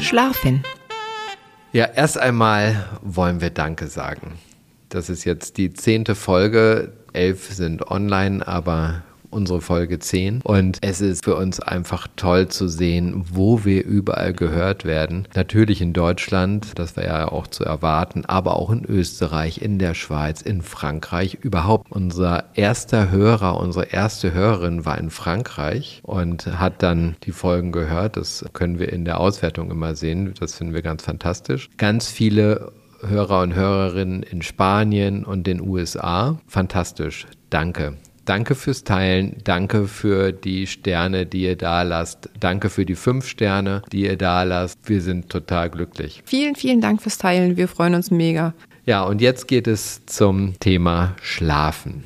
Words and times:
Schlafen. 0.00 0.62
Ja, 1.72 1.86
erst 1.86 2.18
einmal 2.18 2.88
wollen 3.02 3.40
wir 3.40 3.50
Danke 3.50 3.88
sagen. 3.88 4.38
Das 4.88 5.10
ist 5.10 5.24
jetzt 5.24 5.56
die 5.58 5.72
zehnte 5.72 6.14
Folge. 6.14 6.92
Elf 7.12 7.52
sind 7.52 7.90
online, 7.90 8.46
aber 8.46 9.02
unsere 9.30 9.60
Folge 9.60 9.98
10. 9.98 10.42
Und 10.42 10.78
es 10.80 11.00
ist 11.00 11.24
für 11.24 11.36
uns 11.36 11.60
einfach 11.60 12.08
toll 12.16 12.48
zu 12.48 12.68
sehen, 12.68 13.24
wo 13.32 13.64
wir 13.64 13.84
überall 13.84 14.32
gehört 14.32 14.84
werden. 14.84 15.26
Natürlich 15.34 15.80
in 15.80 15.92
Deutschland, 15.92 16.78
das 16.78 16.96
war 16.96 17.04
ja 17.04 17.28
auch 17.30 17.46
zu 17.46 17.64
erwarten, 17.64 18.24
aber 18.24 18.56
auch 18.56 18.70
in 18.70 18.84
Österreich, 18.84 19.60
in 19.62 19.78
der 19.78 19.94
Schweiz, 19.94 20.42
in 20.42 20.62
Frankreich. 20.62 21.34
Überhaupt 21.42 21.90
unser 21.90 22.44
erster 22.54 23.10
Hörer, 23.10 23.58
unsere 23.58 23.86
erste 23.86 24.32
Hörerin 24.32 24.84
war 24.84 24.98
in 24.98 25.10
Frankreich 25.10 26.00
und 26.02 26.46
hat 26.46 26.82
dann 26.82 27.16
die 27.24 27.32
Folgen 27.32 27.72
gehört. 27.72 28.16
Das 28.16 28.44
können 28.52 28.78
wir 28.78 28.92
in 28.92 29.04
der 29.04 29.20
Auswertung 29.20 29.70
immer 29.70 29.94
sehen. 29.94 30.34
Das 30.38 30.54
finden 30.54 30.74
wir 30.74 30.82
ganz 30.82 31.04
fantastisch. 31.04 31.70
Ganz 31.76 32.08
viele 32.08 32.72
Hörer 33.00 33.42
und 33.42 33.54
Hörerinnen 33.54 34.22
in 34.22 34.42
Spanien 34.42 35.24
und 35.24 35.46
den 35.46 35.60
USA. 35.60 36.38
Fantastisch. 36.46 37.26
Danke. 37.50 37.96
Danke 38.28 38.54
fürs 38.54 38.84
Teilen. 38.84 39.36
Danke 39.44 39.88
für 39.88 40.32
die 40.32 40.66
Sterne, 40.66 41.24
die 41.24 41.44
ihr 41.44 41.56
da 41.56 41.80
lasst. 41.80 42.28
Danke 42.38 42.68
für 42.68 42.84
die 42.84 42.94
fünf 42.94 43.26
Sterne, 43.26 43.80
die 43.90 44.02
ihr 44.02 44.18
da 44.18 44.42
lasst. 44.42 44.78
Wir 44.84 45.00
sind 45.00 45.30
total 45.30 45.70
glücklich. 45.70 46.22
Vielen, 46.26 46.54
vielen 46.54 46.82
Dank 46.82 47.00
fürs 47.00 47.16
Teilen. 47.16 47.56
Wir 47.56 47.68
freuen 47.68 47.94
uns 47.94 48.10
mega. 48.10 48.52
Ja, 48.84 49.02
und 49.02 49.22
jetzt 49.22 49.48
geht 49.48 49.66
es 49.66 50.04
zum 50.04 50.60
Thema 50.60 51.16
Schlafen. 51.22 52.04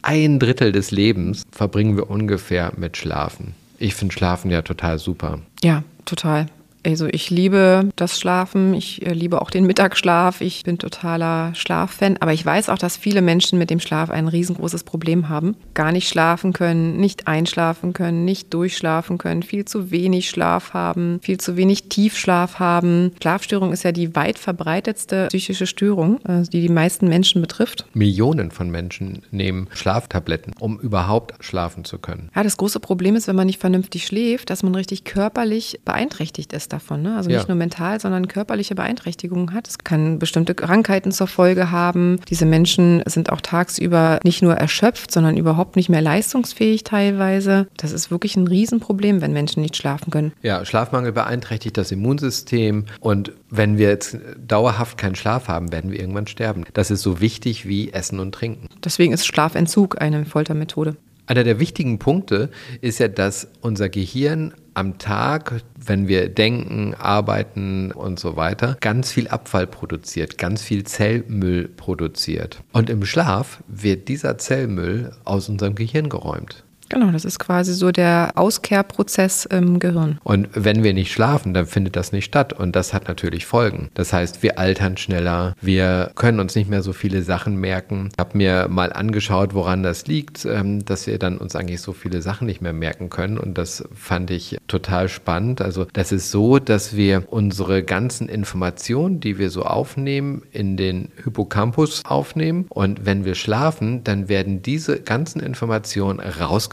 Ein 0.00 0.38
Drittel 0.38 0.70
des 0.70 0.92
Lebens 0.92 1.42
verbringen 1.50 1.96
wir 1.96 2.08
ungefähr 2.08 2.72
mit 2.76 2.96
Schlafen. 2.96 3.56
Ich 3.80 3.96
finde 3.96 4.14
Schlafen 4.14 4.52
ja 4.52 4.62
total 4.62 5.00
super. 5.00 5.40
Ja, 5.64 5.82
total. 6.04 6.46
Also 6.88 7.06
ich 7.06 7.28
liebe 7.28 7.90
das 7.96 8.18
Schlafen, 8.18 8.72
ich 8.72 9.04
äh, 9.06 9.12
liebe 9.12 9.42
auch 9.42 9.50
den 9.50 9.66
Mittagsschlaf, 9.66 10.40
ich 10.40 10.62
bin 10.62 10.78
totaler 10.78 11.54
Schlaffan, 11.54 12.16
aber 12.20 12.32
ich 12.32 12.46
weiß 12.46 12.70
auch, 12.70 12.78
dass 12.78 12.96
viele 12.96 13.20
Menschen 13.20 13.58
mit 13.58 13.68
dem 13.68 13.78
Schlaf 13.78 14.08
ein 14.08 14.26
riesengroßes 14.26 14.84
Problem 14.84 15.28
haben. 15.28 15.54
Gar 15.74 15.92
nicht 15.92 16.08
schlafen 16.08 16.54
können, 16.54 16.96
nicht 16.96 17.28
einschlafen 17.28 17.92
können, 17.92 18.24
nicht 18.24 18.54
durchschlafen 18.54 19.18
können, 19.18 19.42
viel 19.42 19.66
zu 19.66 19.90
wenig 19.90 20.30
Schlaf 20.30 20.72
haben, 20.72 21.20
viel 21.20 21.36
zu 21.36 21.58
wenig 21.58 21.90
Tiefschlaf 21.90 22.58
haben. 22.58 23.12
Schlafstörung 23.20 23.74
ist 23.74 23.82
ja 23.82 23.92
die 23.92 24.16
weit 24.16 24.38
verbreitetste 24.38 25.26
psychische 25.28 25.66
Störung, 25.66 26.24
äh, 26.24 26.44
die 26.44 26.62
die 26.62 26.70
meisten 26.70 27.06
Menschen 27.06 27.42
betrifft. 27.42 27.84
Millionen 27.92 28.50
von 28.50 28.70
Menschen 28.70 29.20
nehmen 29.30 29.68
Schlaftabletten, 29.74 30.54
um 30.58 30.80
überhaupt 30.80 31.34
schlafen 31.44 31.84
zu 31.84 31.98
können. 31.98 32.30
Ja, 32.34 32.42
das 32.42 32.56
große 32.56 32.80
Problem 32.80 33.14
ist, 33.14 33.28
wenn 33.28 33.36
man 33.36 33.46
nicht 33.46 33.60
vernünftig 33.60 34.06
schläft, 34.06 34.48
dass 34.48 34.62
man 34.62 34.74
richtig 34.74 35.04
körperlich 35.04 35.80
beeinträchtigt 35.84 36.54
ist 36.54 36.77
davon. 36.78 37.02
Ne? 37.02 37.16
Also 37.16 37.28
nicht 37.28 37.40
Ja. 37.42 37.48
nur 37.48 37.56
mental, 37.56 38.00
sondern 38.00 38.28
körperliche 38.28 38.74
Beeinträchtigungen 38.74 39.52
hat. 39.52 39.68
Es 39.68 39.78
kann 39.78 40.18
bestimmte 40.18 40.54
Krankheiten 40.54 41.12
zur 41.12 41.26
Folge 41.26 41.70
haben. 41.70 42.20
Diese 42.28 42.46
Menschen 42.46 43.02
sind 43.06 43.30
auch 43.30 43.40
tagsüber 43.40 44.20
nicht 44.24 44.42
nur 44.42 44.54
erschöpft, 44.54 45.10
sondern 45.10 45.36
überhaupt 45.36 45.76
nicht 45.76 45.88
mehr 45.88 46.00
leistungsfähig 46.00 46.84
teilweise. 46.84 47.66
Das 47.76 47.92
ist 47.92 48.10
wirklich 48.10 48.36
ein 48.36 48.46
Riesenproblem, 48.46 49.20
wenn 49.20 49.32
Menschen 49.32 49.62
nicht 49.62 49.76
schlafen 49.76 50.10
können. 50.10 50.32
Ja, 50.42 50.64
Schlafmangel 50.64 51.12
beeinträchtigt 51.12 51.76
das 51.76 51.90
Immunsystem 51.92 52.84
und 53.00 53.32
wenn 53.50 53.78
wir 53.78 53.88
jetzt 53.88 54.16
dauerhaft 54.46 54.98
keinen 54.98 55.14
Schlaf 55.14 55.48
haben, 55.48 55.72
werden 55.72 55.90
wir 55.90 55.98
irgendwann 55.98 56.26
sterben. 56.26 56.64
Das 56.74 56.90
ist 56.90 57.02
so 57.02 57.20
wichtig 57.20 57.66
wie 57.66 57.92
Essen 57.92 58.20
und 58.20 58.32
Trinken. 58.34 58.68
Deswegen 58.84 59.12
ist 59.12 59.26
Schlafentzug 59.26 60.00
eine 60.00 60.24
Foltermethode. 60.24 60.96
Einer 61.28 61.44
der 61.44 61.60
wichtigen 61.60 61.98
Punkte 61.98 62.48
ist 62.80 63.00
ja, 63.00 63.08
dass 63.08 63.48
unser 63.60 63.90
Gehirn 63.90 64.54
am 64.72 64.96
Tag, 64.96 65.60
wenn 65.76 66.08
wir 66.08 66.30
denken, 66.30 66.94
arbeiten 66.94 67.92
und 67.92 68.18
so 68.18 68.36
weiter, 68.36 68.78
ganz 68.80 69.12
viel 69.12 69.28
Abfall 69.28 69.66
produziert, 69.66 70.38
ganz 70.38 70.62
viel 70.62 70.84
Zellmüll 70.84 71.68
produziert. 71.68 72.62
Und 72.72 72.88
im 72.88 73.04
Schlaf 73.04 73.62
wird 73.68 74.08
dieser 74.08 74.38
Zellmüll 74.38 75.12
aus 75.24 75.50
unserem 75.50 75.74
Gehirn 75.74 76.08
geräumt. 76.08 76.64
Genau, 76.88 77.10
das 77.10 77.24
ist 77.24 77.38
quasi 77.38 77.74
so 77.74 77.92
der 77.92 78.32
Auskehrprozess 78.36 79.44
im 79.44 79.78
Gehirn. 79.78 80.18
Und 80.24 80.48
wenn 80.54 80.82
wir 80.82 80.94
nicht 80.94 81.12
schlafen, 81.12 81.52
dann 81.52 81.66
findet 81.66 81.96
das 81.96 82.12
nicht 82.12 82.24
statt. 82.24 82.52
Und 82.52 82.74
das 82.76 82.94
hat 82.94 83.08
natürlich 83.08 83.46
Folgen. 83.46 83.90
Das 83.94 84.12
heißt, 84.12 84.42
wir 84.42 84.58
altern 84.58 84.96
schneller, 84.96 85.54
wir 85.60 86.12
können 86.14 86.40
uns 86.40 86.54
nicht 86.54 86.70
mehr 86.70 86.82
so 86.82 86.92
viele 86.92 87.22
Sachen 87.22 87.56
merken. 87.56 88.08
Ich 88.12 88.18
habe 88.18 88.36
mir 88.36 88.68
mal 88.68 88.92
angeschaut, 88.92 89.54
woran 89.54 89.82
das 89.82 90.06
liegt, 90.06 90.44
ähm, 90.44 90.84
dass 90.84 91.06
wir 91.06 91.18
dann 91.18 91.38
uns 91.38 91.54
eigentlich 91.54 91.82
so 91.82 91.92
viele 91.92 92.22
Sachen 92.22 92.46
nicht 92.46 92.62
mehr 92.62 92.72
merken 92.72 93.10
können. 93.10 93.38
Und 93.38 93.58
das 93.58 93.84
fand 93.94 94.30
ich 94.30 94.56
total 94.66 95.08
spannend. 95.08 95.60
Also 95.60 95.86
das 95.92 96.12
ist 96.12 96.30
so, 96.30 96.58
dass 96.58 96.96
wir 96.96 97.24
unsere 97.30 97.82
ganzen 97.82 98.28
Informationen, 98.28 99.20
die 99.20 99.38
wir 99.38 99.50
so 99.50 99.64
aufnehmen, 99.64 100.42
in 100.52 100.76
den 100.76 101.10
Hippocampus 101.22 102.04
aufnehmen. 102.04 102.66
Und 102.70 103.04
wenn 103.04 103.24
wir 103.24 103.34
schlafen, 103.34 104.04
dann 104.04 104.28
werden 104.28 104.62
diese 104.62 105.00
ganzen 105.00 105.40
Informationen 105.40 106.18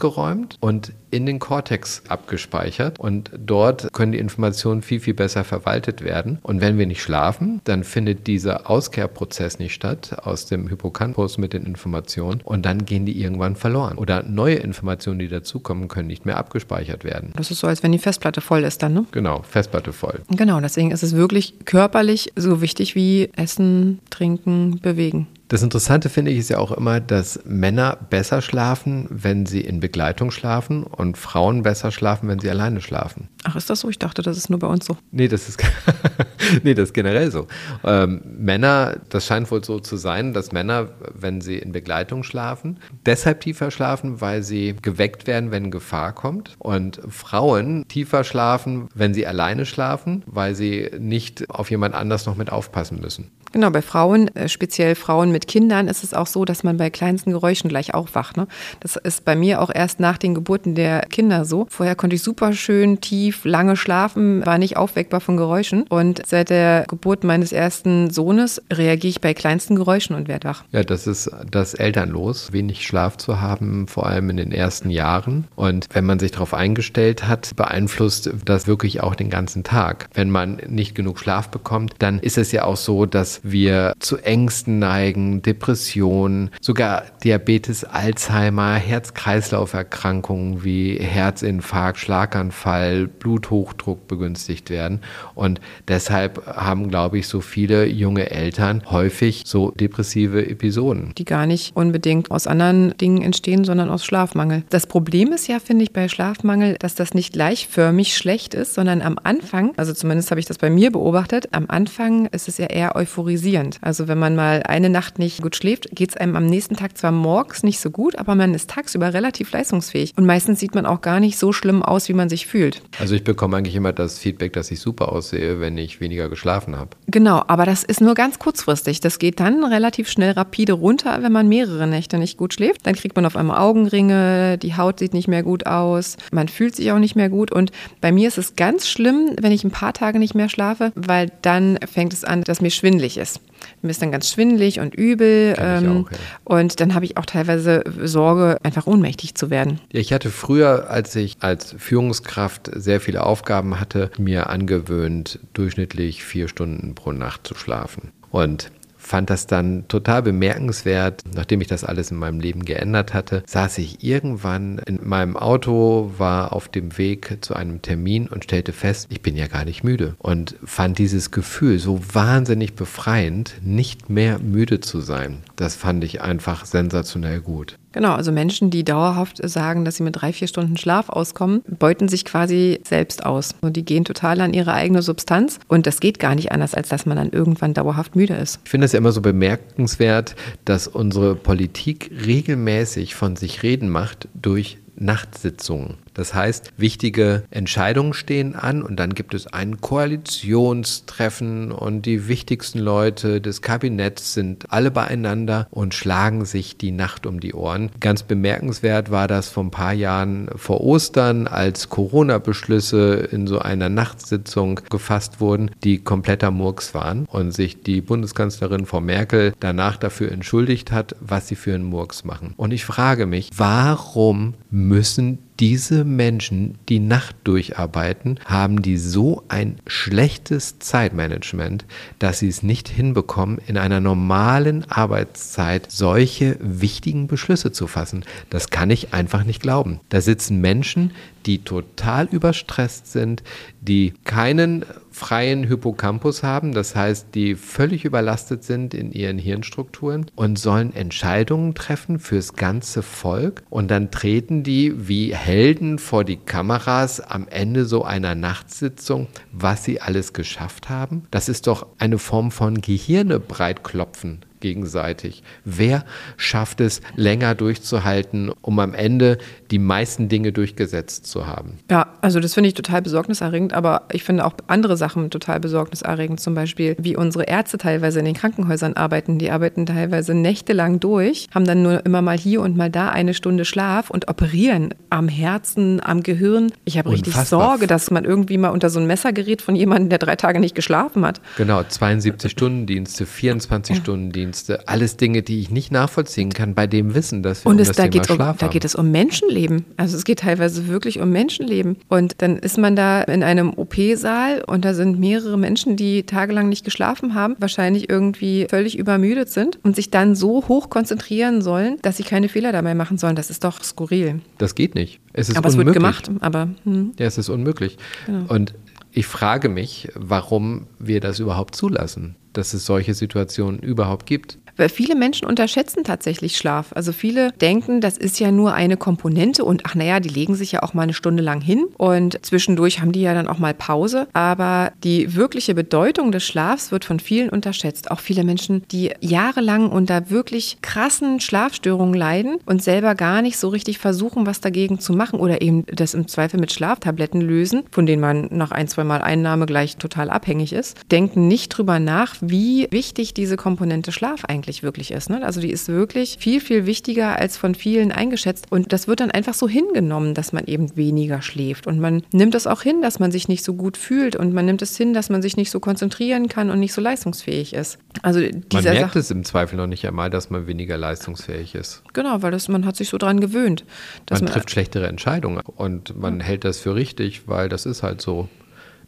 rausgeräumt 0.06 0.56
und 0.60 0.92
in 1.10 1.24
den 1.24 1.38
Kortex 1.38 2.02
abgespeichert 2.08 2.98
und 2.98 3.30
dort 3.38 3.92
können 3.92 4.12
die 4.12 4.18
Informationen 4.18 4.82
viel, 4.82 5.00
viel 5.00 5.14
besser 5.14 5.44
verwaltet 5.44 6.02
werden. 6.02 6.38
Und 6.42 6.60
wenn 6.60 6.78
wir 6.78 6.86
nicht 6.86 7.00
schlafen, 7.00 7.60
dann 7.64 7.84
findet 7.84 8.26
dieser 8.26 8.68
Auskehrprozess 8.68 9.58
nicht 9.58 9.72
statt 9.72 10.16
aus 10.22 10.46
dem 10.46 10.68
Hippocampus 10.68 11.38
mit 11.38 11.52
den 11.52 11.64
Informationen 11.64 12.40
und 12.44 12.66
dann 12.66 12.84
gehen 12.84 13.06
die 13.06 13.20
irgendwann 13.20 13.56
verloren. 13.56 13.98
Oder 13.98 14.22
neue 14.24 14.56
Informationen, 14.56 15.18
die 15.18 15.28
dazukommen, 15.28 15.88
können 15.88 16.08
nicht 16.08 16.26
mehr 16.26 16.36
abgespeichert 16.36 17.04
werden. 17.04 17.32
Das 17.36 17.50
ist 17.50 17.60
so, 17.60 17.66
als 17.66 17.82
wenn 17.82 17.92
die 17.92 17.98
Festplatte 17.98 18.40
voll 18.40 18.64
ist 18.64 18.82
dann, 18.82 18.92
ne? 18.92 19.06
Genau, 19.12 19.42
Festplatte 19.42 19.92
voll. 19.92 20.20
Genau, 20.30 20.60
deswegen 20.60 20.90
ist 20.90 21.02
es 21.02 21.14
wirklich 21.14 21.54
körperlich 21.64 22.32
so 22.36 22.60
wichtig 22.60 22.94
wie 22.94 23.30
Essen, 23.36 24.00
Trinken, 24.10 24.80
Bewegen. 24.82 25.28
Das 25.48 25.62
Interessante 25.62 26.08
finde 26.08 26.32
ich 26.32 26.38
ist 26.38 26.50
ja 26.50 26.58
auch 26.58 26.72
immer, 26.72 26.98
dass 26.98 27.40
Männer 27.44 27.96
besser 28.10 28.42
schlafen, 28.42 29.06
wenn 29.10 29.46
sie 29.46 29.60
in 29.60 29.78
Begleitung 29.78 30.32
schlafen 30.32 30.82
und 30.82 31.16
Frauen 31.16 31.62
besser 31.62 31.92
schlafen, 31.92 32.28
wenn 32.28 32.40
sie 32.40 32.50
alleine 32.50 32.80
schlafen. 32.80 33.28
Ach, 33.44 33.54
ist 33.54 33.70
das 33.70 33.80
so? 33.80 33.88
Ich 33.88 34.00
dachte, 34.00 34.22
das 34.22 34.36
ist 34.36 34.50
nur 34.50 34.58
bei 34.58 34.66
uns 34.66 34.84
so. 34.84 34.96
Nee, 35.12 35.28
das 35.28 35.48
ist, 35.48 35.62
nee, 36.64 36.74
das 36.74 36.88
ist 36.88 36.94
generell 36.94 37.30
so. 37.30 37.46
Ähm, 37.84 38.22
Männer, 38.24 38.96
das 39.08 39.26
scheint 39.26 39.48
wohl 39.52 39.62
so 39.62 39.78
zu 39.78 39.96
sein, 39.96 40.32
dass 40.32 40.50
Männer, 40.50 40.88
wenn 41.14 41.40
sie 41.40 41.58
in 41.58 41.70
Begleitung 41.70 42.24
schlafen, 42.24 42.80
deshalb 43.04 43.40
tiefer 43.40 43.70
schlafen, 43.70 44.20
weil 44.20 44.42
sie 44.42 44.74
geweckt 44.82 45.28
werden, 45.28 45.52
wenn 45.52 45.70
Gefahr 45.70 46.12
kommt. 46.12 46.56
Und 46.58 47.00
Frauen 47.08 47.86
tiefer 47.86 48.24
schlafen, 48.24 48.88
wenn 48.94 49.14
sie 49.14 49.28
alleine 49.28 49.64
schlafen, 49.64 50.24
weil 50.26 50.56
sie 50.56 50.90
nicht 50.98 51.48
auf 51.50 51.70
jemand 51.70 51.94
anders 51.94 52.26
noch 52.26 52.34
mit 52.34 52.50
aufpassen 52.50 53.00
müssen. 53.00 53.30
Genau, 53.56 53.70
bei 53.70 53.80
Frauen, 53.80 54.28
äh, 54.36 54.50
speziell 54.50 54.94
Frauen 54.94 55.32
mit 55.32 55.48
Kindern, 55.48 55.88
ist 55.88 56.04
es 56.04 56.12
auch 56.12 56.26
so, 56.26 56.44
dass 56.44 56.62
man 56.62 56.76
bei 56.76 56.90
kleinsten 56.90 57.30
Geräuschen 57.30 57.70
gleich 57.70 57.94
aufwacht. 57.94 58.36
Ne? 58.36 58.48
Das 58.80 58.96
ist 58.96 59.24
bei 59.24 59.34
mir 59.34 59.62
auch 59.62 59.70
erst 59.74 59.98
nach 59.98 60.18
den 60.18 60.34
Geburten 60.34 60.74
der 60.74 61.06
Kinder 61.06 61.46
so. 61.46 61.66
Vorher 61.70 61.94
konnte 61.94 62.16
ich 62.16 62.22
super 62.22 62.52
schön, 62.52 63.00
tief, 63.00 63.46
lange 63.46 63.76
schlafen, 63.76 64.44
war 64.44 64.58
nicht 64.58 64.76
aufweckbar 64.76 65.22
von 65.22 65.38
Geräuschen. 65.38 65.84
Und 65.88 66.20
seit 66.26 66.50
der 66.50 66.84
Geburt 66.86 67.24
meines 67.24 67.50
ersten 67.50 68.10
Sohnes 68.10 68.60
reagiere 68.70 69.08
ich 69.08 69.22
bei 69.22 69.32
kleinsten 69.32 69.74
Geräuschen 69.74 70.14
und 70.14 70.28
werde 70.28 70.48
wach. 70.48 70.64
Ja, 70.72 70.82
das 70.84 71.06
ist 71.06 71.30
das 71.50 71.72
Elternlos, 71.72 72.52
wenig 72.52 72.86
Schlaf 72.86 73.16
zu 73.16 73.40
haben, 73.40 73.88
vor 73.88 74.04
allem 74.04 74.28
in 74.28 74.36
den 74.36 74.52
ersten 74.52 74.90
Jahren. 74.90 75.46
Und 75.56 75.86
wenn 75.94 76.04
man 76.04 76.18
sich 76.18 76.32
darauf 76.32 76.52
eingestellt 76.52 77.26
hat, 77.26 77.56
beeinflusst 77.56 78.30
das 78.44 78.66
wirklich 78.66 79.00
auch 79.00 79.14
den 79.14 79.30
ganzen 79.30 79.64
Tag. 79.64 80.10
Wenn 80.12 80.28
man 80.28 80.56
nicht 80.68 80.94
genug 80.94 81.18
Schlaf 81.18 81.48
bekommt, 81.48 81.94
dann 82.00 82.18
ist 82.18 82.36
es 82.36 82.52
ja 82.52 82.64
auch 82.64 82.76
so, 82.76 83.06
dass 83.06 83.40
wir 83.50 83.94
zu 83.98 84.18
Ängsten 84.18 84.78
neigen, 84.78 85.42
Depressionen, 85.42 86.50
sogar 86.60 87.04
Diabetes, 87.22 87.84
Alzheimer, 87.84 88.74
Herz-Kreislauf-Erkrankungen 88.74 90.64
wie 90.64 90.96
Herzinfarkt, 90.96 91.98
Schlaganfall, 91.98 93.06
Bluthochdruck 93.06 94.08
begünstigt 94.08 94.70
werden. 94.70 95.00
Und 95.34 95.60
deshalb 95.88 96.46
haben, 96.46 96.88
glaube 96.88 97.18
ich, 97.18 97.28
so 97.28 97.40
viele 97.40 97.86
junge 97.86 98.30
Eltern 98.30 98.82
häufig 98.90 99.42
so 99.46 99.70
depressive 99.72 100.48
Episoden. 100.48 101.12
Die 101.16 101.24
gar 101.24 101.46
nicht 101.46 101.74
unbedingt 101.76 102.30
aus 102.30 102.46
anderen 102.46 102.96
Dingen 102.98 103.22
entstehen, 103.22 103.64
sondern 103.64 103.90
aus 103.90 104.04
Schlafmangel. 104.04 104.64
Das 104.70 104.86
Problem 104.86 105.32
ist 105.32 105.48
ja, 105.48 105.58
finde 105.58 105.84
ich, 105.84 105.92
bei 105.92 106.08
Schlafmangel, 106.08 106.76
dass 106.78 106.94
das 106.94 107.14
nicht 107.14 107.32
gleichförmig 107.32 108.16
schlecht 108.16 108.54
ist, 108.54 108.74
sondern 108.74 109.02
am 109.02 109.18
Anfang, 109.22 109.72
also 109.76 109.92
zumindest 109.92 110.30
habe 110.30 110.40
ich 110.40 110.46
das 110.46 110.58
bei 110.58 110.70
mir 110.70 110.90
beobachtet, 110.90 111.48
am 111.52 111.66
Anfang 111.68 112.26
ist 112.26 112.48
es 112.48 112.58
ja 112.58 112.66
eher 112.66 112.96
euphorisierend. 113.36 113.78
Also 113.82 114.08
wenn 114.08 114.18
man 114.18 114.34
mal 114.34 114.62
eine 114.64 114.90
Nacht 114.90 115.18
nicht 115.18 115.42
gut 115.42 115.56
schläft, 115.56 115.88
geht 115.92 116.10
es 116.10 116.16
einem 116.16 116.36
am 116.36 116.46
nächsten 116.46 116.76
Tag 116.76 116.96
zwar 116.96 117.12
morgens 117.12 117.62
nicht 117.62 117.80
so 117.80 117.90
gut, 117.90 118.18
aber 118.18 118.34
man 118.34 118.54
ist 118.54 118.70
tagsüber 118.70 119.12
relativ 119.12 119.52
leistungsfähig. 119.52 120.12
Und 120.16 120.26
meistens 120.26 120.60
sieht 120.60 120.74
man 120.74 120.86
auch 120.86 121.00
gar 121.00 121.20
nicht 121.20 121.38
so 121.38 121.52
schlimm 121.52 121.82
aus, 121.82 122.08
wie 122.08 122.14
man 122.14 122.28
sich 122.28 122.46
fühlt. 122.46 122.82
Also 122.98 123.14
ich 123.14 123.24
bekomme 123.24 123.56
eigentlich 123.56 123.76
immer 123.76 123.92
das 123.92 124.18
Feedback, 124.18 124.52
dass 124.54 124.70
ich 124.70 124.80
super 124.80 125.12
aussehe, 125.12 125.60
wenn 125.60 125.76
ich 125.78 126.00
weniger 126.00 126.28
geschlafen 126.28 126.76
habe. 126.76 126.90
Genau, 127.06 127.42
aber 127.46 127.66
das 127.66 127.84
ist 127.84 128.00
nur 128.00 128.14
ganz 128.14 128.38
kurzfristig. 128.38 129.00
Das 129.00 129.18
geht 129.18 129.40
dann 129.40 129.64
relativ 129.64 130.08
schnell 130.08 130.32
rapide 130.32 130.72
runter, 130.72 131.18
wenn 131.22 131.32
man 131.32 131.48
mehrere 131.48 131.86
Nächte 131.86 132.18
nicht 132.18 132.38
gut 132.38 132.54
schläft. 132.54 132.86
Dann 132.86 132.94
kriegt 132.94 133.16
man 133.16 133.26
auf 133.26 133.36
einmal 133.36 133.58
Augenringe, 133.58 134.58
die 134.58 134.76
Haut 134.76 134.98
sieht 134.98 135.14
nicht 135.14 135.28
mehr 135.28 135.42
gut 135.42 135.66
aus, 135.66 136.16
man 136.32 136.48
fühlt 136.48 136.76
sich 136.76 136.90
auch 136.92 136.98
nicht 136.98 137.16
mehr 137.16 137.28
gut. 137.28 137.52
Und 137.52 137.70
bei 138.00 138.12
mir 138.12 138.28
ist 138.28 138.38
es 138.38 138.56
ganz 138.56 138.88
schlimm, 138.88 139.36
wenn 139.40 139.52
ich 139.52 139.64
ein 139.64 139.70
paar 139.70 139.92
Tage 139.92 140.18
nicht 140.18 140.34
mehr 140.34 140.48
schlafe, 140.48 140.92
weil 140.94 141.30
dann 141.42 141.78
fängt 141.86 142.12
es 142.12 142.24
an, 142.24 142.42
dass 142.42 142.60
mir 142.60 142.70
schwindlig 142.70 143.15
ist. 143.16 143.40
Mir 143.82 143.90
ist 143.90 144.02
dann 144.02 144.12
ganz 144.12 144.30
schwindelig 144.30 144.80
und 144.80 144.94
übel. 144.94 145.54
Ähm, 145.58 146.06
auch, 146.06 146.10
ja. 146.10 146.18
Und 146.44 146.80
dann 146.80 146.94
habe 146.94 147.04
ich 147.04 147.16
auch 147.16 147.26
teilweise 147.26 147.84
Sorge, 148.02 148.58
einfach 148.62 148.86
ohnmächtig 148.86 149.34
zu 149.34 149.50
werden. 149.50 149.80
Ich 149.90 150.12
hatte 150.12 150.30
früher, 150.30 150.90
als 150.90 151.14
ich 151.16 151.36
als 151.40 151.74
Führungskraft 151.78 152.70
sehr 152.74 153.00
viele 153.00 153.24
Aufgaben 153.24 153.80
hatte, 153.80 154.10
mir 154.18 154.50
angewöhnt, 154.50 155.40
durchschnittlich 155.52 156.24
vier 156.24 156.48
Stunden 156.48 156.94
pro 156.94 157.12
Nacht 157.12 157.46
zu 157.46 157.54
schlafen. 157.54 158.12
Und 158.30 158.70
fand 159.06 159.30
das 159.30 159.46
dann 159.46 159.86
total 159.88 160.22
bemerkenswert. 160.22 161.22
Nachdem 161.34 161.60
ich 161.60 161.68
das 161.68 161.84
alles 161.84 162.10
in 162.10 162.16
meinem 162.16 162.40
Leben 162.40 162.64
geändert 162.64 163.14
hatte, 163.14 163.42
saß 163.46 163.78
ich 163.78 164.02
irgendwann 164.02 164.78
in 164.86 165.00
meinem 165.06 165.36
Auto, 165.36 166.12
war 166.18 166.52
auf 166.52 166.68
dem 166.68 166.98
Weg 166.98 167.38
zu 167.40 167.54
einem 167.54 167.82
Termin 167.82 168.26
und 168.26 168.44
stellte 168.44 168.72
fest, 168.72 169.06
ich 169.10 169.22
bin 169.22 169.36
ja 169.36 169.46
gar 169.46 169.64
nicht 169.64 169.84
müde. 169.84 170.16
Und 170.18 170.56
fand 170.64 170.98
dieses 170.98 171.30
Gefühl 171.30 171.78
so 171.78 172.00
wahnsinnig 172.12 172.74
befreiend, 172.74 173.54
nicht 173.62 174.10
mehr 174.10 174.38
müde 174.40 174.80
zu 174.80 175.00
sein. 175.00 175.38
Das 175.54 175.76
fand 175.76 176.02
ich 176.02 176.20
einfach 176.20 176.66
sensationell 176.66 177.40
gut. 177.40 177.78
Genau, 177.96 178.12
also 178.12 178.30
Menschen, 178.30 178.68
die 178.68 178.84
dauerhaft 178.84 179.40
sagen, 179.48 179.86
dass 179.86 179.96
sie 179.96 180.02
mit 180.02 180.20
drei, 180.20 180.34
vier 180.34 180.48
Stunden 180.48 180.76
Schlaf 180.76 181.08
auskommen, 181.08 181.62
beuten 181.66 182.08
sich 182.08 182.26
quasi 182.26 182.78
selbst 182.86 183.24
aus. 183.24 183.54
Und 183.62 183.74
die 183.74 183.86
gehen 183.86 184.04
total 184.04 184.42
an 184.42 184.52
ihre 184.52 184.74
eigene 184.74 185.00
Substanz. 185.00 185.58
Und 185.66 185.86
das 185.86 185.98
geht 185.98 186.18
gar 186.18 186.34
nicht 186.34 186.52
anders, 186.52 186.74
als 186.74 186.90
dass 186.90 187.06
man 187.06 187.16
dann 187.16 187.30
irgendwann 187.30 187.72
dauerhaft 187.72 188.14
müde 188.14 188.34
ist. 188.34 188.60
Ich 188.64 188.70
finde 188.70 188.84
es 188.84 188.92
ja 188.92 188.98
immer 188.98 189.12
so 189.12 189.22
bemerkenswert, 189.22 190.36
dass 190.66 190.88
unsere 190.88 191.34
Politik 191.36 192.10
regelmäßig 192.26 193.14
von 193.14 193.34
sich 193.34 193.62
reden 193.62 193.88
macht 193.88 194.28
durch 194.34 194.76
Nachtsitzungen. 194.96 195.94
Das 196.14 196.32
heißt, 196.32 196.72
wichtige 196.78 197.42
Entscheidungen 197.50 198.14
stehen 198.14 198.54
an 198.54 198.82
und 198.82 198.96
dann 198.96 199.14
gibt 199.14 199.34
es 199.34 199.46
ein 199.46 199.82
Koalitionstreffen 199.82 201.72
und 201.72 202.06
die 202.06 202.26
wichtigsten 202.26 202.78
Leute 202.78 203.42
des 203.42 203.60
Kabinetts 203.60 204.32
sind 204.32 204.72
alle 204.72 204.90
beieinander 204.90 205.66
und 205.70 205.92
schlagen 205.92 206.46
sich 206.46 206.78
die 206.78 206.90
Nacht 206.90 207.26
um 207.26 207.40
die 207.40 207.52
Ohren. 207.52 207.90
Ganz 208.00 208.22
bemerkenswert 208.22 209.10
war 209.10 209.28
das 209.28 209.50
vor 209.50 209.64
ein 209.64 209.70
paar 209.70 209.92
Jahren 209.92 210.48
vor 210.56 210.80
Ostern, 210.80 211.46
als 211.46 211.90
Corona-Beschlüsse 211.90 213.28
in 213.30 213.46
so 213.46 213.58
einer 213.58 213.90
Nachtsitzung 213.90 214.80
gefasst 214.88 215.40
wurden, 215.40 215.70
die 215.84 215.98
kompletter 215.98 216.50
Murks 216.50 216.94
waren 216.94 217.26
und 217.26 217.52
sich 217.52 217.82
die 217.82 218.00
Bundeskanzlerin 218.00 218.86
Frau 218.86 219.02
Merkel 219.02 219.52
danach 219.60 219.98
dafür 219.98 220.32
entschuldigt 220.32 220.92
hat, 220.92 221.14
was 221.20 221.48
sie 221.48 221.56
für 221.56 221.74
einen 221.74 221.84
Murks 221.84 222.24
machen. 222.24 222.54
Und 222.56 222.72
ich 222.72 222.86
frage 222.86 223.26
mich, 223.26 223.50
warum 223.54 224.54
müssen 224.88 225.38
diese 225.58 226.04
Menschen, 226.04 226.78
die 226.88 226.98
Nacht 226.98 227.36
durcharbeiten, 227.44 228.38
haben 228.44 228.82
die 228.82 228.98
so 228.98 229.42
ein 229.48 229.76
schlechtes 229.86 230.78
Zeitmanagement, 230.78 231.86
dass 232.18 232.40
sie 232.40 232.48
es 232.48 232.62
nicht 232.62 232.88
hinbekommen, 232.88 233.58
in 233.66 233.78
einer 233.78 234.00
normalen 234.00 234.84
Arbeitszeit 234.90 235.90
solche 235.90 236.58
wichtigen 236.60 237.26
Beschlüsse 237.26 237.72
zu 237.72 237.86
fassen. 237.86 238.24
Das 238.50 238.68
kann 238.68 238.90
ich 238.90 239.14
einfach 239.14 239.44
nicht 239.44 239.62
glauben. 239.62 240.00
Da 240.10 240.20
sitzen 240.20 240.60
Menschen, 240.60 241.12
die 241.46 241.58
total 241.58 242.26
überstresst 242.26 243.10
sind, 243.12 243.42
die 243.80 244.12
keinen 244.24 244.84
freien 245.16 245.64
Hippocampus 245.64 246.42
haben, 246.42 246.72
das 246.72 246.94
heißt, 246.94 247.28
die 247.34 247.54
völlig 247.54 248.04
überlastet 248.04 248.64
sind 248.64 248.92
in 248.92 249.12
ihren 249.12 249.38
Hirnstrukturen 249.38 250.26
und 250.36 250.58
sollen 250.58 250.94
Entscheidungen 250.94 251.74
treffen 251.74 252.18
fürs 252.18 252.52
ganze 252.52 253.02
Volk 253.02 253.62
und 253.70 253.90
dann 253.90 254.10
treten 254.10 254.62
die 254.62 255.08
wie 255.08 255.34
Helden 255.34 255.98
vor 255.98 256.22
die 256.22 256.36
Kameras 256.36 257.20
am 257.20 257.48
Ende 257.48 257.86
so 257.86 258.04
einer 258.04 258.34
Nachtsitzung, 258.34 259.28
was 259.52 259.84
sie 259.84 260.02
alles 260.02 260.34
geschafft 260.34 260.90
haben. 260.90 261.22
Das 261.30 261.48
ist 261.48 261.66
doch 261.66 261.86
eine 261.96 262.18
Form 262.18 262.50
von 262.50 262.82
Gehirne 262.82 263.40
breitklopfen 263.40 264.44
gegenseitig. 264.60 265.42
Wer 265.64 266.04
schafft 266.36 266.80
es, 266.80 267.00
länger 267.14 267.54
durchzuhalten, 267.54 268.50
um 268.62 268.78
am 268.78 268.94
Ende 268.94 269.38
die 269.70 269.78
meisten 269.78 270.28
Dinge 270.28 270.52
durchgesetzt 270.52 271.26
zu 271.26 271.46
haben? 271.46 271.78
Ja, 271.90 272.14
also 272.20 272.40
das 272.40 272.54
finde 272.54 272.68
ich 272.68 272.74
total 272.74 273.02
besorgniserregend, 273.02 273.72
aber 273.72 274.02
ich 274.12 274.24
finde 274.24 274.44
auch 274.44 274.54
andere 274.66 274.96
Sachen 274.96 275.30
total 275.30 275.60
besorgniserregend. 275.60 276.40
Zum 276.40 276.54
Beispiel, 276.54 276.96
wie 276.98 277.16
unsere 277.16 277.44
Ärzte 277.44 277.78
teilweise 277.78 278.18
in 278.18 278.24
den 278.24 278.34
Krankenhäusern 278.34 278.94
arbeiten. 278.94 279.38
Die 279.38 279.50
arbeiten 279.50 279.86
teilweise 279.86 280.34
nächtelang 280.34 281.00
durch, 281.00 281.48
haben 281.54 281.64
dann 281.64 281.82
nur 281.82 282.04
immer 282.04 282.22
mal 282.22 282.38
hier 282.38 282.60
und 282.60 282.76
mal 282.76 282.90
da 282.90 283.08
eine 283.10 283.34
Stunde 283.34 283.64
Schlaf 283.64 284.10
und 284.10 284.28
operieren 284.28 284.94
am 285.10 285.28
Herzen, 285.28 286.00
am 286.02 286.22
Gehirn. 286.22 286.72
Ich 286.84 286.98
habe 286.98 287.10
richtig 287.10 287.34
Sorge, 287.34 287.86
dass 287.86 288.10
man 288.10 288.24
irgendwie 288.24 288.58
mal 288.58 288.70
unter 288.70 288.90
so 288.90 289.00
ein 289.00 289.06
Messer 289.06 289.32
gerät 289.32 289.62
von 289.62 289.76
jemandem, 289.76 290.08
der 290.08 290.18
drei 290.18 290.36
Tage 290.36 290.60
nicht 290.60 290.74
geschlafen 290.74 291.24
hat. 291.24 291.40
Genau, 291.56 291.82
72 291.82 292.50
Stunden 292.56 292.86
Dienste, 292.86 293.26
24 293.26 293.96
Stunden 293.98 294.32
Dienste. 294.32 294.45
Dienste, 294.46 294.88
alles 294.88 295.16
Dinge, 295.16 295.42
die 295.42 295.60
ich 295.60 295.70
nicht 295.70 295.92
nachvollziehen 295.92 296.52
kann 296.52 296.74
bei 296.74 296.86
dem 296.86 297.14
Wissen, 297.14 297.42
dass 297.42 297.64
wir 297.64 297.70
und 297.70 297.76
um 297.76 297.80
es, 297.80 297.88
das 297.88 297.96
da 297.96 298.02
Thema 298.04 298.12
geht 298.12 298.26
Schlaf 298.26 298.52
um, 298.52 298.58
Da 298.58 298.68
geht 298.68 298.84
es 298.84 298.94
um 298.94 299.10
Menschenleben. 299.10 299.84
Also 299.96 300.16
es 300.16 300.24
geht 300.24 300.40
teilweise 300.40 300.88
wirklich 300.88 301.20
um 301.20 301.30
Menschenleben. 301.30 301.96
Und 302.08 302.42
dann 302.42 302.56
ist 302.58 302.78
man 302.78 302.96
da 302.96 303.22
in 303.22 303.42
einem 303.42 303.72
OP-Saal 303.74 304.64
und 304.66 304.84
da 304.84 304.94
sind 304.94 305.18
mehrere 305.18 305.58
Menschen, 305.58 305.96
die 305.96 306.24
tagelang 306.24 306.68
nicht 306.68 306.84
geschlafen 306.84 307.34
haben, 307.34 307.56
wahrscheinlich 307.58 308.08
irgendwie 308.08 308.66
völlig 308.68 308.98
übermüdet 308.98 309.50
sind 309.50 309.78
und 309.82 309.96
sich 309.96 310.10
dann 310.10 310.34
so 310.34 310.66
hoch 310.68 310.90
konzentrieren 310.90 311.62
sollen, 311.62 311.98
dass 312.02 312.16
sie 312.16 312.22
keine 312.22 312.48
Fehler 312.48 312.72
dabei 312.72 312.94
machen 312.94 313.18
sollen. 313.18 313.36
Das 313.36 313.50
ist 313.50 313.64
doch 313.64 313.82
skurril. 313.82 314.40
Das 314.58 314.74
geht 314.74 314.94
nicht. 314.94 315.20
Es 315.32 315.48
ist 315.48 315.56
aber 315.56 315.68
unmöglich. 315.68 315.96
es 315.96 316.02
wird 316.02 316.24
gemacht. 316.26 316.30
Aber 316.40 316.68
hm. 316.84 317.12
ja, 317.18 317.26
es 317.26 317.38
ist 317.38 317.48
unmöglich. 317.48 317.98
Genau. 318.26 318.52
Und 318.52 318.74
ich 319.16 319.26
frage 319.26 319.68
mich, 319.68 320.08
warum 320.14 320.86
wir 320.98 321.20
das 321.20 321.40
überhaupt 321.40 321.74
zulassen 321.74 322.36
dass 322.56 322.72
es 322.72 322.86
solche 322.86 323.14
Situationen 323.14 323.80
überhaupt 323.80 324.26
gibt. 324.26 324.58
Weil 324.76 324.88
viele 324.88 325.14
Menschen 325.14 325.46
unterschätzen 325.46 326.04
tatsächlich 326.04 326.56
Schlaf. 326.56 326.92
Also 326.94 327.12
viele 327.12 327.52
denken, 327.52 328.00
das 328.00 328.16
ist 328.16 328.38
ja 328.40 328.50
nur 328.50 328.74
eine 328.74 328.96
Komponente 328.96 329.64
und 329.64 329.82
ach 329.86 329.94
naja, 329.94 330.20
die 330.20 330.28
legen 330.28 330.54
sich 330.54 330.72
ja 330.72 330.82
auch 330.82 330.94
mal 330.94 331.02
eine 331.02 331.14
Stunde 331.14 331.42
lang 331.42 331.60
hin 331.60 331.86
und 331.96 332.44
zwischendurch 332.44 333.00
haben 333.00 333.12
die 333.12 333.22
ja 333.22 333.34
dann 333.34 333.48
auch 333.48 333.58
mal 333.58 333.74
Pause. 333.74 334.28
Aber 334.32 334.92
die 335.02 335.34
wirkliche 335.34 335.74
Bedeutung 335.74 336.32
des 336.32 336.44
Schlafs 336.44 336.92
wird 336.92 337.04
von 337.04 337.20
vielen 337.20 337.48
unterschätzt. 337.48 338.10
Auch 338.10 338.20
viele 338.20 338.44
Menschen, 338.44 338.82
die 338.90 339.12
jahrelang 339.20 339.90
unter 339.90 340.30
wirklich 340.30 340.78
krassen 340.82 341.40
Schlafstörungen 341.40 342.14
leiden 342.14 342.58
und 342.66 342.82
selber 342.82 343.14
gar 343.14 343.42
nicht 343.42 343.58
so 343.58 343.68
richtig 343.68 343.98
versuchen, 343.98 344.46
was 344.46 344.60
dagegen 344.60 344.98
zu 344.98 345.12
machen 345.12 345.40
oder 345.40 345.62
eben 345.62 345.84
das 345.86 346.14
im 346.14 346.28
Zweifel 346.28 346.60
mit 346.60 346.72
Schlaftabletten 346.72 347.40
lösen, 347.40 347.84
von 347.90 348.06
denen 348.06 348.20
man 348.20 348.48
nach 348.50 348.72
ein, 348.72 348.88
zwei 348.88 349.04
Mal 349.04 349.22
Einnahme 349.22 349.66
gleich 349.66 349.96
total 349.96 350.30
abhängig 350.30 350.72
ist, 350.72 350.98
denken 351.10 351.48
nicht 351.48 351.68
drüber 351.70 351.98
nach, 351.98 352.36
wie 352.40 352.88
wichtig 352.90 353.34
diese 353.34 353.56
Komponente 353.56 354.12
Schlaf 354.12 354.44
eigentlich 354.44 354.65
wirklich 354.82 355.10
ist. 355.10 355.30
Ne? 355.30 355.44
Also 355.44 355.60
die 355.60 355.70
ist 355.70 355.88
wirklich 355.88 356.36
viel, 356.38 356.60
viel 356.60 356.86
wichtiger 356.86 357.38
als 357.38 357.56
von 357.56 357.74
vielen 357.74 358.12
eingeschätzt. 358.12 358.66
Und 358.70 358.92
das 358.92 359.08
wird 359.08 359.20
dann 359.20 359.30
einfach 359.30 359.54
so 359.54 359.68
hingenommen, 359.68 360.34
dass 360.34 360.52
man 360.52 360.64
eben 360.66 360.96
weniger 360.96 361.42
schläft. 361.42 361.86
Und 361.86 362.00
man 362.00 362.22
nimmt 362.32 362.54
es 362.54 362.66
auch 362.66 362.82
hin, 362.82 363.02
dass 363.02 363.18
man 363.18 363.30
sich 363.30 363.48
nicht 363.48 363.64
so 363.64 363.74
gut 363.74 363.96
fühlt. 363.96 364.36
Und 364.36 364.52
man 364.52 364.66
nimmt 364.66 364.82
es 364.82 364.96
hin, 364.96 365.14
dass 365.14 365.30
man 365.30 365.42
sich 365.42 365.56
nicht 365.56 365.70
so 365.70 365.80
konzentrieren 365.80 366.48
kann 366.48 366.70
und 366.70 366.80
nicht 366.80 366.92
so 366.92 367.00
leistungsfähig 367.00 367.74
ist. 367.74 367.98
Also 368.22 368.40
man 368.40 368.84
merkt 368.84 369.00
Sache, 369.00 369.18
es 369.18 369.30
im 369.30 369.44
Zweifel 369.44 369.76
noch 369.76 369.86
nicht 369.86 370.06
einmal, 370.06 370.30
dass 370.30 370.50
man 370.50 370.66
weniger 370.66 370.96
leistungsfähig 370.96 371.74
ist. 371.74 372.02
Genau, 372.12 372.42
weil 372.42 372.50
das, 372.50 372.68
man 372.68 372.86
hat 372.86 372.96
sich 372.96 373.08
so 373.08 373.18
dran 373.18 373.40
gewöhnt. 373.40 373.84
man, 374.30 374.44
man 374.44 374.52
trifft 374.52 374.70
schlechtere 374.70 375.06
Entscheidungen 375.06 375.60
und 375.60 376.16
man 376.16 376.40
ja. 376.40 376.46
hält 376.46 376.64
das 376.64 376.78
für 376.78 376.94
richtig, 376.94 377.46
weil 377.46 377.68
das 377.68 377.86
ist 377.86 378.02
halt 378.02 378.20
so. 378.20 378.48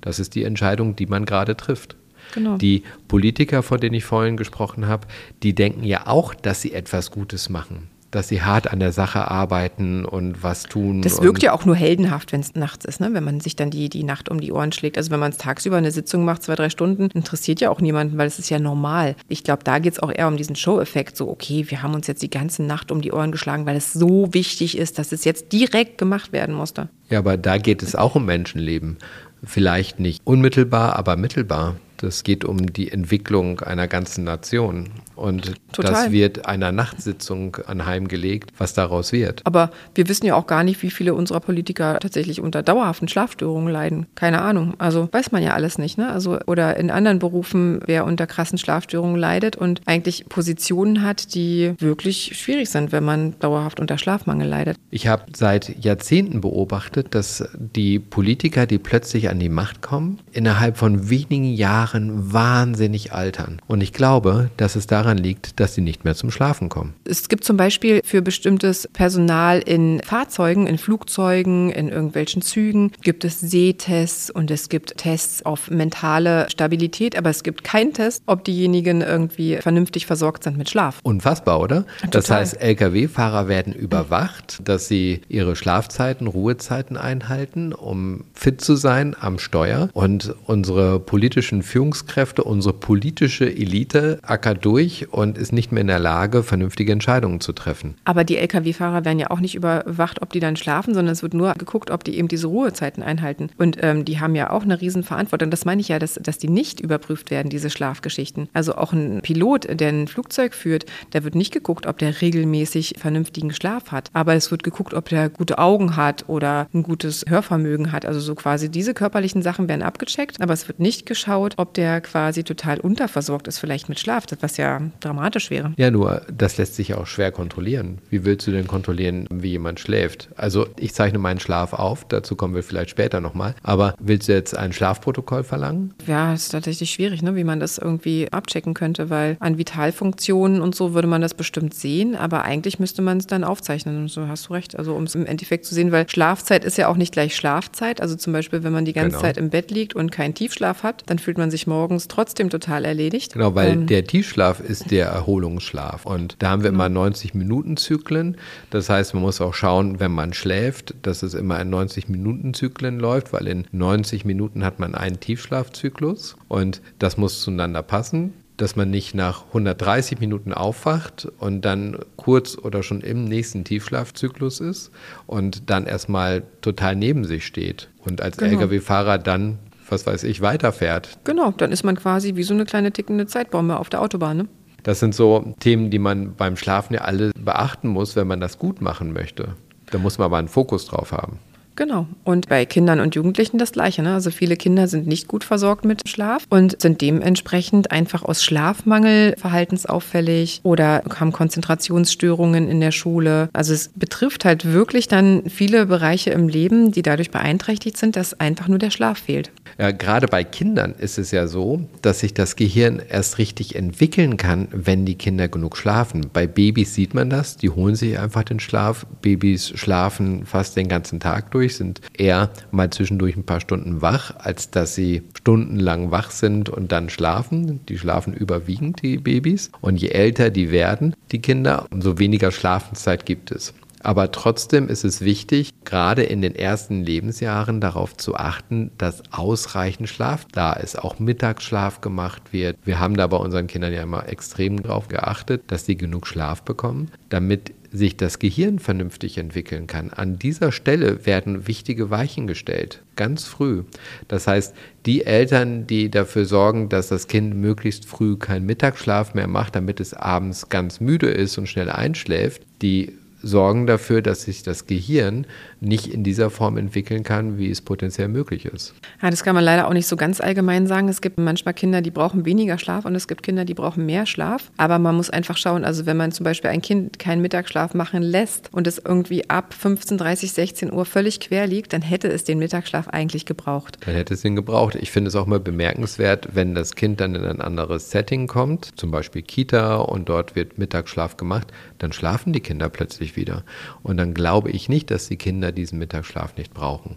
Das 0.01 0.21
ist 0.21 0.35
die 0.35 0.45
Entscheidung, 0.45 0.95
die 0.95 1.07
man 1.07 1.25
gerade 1.25 1.57
trifft. 1.57 1.97
Genau. 2.35 2.57
Die 2.57 2.83
Politiker, 3.09 3.63
von 3.63 3.81
denen 3.81 3.95
ich 3.95 4.05
vorhin 4.05 4.37
gesprochen 4.37 4.87
habe, 4.87 5.07
die 5.43 5.55
denken 5.55 5.85
ja 5.85 6.07
auch, 6.07 6.35
dass 6.35 6.63
sie 6.63 6.73
etwas 6.73 7.11
Gutes 7.11 7.49
machen 7.49 7.89
dass 8.11 8.29
sie 8.29 8.43
hart 8.43 8.73
an 8.73 8.81
der 8.81 8.93
Sache 8.93 9.31
arbeiten 9.31 10.05
und 10.05 10.43
was 10.43 10.63
tun. 10.63 11.03
Das 11.03 11.21
wirkt 11.21 11.43
ja 11.43 11.53
auch 11.53 11.65
nur 11.65 11.77
heldenhaft, 11.77 12.33
wenn 12.33 12.41
es 12.41 12.55
nachts 12.55 12.85
ist, 12.85 13.01
ne? 13.01 13.11
wenn 13.13 13.25
man 13.25 13.41
sich 13.41 13.55
dann 13.55 13.71
die, 13.71 13.89
die 13.89 14.03
Nacht 14.03 14.31
um 14.31 14.41
die 14.41 14.51
Ohren 14.51 14.73
schlägt. 14.73 14.97
Also 14.97 15.11
wenn 15.11 15.21
man 15.21 15.31
es 15.31 15.37
tagsüber 15.37 15.77
eine 15.77 15.91
Sitzung 15.91 16.25
macht, 16.25 16.43
zwei, 16.43 16.55
drei 16.55 16.71
Stunden, 16.71 17.11
interessiert 17.11 17.61
ja 17.61 17.71
auch 17.71 17.81
niemanden, 17.81 18.17
weil 18.17 18.27
es 18.27 18.39
ist 18.39 18.49
ja 18.49 18.59
normal. 18.59 19.15
Ich 19.29 19.45
glaube, 19.45 19.63
da 19.65 19.79
geht 19.79 19.93
es 19.93 20.01
auch 20.01 20.11
eher 20.11 20.29
um 20.29 20.37
diesen 20.37 20.57
Show-Effekt. 20.57 21.17
So, 21.17 21.29
okay, 21.29 21.67
wir 21.69 21.83
haben 21.83 21.95
uns 21.95 22.07
jetzt 22.07 22.23
die 22.23 22.31
ganze 22.31 22.63
Nacht 22.63 22.91
um 22.91 23.03
die 23.03 23.13
Ohren 23.13 23.33
geschlagen, 23.33 23.67
weil 23.67 23.77
es 23.77 23.93
so 23.93 24.33
wichtig 24.33 24.79
ist, 24.79 24.99
dass 24.99 25.13
es 25.13 25.25
jetzt 25.25 25.53
direkt 25.53 25.99
gemacht 25.99 26.33
werden 26.33 26.55
musste. 26.55 26.89
Ja, 27.11 27.19
aber 27.19 27.37
da 27.37 27.59
geht 27.59 27.83
es 27.83 27.95
auch 27.95 28.15
um 28.15 28.25
Menschenleben. 28.25 28.97
Vielleicht 29.45 30.01
nicht 30.01 30.23
unmittelbar, 30.25 30.97
aber 30.97 31.17
mittelbar. 31.17 31.77
Das 31.99 32.23
geht 32.23 32.45
um 32.45 32.73
die 32.73 32.93
Entwicklung 32.93 33.61
einer 33.61 33.89
ganzen 33.89 34.23
Nation. 34.23 34.89
Und 35.19 35.55
Total. 35.73 35.93
das 35.93 36.13
wird 36.13 36.47
einer 36.47 36.73
Nachtsitzung 36.73 37.57
anheimgelegt, 37.67 38.53
was 38.57 38.73
daraus 38.73 39.13
wird. 39.13 39.43
Aber 39.45 39.71
wir 39.95 40.09
wissen 40.09 40.27
ja 40.27 40.37
auch 40.37 40.47
gar 40.47 40.63
nicht, 40.63 40.83
wie 40.83 40.91
viele 40.91 41.15
unserer 41.15 41.41
Politiker 41.41 41.99
tatsächlich 41.99 42.41
unter 42.41 42.63
dauerhaften 42.63 43.09
Schlafstörungen 43.09 43.73
leiden. 43.73 44.07
Keine 44.15 44.41
Ahnung. 44.41 44.75
Also 44.79 45.09
weiß 45.11 45.33
man 45.33 45.43
ja 45.43 45.55
alles 45.55 45.79
nicht. 45.79 45.99
Ne? 45.99 46.09
Also, 46.11 46.39
oder 46.47 46.77
in 46.77 46.91
anderen 46.91 47.19
Berufen, 47.19 47.81
wer 47.87 48.05
unter 48.05 48.27
krassen 48.27 48.59
Schlafstörungen 48.59 49.17
leidet 49.17 49.57
und 49.57 49.81
eigentlich 49.87 50.27
Positionen 50.29 51.03
hat, 51.03 51.35
die 51.35 51.75
wirklich 51.79 52.39
schwierig 52.39 52.71
sind, 52.71 52.93
wenn 52.93 53.05
man 53.05 53.39
dauerhaft 53.41 53.81
unter 53.81 53.99
Schlafmangel 53.99 54.49
leidet. 54.49 54.77
Ich 54.91 55.09
habe 55.09 55.25
seit 55.35 55.85
Jahrzehnten 55.85 56.41
beobachtet, 56.41 57.15
dass 57.15 57.49
die 57.59 57.99
Politiker, 57.99 58.67
die 58.67 58.79
plötzlich 58.79 59.29
an 59.29 59.41
die 59.41 59.49
Macht 59.49 59.83
kommen, 59.83 60.21
innerhalb 60.33 60.77
von 60.77 61.11
wenigen 61.11 61.53
Jahren 61.53 62.33
wahnsinnig 62.33 63.13
altern. 63.13 63.61
Und 63.67 63.81
ich 63.81 63.93
glaube, 63.93 64.51
dass 64.57 64.77
es 64.77 64.87
daran 65.09 65.19
liegt, 65.19 65.59
dass 65.61 65.75
sie 65.75 65.81
nicht 65.81 66.05
mehr 66.05 66.15
zum 66.15 66.31
Schlafen 66.31 66.69
kommen. 66.69 66.95
Es 67.05 67.29
gibt 67.29 67.45
zum 67.45 67.57
Beispiel 67.57 68.01
für 68.05 68.23
bestimmtes 68.23 68.89
Personal 68.93 69.61
in 69.61 70.01
Fahrzeugen, 70.05 70.67
in 70.67 70.79
Flugzeugen, 70.79 71.71
in 71.71 71.89
irgendwelchen 71.89 72.43
Zügen, 72.43 72.93
gibt 73.03 73.25
es 73.25 73.41
Sehtests 73.41 74.31
und 74.31 74.51
es 74.51 74.69
gibt 74.69 74.97
Tests 74.97 75.45
auf 75.45 75.71
mentale 75.71 76.47
Stabilität, 76.51 77.17
aber 77.17 77.31
es 77.31 77.43
gibt 77.43 77.65
keinen 77.65 77.93
Test, 77.93 78.23
ob 78.27 78.45
diejenigen 78.45 79.01
irgendwie 79.01 79.57
vernünftig 79.57 80.07
versorgt 80.07 80.45
sind 80.45 80.59
mit 80.59 80.69
Schlaf. 80.71 81.01
Unfassbar, 81.03 81.61
oder? 81.61 81.85
Total. 82.01 82.11
Das 82.11 82.31
heißt, 82.31 82.61
Lkw-Fahrer 82.61 83.49
werden 83.49 83.73
überwacht, 83.73 84.61
dass 84.65 84.89
sie 84.89 85.23
ihre 85.29 85.57
Schlafzeiten, 85.57 86.27
Ruhezeiten 86.27 86.97
einhalten, 86.97 87.73
um 87.73 88.25
fit 88.35 88.61
zu 88.61 88.77
sein 88.77 89.17
am 89.19 89.39
Steuer. 89.39 89.89
Und 89.93 90.35
unsere 90.47 91.01
politischen 91.01 91.63
Führungskräfte 91.63 91.79
Führungskräfte, 91.79 92.45
unsere 92.45 92.75
politische 92.75 93.47
Elite 93.47 94.19
ackert 94.23 94.65
durch 94.65 94.98
und 95.07 95.39
ist 95.39 95.53
nicht 95.53 95.73
mehr 95.73 95.81
in 95.83 95.87
der 95.87 95.99
Lage, 95.99 96.43
vernünftige 96.43 96.93
Entscheidungen 96.93 97.41
zu 97.41 97.53
treffen. 97.53 97.95
Aber 98.05 98.25
die 98.25 98.37
Lkw-Fahrer 98.37 99.05
werden 99.05 99.19
ja 99.19 99.31
auch 99.31 99.41
nicht 99.41 99.55
überwacht, 99.55 100.23
ob 100.23 100.33
die 100.33 100.41
dann 100.41 100.57
schlafen, 100.57 100.95
sondern 100.95 101.13
es 101.13 101.23
wird 101.23 101.35
nur 101.35 101.53
geguckt, 101.55 101.91
ob 101.91 102.05
die 102.05 102.19
eben 102.19 102.29
diese 102.29 102.47
Ruhezeiten 102.47 103.03
einhalten. 103.03 103.51
Und 103.59 103.79
ähm, 103.83 104.05
die 104.05 104.21
haben 104.21 104.35
ja 104.35 104.51
auch 104.51 104.63
eine 104.63 104.81
Riesenverantwortung. 104.81 105.51
Das 105.51 105.65
meine 105.65 105.81
ich 105.81 105.89
ja, 105.89 105.99
dass, 105.99 106.15
dass 106.15 106.39
die 106.39 106.49
nicht 106.49 106.81
überprüft 106.81 107.31
werden, 107.31 107.51
diese 107.51 107.71
Schlafgeschichten. 107.71 108.49
Also 108.53 108.75
auch 108.75 108.93
ein 108.93 109.21
Pilot, 109.23 109.69
der 109.81 109.89
ein 109.89 110.09
Flugzeug 110.09 110.55
führt, 110.55 110.87
der 111.13 111.25
wird 111.25 111.35
nicht 111.35 111.53
geguckt, 111.53 111.87
ob 111.87 111.99
der 111.99 112.21
regelmäßig 112.21 112.95
vernünftigen 112.99 113.53
Schlaf 113.53 113.93
hat. 113.93 114.11
Aber 114.13 114.35
es 114.35 114.51
wird 114.51 114.63
geguckt, 114.63 114.95
ob 114.95 115.09
der 115.09 115.29
gute 115.29 115.59
Augen 115.59 115.97
hat 115.97 116.29
oder 116.29 116.69
ein 116.75 116.83
gutes 116.83 117.25
Hörvermögen 117.29 117.93
hat. 117.93 118.05
Also 118.05 118.21
so 118.21 118.35
quasi 118.35 118.69
diese 118.69 118.95
körperlichen 118.95 119.43
Sachen 119.43 119.69
werden 119.69 119.83
abgecheckt, 119.83 120.41
aber 120.41 120.53
es 120.53 120.69
wird 120.69 120.81
nicht 120.81 121.07
geschaut, 121.07 121.55
ob 121.57 121.75
der 121.75 122.01
quasi 122.01 122.45
total 122.45 122.81
unterversorgt 122.81 123.49
ist, 123.49 123.59
vielleicht 123.59 123.89
mit 123.89 124.01
Schlaf, 124.01 124.25
was 124.41 124.57
ja 124.57 124.81
dramatisch 125.01 125.51
wäre. 125.51 125.73
Ja, 125.77 125.91
nur 125.91 126.23
das 126.33 126.57
lässt 126.57 126.77
sich 126.77 126.95
auch 126.95 127.07
schwer 127.07 127.33
kontrollieren. 127.33 127.99
Wie 128.11 128.25
willst 128.25 128.47
du 128.47 128.53
denn 128.53 128.67
kontrollieren, 128.67 129.27
wie 129.31 129.51
jemand 129.51 129.81
schläft? 129.81 130.29
Also 130.37 130.67
ich 130.79 130.95
zeichne 130.95 131.19
meinen 131.19 131.41
Schlaf 131.41 131.73
auf, 131.73 132.07
dazu 132.09 132.37
kommen 132.37 132.55
wir 132.55 132.63
vielleicht 132.63 132.91
später 132.91 133.21
nochmal. 133.21 133.55
Aber 133.63 133.95
willst 133.99 134.29
du 134.29 134.33
jetzt 134.33 134.57
ein 134.57 134.73
Schlafprotokoll 134.73 135.43
verlangen? 135.43 135.95
Ja, 136.07 136.33
ist 136.33 136.51
tatsächlich 136.51 136.91
schwierig, 136.91 137.23
ne? 137.23 137.35
wie 137.35 137.45
man 137.45 137.61
das 137.61 137.79
irgendwie 137.79 138.33
abchecken 138.33 138.75
könnte, 138.75 139.11
weil 139.11 139.37
an 139.41 139.59
Vitalfunktionen 139.59 140.61
und 140.61 140.75
so 140.75 140.95
würde 140.95 141.09
man 141.09 141.21
das 141.21 141.35
bestimmt 141.35 141.75
sehen, 141.75 142.15
aber 142.15 142.45
eigentlich 142.45 142.79
müsste 142.79 143.03
man 143.03 143.19
es 143.19 143.27
dann 143.27 143.45
aufzeichnen. 143.45 143.99
Und 143.99 144.09
so 144.09 144.29
hast 144.29 144.49
du 144.49 144.53
recht. 144.53 144.79
Also 144.79 144.95
um 144.95 145.05
es 145.05 145.15
im 145.15 145.27
Endeffekt 145.27 145.65
zu 145.65 145.75
sehen, 145.75 145.91
weil 145.91 146.09
Schlafzeit 146.09 146.65
ist 146.65 146.79
ja 146.79 146.89
auch 146.89 146.97
nicht 146.97 147.13
gleich 147.13 147.35
Schlafzeit. 147.35 148.01
Also 148.01 148.15
zum 148.15 148.33
Beispiel, 148.33 148.63
wenn 148.63 148.73
man 148.73 148.85
die 148.85 148.93
ganze 148.93 149.11
genau. 149.11 149.23
Zeit 149.23 149.37
im 149.37 149.51
Bett 149.51 149.71
liegt 149.71 149.95
und 149.97 150.13
keinen 150.13 150.35
Tiefschlaf 150.35 150.83
hat, 150.83 151.03
dann 151.07 151.19
fühlt 151.19 151.37
man 151.37 151.49
man 151.49 151.51
sich 151.51 151.67
morgens 151.67 152.09
trotzdem 152.09 152.51
total 152.51 152.85
erledigt. 152.85 153.33
Genau, 153.33 153.55
weil 153.55 153.73
ähm, 153.73 153.87
der 153.87 154.05
Tiefschlaf 154.05 154.61
ist 154.61 154.78
der 154.81 155.09
Erholungsschlaf. 155.09 156.07
Und 156.07 156.37
da 156.39 156.51
haben 156.51 156.63
wir 156.63 156.71
immer 156.71 156.87
90-Minuten-Zyklen. 156.87 158.37
Das 158.71 158.89
heißt, 158.89 159.15
man 159.15 159.23
muss 159.23 159.41
auch 159.41 159.55
schauen, 159.55 160.01
wenn 160.01 160.13
man 160.13 160.33
schläft, 160.33 160.95
dass 161.03 161.23
es 161.23 161.35
immer 161.35 161.61
in 161.61 161.73
90-Minuten-Zyklen 161.75 162.99
läuft, 162.99 163.33
weil 163.33 163.47
in 163.47 163.67
90 163.73 164.25
Minuten 164.25 164.65
hat 164.65 164.79
man 164.79 164.95
einen 164.95 165.21
Tiefschlafzyklus 165.21 166.37
und 166.49 166.83
das 166.99 167.17
muss 167.17 167.43
zueinander 167.43 167.83
passen 167.83 168.35
dass 168.59 168.75
man 168.75 168.91
nicht 168.91 169.15
nach 169.15 169.47
130 169.47 170.19
Minuten 170.19 170.53
aufwacht 170.53 171.29
und 171.39 171.65
dann 171.65 171.99
kurz 172.17 172.59
oder 172.59 172.83
schon 172.83 173.01
im 173.01 173.25
nächsten 173.25 173.65
Tiefschlafzyklus 173.65 174.61
ist 174.61 174.91
und 175.27 175.71
dann 175.71 175.87
erstmal 175.87 176.43
total 176.61 176.97
neben 176.97 177.25
sich 177.25 177.47
steht 177.47 177.89
und 178.05 178.21
als 178.21 178.37
genau. 178.37 178.61
Lkw-Fahrer 178.61 179.19
dann 179.19 179.59
was 179.91 180.07
weiß 180.07 180.25
ich, 180.25 180.41
weiterfährt. 180.41 181.19
Genau, 181.25 181.53
dann 181.53 181.73
ist 181.73 181.85
man 181.85 181.97
quasi 181.97 182.37
wie 182.37 182.43
so 182.43 182.55
eine 182.55 182.65
kleine 182.65 182.93
tickende 182.93 183.27
Zeitbombe 183.27 183.79
auf 183.79 183.89
der 183.89 184.03
Autobahn. 184.03 184.37
Ne? 184.37 184.49
Das 184.83 185.01
sind 185.01 185.15
so 185.15 185.55
Themen, 185.61 185.91
die 185.91 185.99
man 185.99 186.35
beim 186.35 186.57
Schlafen 186.57 186.95
ja 186.95 187.03
alle 187.03 187.33
beachten 187.39 187.89
muss, 187.89 188.17
wenn 188.17 188.27
man 188.27 188.41
das 188.41 188.59
gut 188.59 188.81
machen 188.81 189.13
möchte. 189.13 189.57
Da 189.91 189.99
muss 189.99 190.19
man 190.19 190.27
aber 190.27 190.39
einen 190.39 190.49
Fokus 190.49 190.87
drauf 190.87 191.13
haben. 191.13 191.39
Genau. 191.79 192.09
Und 192.25 192.49
bei 192.49 192.67
Kindern 192.67 192.99
und 192.99 193.15
Jugendlichen 193.15 193.57
das 193.57 193.71
Gleiche. 193.71 194.03
Ne? 194.03 194.13
Also 194.13 194.33
viele 194.33 194.57
Kinder 194.57 194.89
sind 194.89 195.07
nicht 195.07 195.29
gut 195.29 195.45
versorgt 195.45 195.85
mit 195.85 196.09
Schlaf 196.09 196.43
und 196.51 196.83
sind 196.83 197.01
dementsprechend 197.01 197.93
einfach 197.93 198.25
aus 198.25 198.43
Schlafmangel 198.43 199.37
verhaltensauffällig 199.39 200.61
oder 200.65 201.05
haben 201.21 201.31
Konzentrationsstörungen 201.31 202.69
in 202.69 202.81
der 202.81 202.91
Schule. 202.91 203.49
Also 203.53 203.75
es 203.75 203.93
betrifft 203.95 204.45
halt 204.45 204.73
wirklich 204.73 205.07
dann 205.07 205.45
viele 205.49 205.87
Bereiche 205.87 206.31
im 206.31 206.49
Leben, 206.49 206.91
die 206.91 207.03
dadurch 207.03 207.31
beeinträchtigt 207.31 207.97
sind, 207.97 208.17
dass 208.17 208.41
einfach 208.41 208.67
nur 208.67 208.81
der 208.81 208.91
Schlaf 208.91 209.19
fehlt. 209.19 209.53
Ja, 209.79 209.93
gerade 209.93 210.27
bei 210.27 210.43
Kindern 210.43 210.97
ist 210.99 211.17
es 211.17 211.31
ja 211.31 211.47
so, 211.47 211.87
dass 212.03 212.19
sich 212.19 212.35
das 212.35 212.57
Gehirn 212.57 213.01
erst 213.09 213.39
richtig 213.39 213.77
entwickeln 213.77 214.37
kann, 214.37 214.67
wenn 214.73 215.07
die 215.07 215.15
Kinder 215.15 215.47
genug 215.47 215.77
schlafen. 215.77 216.27
Bei 216.33 216.49
Babys 216.49 216.95
sieht 216.95 217.15
man 217.15 217.31
das, 217.31 217.57
die 217.57 217.71
holen 217.71 217.95
sich 217.95 218.19
einfach 218.19 218.43
den 218.43 218.59
Schlaf. 218.59 219.07
Babys 219.23 219.69
schlafen 219.77 220.45
fast 220.45 220.77
den 220.77 220.89
ganzen 220.89 221.21
Tag 221.21 221.53
durch 221.53 221.68
zwischendurch, 221.69 221.79
sind 221.79 222.01
eher 222.17 222.51
mal 222.71 222.91
zwischendurch 222.91 223.37
ein 223.37 223.45
paar 223.45 223.61
Stunden 223.61 224.03
wach, 224.03 224.35
als 224.39 224.71
dass 224.71 224.95
sie 224.95 225.23
stundenlang 225.37 226.11
wach 226.11 226.31
sind 226.31 226.69
und 226.69 226.93
dann 226.93 227.09
schlafen. 227.09 227.81
Die 227.87 227.99
schlafen 227.99 228.35
überwiegend, 228.35 229.03
die 229.03 229.19
Babys. 229.19 229.71
Und 229.81 230.01
je 230.01 230.09
älter 230.09 230.51
die 230.51 230.71
werden, 230.71 231.15
die 231.31 231.41
Kinder, 231.41 231.87
umso 231.91 232.19
weniger 232.19 232.51
Schlafenszeit 232.51 233.27
gibt 233.27 233.51
es. 233.51 233.75
Aber 234.01 234.31
trotzdem 234.31 234.89
ist 234.89 235.05
es 235.05 235.23
wichtig, 235.23 235.73
gerade 235.85 236.23
in 236.23 236.41
den 236.41 236.55
ersten 236.55 237.03
Lebensjahren 237.03 237.81
darauf 237.81 238.17
zu 238.17 238.37
achten, 238.37 238.93
dass 238.97 239.23
ausreichend 239.33 240.09
Schlaf 240.09 240.47
da 240.53 240.73
ist, 240.73 240.99
auch 240.99 241.19
Mittagsschlaf 241.19 242.01
gemacht 242.01 242.53
wird. 242.53 242.77
Wir 242.85 243.01
haben 243.01 243.17
da 243.17 243.27
bei 243.27 243.37
unseren 243.37 243.67
Kindern 243.67 243.93
ja 243.93 244.03
immer 244.03 244.29
extrem 244.29 244.81
darauf 244.83 245.09
geachtet, 245.09 245.65
dass 245.67 245.85
sie 245.85 245.97
genug 245.97 246.29
Schlaf 246.29 246.63
bekommen, 246.63 247.11
damit 247.29 247.73
sich 247.93 248.17
das 248.17 248.39
Gehirn 248.39 248.79
vernünftig 248.79 249.39
entwickeln 249.39 249.87
kann. 249.87 250.11
An 250.11 250.39
dieser 250.39 250.73
Stelle 250.73 251.25
werden 251.27 251.67
wichtige 251.67 252.11
Weichen 252.11 252.47
gestellt, 252.47 253.03
ganz 253.17 253.45
früh. 253.45 253.85
Das 254.29 254.47
heißt, 254.47 254.75
die 255.07 255.25
Eltern, 255.25 255.87
die 255.87 256.11
dafür 256.11 256.45
sorgen, 256.45 256.89
dass 256.89 257.09
das 257.09 257.29
Kind 257.29 257.55
möglichst 257.57 258.05
früh 258.05 258.37
keinen 258.37 258.67
Mittagsschlaf 258.67 259.35
mehr 259.35 259.47
macht, 259.47 259.75
damit 259.75 260.01
es 260.01 260.15
abends 260.15 260.69
ganz 260.69 261.01
müde 261.01 261.29
ist 261.29 261.57
und 261.59 261.69
schnell 261.69 261.91
einschläft, 261.91 262.63
die 262.83 263.13
sorgen 263.43 263.87
dafür, 263.87 264.23
dass 264.23 264.43
sich 264.43 264.63
das 264.63 264.87
Gehirn 264.87 265.47
nicht 265.81 266.07
in 266.07 266.25
dieser 266.25 266.51
Form 266.51 266.77
entwickeln 266.77 267.23
kann, 267.23 267.59
wie 267.59 267.71
es 267.71 267.81
potenziell 267.81 268.29
möglich 268.29 268.65
ist. 268.65 268.95
Ja, 269.23 269.31
das 269.31 269.45
kann 269.45 269.55
man 269.55 269.65
leider 269.65 269.89
auch 269.89 269.93
nicht 269.93 270.07
so 270.07 270.17
ganz 270.17 270.41
allgemein 270.41 270.87
sagen. 270.87 271.09
Es 271.09 271.21
gibt 271.21 271.39
manchmal 271.39 271.75
Kinder, 271.75 272.03
die 272.03 272.11
brauchen 272.11 272.45
weniger 272.45 272.79
Schlaf 272.79 273.05
und 273.05 273.15
es 273.15 273.29
gibt 273.29 273.43
Kinder, 273.43 273.65
die 273.65 273.75
brauchen 273.75 274.07
mehr 274.07 274.27
Schlaf. 274.27 274.71
Aber 274.77 274.99
man 274.99 275.15
muss 275.15 275.31
einfach 275.31 275.57
schauen, 275.57 275.85
also 275.85 276.07
wenn 276.07 276.17
man 276.17 276.33
zum 276.33 276.45
Beispiel 276.45 276.71
ein 276.71 276.83
Kind 276.83 277.19
keinen 277.19 277.43
Mittagsschlaf 277.43 277.95
machen 277.95 278.23
lässt 278.23 278.73
und 278.73 278.87
es 278.87 279.01
irgendwie 279.05 279.49
ab 279.49 279.75
15, 279.75 280.19
30, 280.19 280.53
16 280.53 280.93
Uhr 280.93 281.05
völlig 281.05 281.41
quer 281.41 281.67
liegt, 281.67 281.93
dann 281.93 282.03
hätte 282.03 282.29
es 282.29 282.45
den 282.45 282.59
Mittagsschlaf 282.59 283.09
eigentlich 283.09 283.47
gebraucht. 283.47 283.99
Dann 284.05 284.15
hätte 284.15 284.35
es 284.35 284.45
ihn 284.45 284.57
gebraucht. 284.57 284.97
Ich 284.97 285.11
finde 285.11 285.29
es 285.29 285.37
auch 285.37 285.47
mal 285.47 285.61
bemerkenswert, 285.61 286.49
wenn 286.55 286.75
das 286.75 286.95
Kind 286.95 287.21
dann 287.21 287.35
in 287.35 287.45
ein 287.45 287.61
anderes 287.61 288.11
Setting 288.11 288.47
kommt, 288.47 288.93
zum 288.97 289.11
Beispiel 289.11 289.43
Kita 289.43 289.97
und 289.97 290.29
dort 290.29 290.57
wird 290.57 290.79
Mittagsschlaf 290.79 291.37
gemacht, 291.37 291.73
dann 291.99 292.13
schlafen 292.13 292.53
die 292.53 292.61
Kinder 292.61 292.89
plötzlich 292.89 293.37
wieder. 293.37 293.65
Und 294.03 294.17
dann 294.17 294.35
glaube 294.35 294.71
ich 294.71 294.89
nicht, 294.89 295.11
dass 295.11 295.29
die 295.29 295.37
Kinder 295.37 295.68
diesen 295.73 295.99
Mittagsschlaf 295.99 296.57
nicht 296.57 296.75
brauchen. 296.75 297.17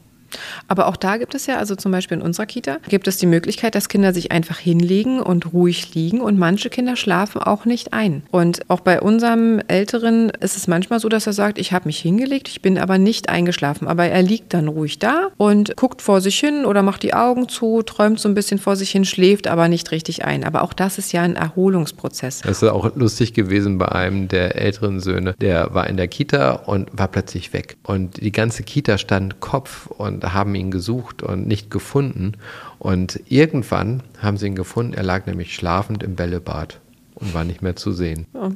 Aber 0.67 0.87
auch 0.87 0.95
da 0.95 1.17
gibt 1.17 1.35
es 1.35 1.45
ja, 1.45 1.57
also 1.57 1.75
zum 1.75 1.91
Beispiel 1.91 2.17
in 2.17 2.23
unserer 2.23 2.45
Kita, 2.45 2.77
gibt 2.89 3.07
es 3.07 3.17
die 3.17 3.25
Möglichkeit, 3.25 3.75
dass 3.75 3.89
Kinder 3.89 4.13
sich 4.13 4.31
einfach 4.31 4.57
hinlegen 4.57 5.19
und 5.19 5.53
ruhig 5.53 5.93
liegen 5.93 6.21
und 6.21 6.37
manche 6.37 6.69
Kinder 6.69 6.95
schlafen 6.95 7.41
auch 7.41 7.65
nicht 7.65 7.93
ein. 7.93 8.23
Und 8.31 8.69
auch 8.69 8.81
bei 8.81 9.01
unserem 9.01 9.59
Älteren 9.67 10.31
ist 10.39 10.57
es 10.57 10.67
manchmal 10.67 10.99
so, 10.99 11.09
dass 11.09 11.27
er 11.27 11.33
sagt, 11.33 11.57
ich 11.57 11.73
habe 11.73 11.85
mich 11.85 11.99
hingelegt, 11.99 12.49
ich 12.49 12.61
bin 12.61 12.77
aber 12.77 12.97
nicht 12.97 13.29
eingeschlafen. 13.29 13.87
Aber 13.87 14.05
er 14.05 14.21
liegt 14.21 14.53
dann 14.53 14.67
ruhig 14.67 14.99
da 14.99 15.29
und 15.37 15.75
guckt 15.75 16.01
vor 16.01 16.21
sich 16.21 16.39
hin 16.39 16.65
oder 16.65 16.81
macht 16.81 17.03
die 17.03 17.13
Augen 17.13 17.49
zu, 17.49 17.81
träumt 17.81 18.19
so 18.19 18.29
ein 18.29 18.35
bisschen 18.35 18.59
vor 18.59 18.75
sich 18.75 18.91
hin, 18.91 19.05
schläft 19.05 19.47
aber 19.47 19.67
nicht 19.67 19.91
richtig 19.91 20.25
ein. 20.25 20.43
Aber 20.43 20.63
auch 20.63 20.73
das 20.73 20.97
ist 20.97 21.11
ja 21.11 21.21
ein 21.21 21.35
Erholungsprozess. 21.35 22.41
Das 22.41 22.61
ist 22.61 22.69
auch 22.69 22.95
lustig 22.95 23.33
gewesen 23.33 23.77
bei 23.77 23.89
einem 23.91 24.27
der 24.27 24.55
älteren 24.55 24.99
Söhne. 24.99 25.35
Der 25.41 25.73
war 25.73 25.87
in 25.87 25.97
der 25.97 26.07
Kita 26.07 26.53
und 26.53 26.89
war 26.93 27.07
plötzlich 27.07 27.53
weg. 27.53 27.77
Und 27.83 28.21
die 28.21 28.31
ganze 28.31 28.63
Kita 28.63 28.97
stand 28.97 29.39
Kopf 29.39 29.87
und 29.87 30.20
haben 30.23 30.55
ihn 30.55 30.71
gesucht 30.71 31.23
und 31.23 31.47
nicht 31.47 31.69
gefunden. 31.69 32.33
Und 32.79 33.19
irgendwann 33.27 34.03
haben 34.19 34.37
sie 34.37 34.47
ihn 34.47 34.55
gefunden. 34.55 34.93
Er 34.93 35.03
lag 35.03 35.25
nämlich 35.25 35.53
schlafend 35.53 36.03
im 36.03 36.15
Bällebad 36.15 36.79
und 37.21 37.33
war 37.33 37.43
nicht 37.43 37.61
mehr 37.61 37.75
zu 37.75 37.91
sehen. 37.91 38.25
Ja. 38.33 38.51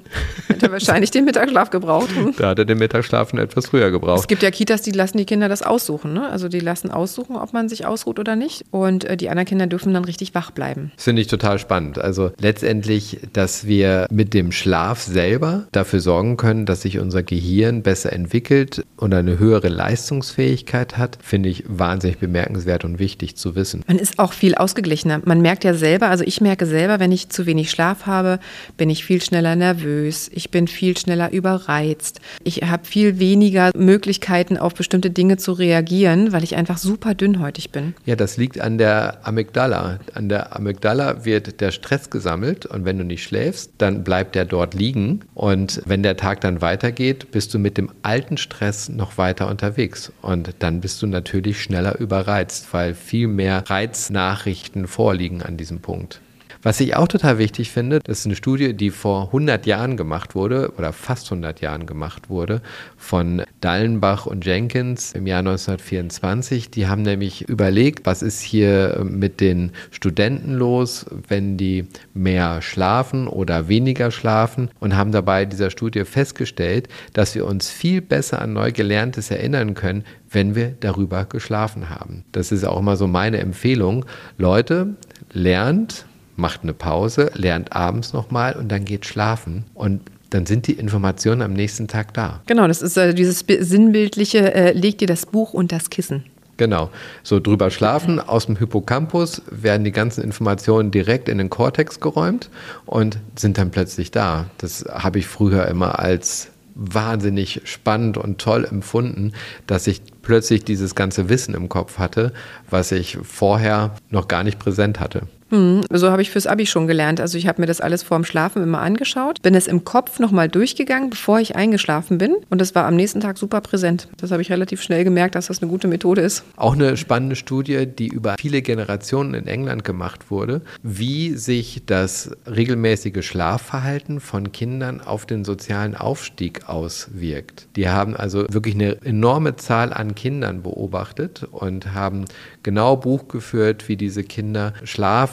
Hätte 0.48 0.72
wahrscheinlich 0.72 1.12
den 1.12 1.26
Mittagsschlaf 1.26 1.70
gebraucht. 1.70 2.10
Da 2.38 2.50
hat 2.50 2.60
er 2.60 2.66
den 2.66 2.80
Mittagsschlaf 2.80 3.34
etwas 3.34 3.68
früher 3.68 3.92
gebraucht. 3.92 4.20
Es 4.20 4.28
gibt 4.28 4.44
ja 4.44 4.52
Kitas, 4.52 4.82
die 4.82 4.92
lassen 4.92 5.18
die 5.18 5.26
Kinder 5.26 5.48
das 5.48 5.62
aussuchen. 5.62 6.14
Ne? 6.14 6.30
Also 6.30 6.48
die 6.48 6.60
lassen 6.60 6.92
aussuchen, 6.92 7.36
ob 7.36 7.54
man 7.54 7.70
sich 7.70 7.86
ausruht 7.86 8.20
oder 8.20 8.36
nicht. 8.36 8.66
Und 8.72 9.06
äh, 9.06 9.16
die 9.16 9.30
anderen 9.30 9.48
Kinder 9.48 9.68
dürfen 9.68 9.94
dann 9.94 10.06
richtig 10.06 10.36
wach 10.36 10.52
bleiben. 10.52 10.92
Das 10.96 11.06
finde 11.06 11.22
ich 11.22 11.28
total 11.28 11.60
spannend. 11.60 12.00
Also 12.00 12.32
letztendlich, 12.40 13.20
dass 13.34 13.68
wir 13.68 14.08
mit 14.10 14.34
dem 14.34 14.52
Schlaf 14.52 15.02
selber 15.02 15.68
dafür 15.72 16.00
sorgen 16.00 16.38
können, 16.38 16.66
dass 16.66 16.82
sich 16.82 17.00
unser 17.00 17.24
Gehirn 17.24 17.84
besser 17.84 18.12
entwickelt 18.12 18.84
und 18.98 19.14
eine 19.14 19.40
höhere 19.40 19.70
Leistungsfähigkeit 19.70 20.98
hat, 20.98 21.18
finde 21.22 21.50
ich 21.50 21.64
wahnsinnig 21.68 22.18
bemerkenswert 22.18 22.86
und 22.86 23.00
wichtig 23.00 23.36
zu 23.36 23.56
wissen. 23.56 23.84
Man 23.88 24.00
ist 24.00 24.20
auch 24.20 24.34
viel 24.34 24.56
ausgeglichener. 24.56 25.22
Man 25.26 25.42
merkt 25.42 25.64
ja 25.64 25.74
selber, 25.74 26.08
also 26.08 26.24
ich 26.24 26.42
merke 26.42 26.66
selber, 26.66 27.00
wenn 27.00 27.12
ich 27.12 27.30
zu 27.30 27.46
wenig 27.46 27.70
Schlaf 27.72 28.06
habe, 28.06 28.40
bin 28.78 28.90
ich 28.90 29.06
viel 29.06 29.22
schneller 29.22 29.56
nervös, 29.56 30.30
ich 30.34 30.52
bin 30.52 30.68
viel 30.68 30.98
schneller 30.98 31.32
überreizt, 31.32 32.20
ich 32.44 32.64
habe 32.64 32.86
viel 32.86 33.20
weniger 33.20 33.72
Möglichkeiten, 33.76 34.58
auf 34.58 34.74
bestimmte 34.74 35.10
Dinge 35.10 35.38
zu 35.38 35.54
reagieren, 35.54 36.32
weil 36.32 36.44
ich 36.44 36.56
einfach 36.56 36.78
super 36.78 37.14
dünnhäutig 37.14 37.72
bin. 37.72 37.94
Ja, 38.06 38.16
das 38.16 38.38
liegt 38.38 38.60
an 38.60 38.78
der 38.78 39.20
Amygdala. 39.24 40.00
An 40.14 40.30
der 40.30 40.56
Amygdala 40.56 41.26
wird 41.26 41.62
der 41.62 41.72
Stress 41.72 42.10
gesammelt 42.10 42.66
und 42.66 42.86
wenn 42.86 42.98
du 42.98 43.04
nicht 43.04 43.24
schläfst, 43.24 43.72
dann 43.78 44.04
bleibt 44.04 44.36
der 44.36 44.46
dort 44.46 44.74
liegen 44.74 45.22
und 45.34 45.82
wenn 45.86 46.04
der 46.04 46.18
Tag 46.18 46.42
dann 46.42 46.62
weitergeht, 46.62 47.32
bist 47.32 47.54
du 47.54 47.60
mit 47.60 47.78
dem 47.78 47.92
alten 48.02 48.38
Stress 48.38 48.90
noch 48.90 49.18
weiter 49.18 49.50
unterwegs 49.50 50.12
und 50.22 50.56
dann 50.60 50.82
bist 50.82 51.02
du 51.02 51.08
natürlich 51.08 51.62
schneller 51.62 52.00
überreizt, 52.00 52.68
weil 52.72 52.94
viel 52.94 53.28
mehr 53.28 53.64
Reiznachrichten 53.70 54.88
vorliegen 54.88 55.42
an 55.42 55.58
diesem 55.58 55.80
Punkt. 55.80 56.22
Was 56.66 56.80
ich 56.80 56.96
auch 56.96 57.08
total 57.08 57.38
wichtig 57.38 57.70
finde, 57.70 58.00
das 58.00 58.22
ist 58.22 58.26
eine 58.26 58.36
Studie, 58.36 58.74
die 58.74 58.90
vor 58.90 59.26
100 59.26 59.68
Jahren 59.68 59.98
gemacht 59.98 60.34
wurde 60.34 60.74
oder 60.80 60.94
fast 60.94 61.28
100 61.32 61.62
Jahren 61.62 61.86
gemacht 61.86 62.28
wurde 62.28 62.60
von 62.98 63.44
Dallenbach 63.62 64.26
und 64.26 64.48
Jenkins 64.48 65.12
im 65.12 65.28
Jahr 65.28 65.42
1924. 65.42 66.72
Die 66.72 66.88
haben 66.88 67.04
nämlich 67.04 67.48
überlegt, 67.48 68.08
was 68.08 68.24
ist 68.24 68.42
hier 68.42 69.06
mit 69.08 69.42
den 69.42 69.74
Studenten 69.92 70.56
los, 70.56 71.06
wenn 71.28 71.56
die 71.56 71.86
mehr 72.16 72.64
schlafen 72.64 73.28
oder 73.28 73.68
weniger 73.68 74.10
schlafen 74.10 74.72
und 74.80 74.98
haben 74.98 75.12
dabei 75.12 75.46
dieser 75.46 75.70
Studie 75.70 76.04
festgestellt, 76.04 76.88
dass 77.14 77.36
wir 77.36 77.46
uns 77.46 77.70
viel 77.70 78.02
besser 78.02 78.42
an 78.42 78.54
neu 78.54 78.72
gelerntes 78.72 79.30
erinnern 79.30 79.76
können, 79.76 80.04
wenn 80.32 80.56
wir 80.56 80.74
darüber 80.80 81.26
geschlafen 81.26 81.92
haben. 81.92 82.26
Das 82.32 82.52
ist 82.52 82.64
auch 82.64 82.80
immer 82.80 82.98
so 82.98 83.06
meine 83.06 83.38
Empfehlung. 83.38 84.08
Leute, 84.40 84.96
lernt 85.32 86.08
macht 86.36 86.64
eine 86.64 86.74
Pause, 86.74 87.32
lernt 87.34 87.74
abends 87.74 88.14
nochmal 88.14 88.54
und 88.54 88.70
dann 88.70 88.86
geht 88.86 89.06
schlafen. 89.06 89.66
Und 89.74 90.02
dann 90.30 90.46
sind 90.46 90.68
die 90.68 90.74
Informationen 90.74 91.42
am 91.42 91.54
nächsten 91.54 91.88
Tag 91.88 92.14
da. 92.14 92.42
Genau, 92.46 92.68
das 92.68 92.82
ist 92.82 92.98
äh, 92.98 93.14
dieses 93.14 93.46
sinnbildliche, 93.48 94.54
äh, 94.54 94.72
leg 94.74 94.98
dir 94.98 95.08
das 95.08 95.26
Buch 95.26 95.54
und 95.54 95.72
das 95.72 95.90
Kissen. 95.90 96.26
Genau, 96.58 96.90
so 97.22 97.42
drüber 97.42 97.70
schlafen, 97.70 98.20
aus 98.20 98.46
dem 98.46 98.56
Hippocampus 98.56 99.42
werden 99.52 99.84
die 99.84 99.92
ganzen 99.92 100.24
Informationen 100.24 100.90
direkt 100.90 101.28
in 101.28 101.38
den 101.38 101.50
Kortex 101.50 102.00
geräumt 102.00 102.50
und 102.86 103.18
sind 103.36 103.58
dann 103.58 103.72
plötzlich 103.72 104.12
da. 104.12 104.46
Das 104.58 104.86
habe 104.90 105.20
ich 105.20 105.28
früher 105.28 105.68
immer 105.68 106.00
als 106.00 106.50
wahnsinnig 106.76 107.62
spannend 107.66 108.18
und 108.18 108.40
toll 108.40 108.66
empfunden, 108.66 109.34
dass 109.68 109.88
ich 109.88 110.02
plötzlich 110.22 110.64
dieses 110.64 110.96
ganze 110.96 111.30
Wissen 111.30 111.56
im 111.56 111.68
Kopf 111.68 111.98
hatte, 111.98 112.32
was 112.70 112.92
ich 112.92 113.18
vorher 113.22 113.96
noch 114.10 114.28
gar 114.28 114.44
nicht 114.44 114.60
präsent 114.60 115.00
hatte. 115.00 115.24
Hm, 115.52 115.82
so 115.92 116.10
habe 116.10 116.22
ich 116.22 116.32
fürs 116.32 116.48
Abi 116.48 116.66
schon 116.66 116.88
gelernt. 116.88 117.22
Also 117.22 117.38
ich 117.38 117.48
habe 117.48 117.62
mir 117.62 117.68
das 117.68 117.80
alles 117.80 118.02
vorm 118.02 118.24
Schlafen 118.24 118.64
immer 118.64 118.82
angeschaut, 118.82 119.42
bin 119.44 119.54
es 119.54 119.68
im 119.68 119.84
Kopf 119.84 120.20
nochmal 120.20 120.50
durchgegangen, 120.50 121.12
bevor 121.12 121.40
ich 121.40 121.56
eingeschlafen 121.56 122.18
bin. 122.18 122.36
Und 122.50 122.62
das 122.62 122.74
war 122.74 122.86
am 122.86 122.96
nächsten 122.96 123.20
Tag 123.20 123.38
super 123.38 123.62
präsent. 123.62 124.08
Das 124.18 124.32
habe 124.32 124.42
ich 124.42 124.52
relativ 124.52 124.82
schnell 124.82 125.04
gemerkt, 125.04 125.36
dass 125.36 125.48
das 125.48 125.62
eine 125.62 125.70
gute 125.70 125.88
Methode 125.88 126.22
ist. 126.22 126.44
Auch 126.56 126.74
eine 126.74 126.98
spannende 126.98 127.36
Studie, 127.36 127.86
die 127.86 128.08
über 128.08 128.36
viele 128.40 128.62
Generationen 128.62 129.36
in 129.36 129.48
England 129.48 129.84
gemacht 129.84 130.32
wurde, 130.32 130.62
wie 130.82 131.36
sich 131.36 131.84
das 131.86 132.32
regelmäßige 132.48 133.24
Schlafverhalten 133.26 134.20
von 134.20 134.52
Kindern 134.52 135.00
auf 135.00 135.28
den 135.28 135.46
sozialen 135.46 135.96
Aufstieg 135.96 136.68
auswirkt. 136.68 137.68
Die 137.76 137.90
haben 137.90 138.16
also 138.16 138.46
wirklich 138.50 138.76
eine 138.76 139.00
enorme 139.04 139.56
Zahl 139.58 139.94
an 139.94 140.16
Kindern 140.16 140.64
beobachtet 140.64 141.48
und 141.52 141.94
haben 141.94 142.26
genau 142.64 142.98
Buch 142.98 143.28
geführt, 143.28 143.88
wie 143.88 143.96
diese 143.96 144.24
Kinder 144.24 144.74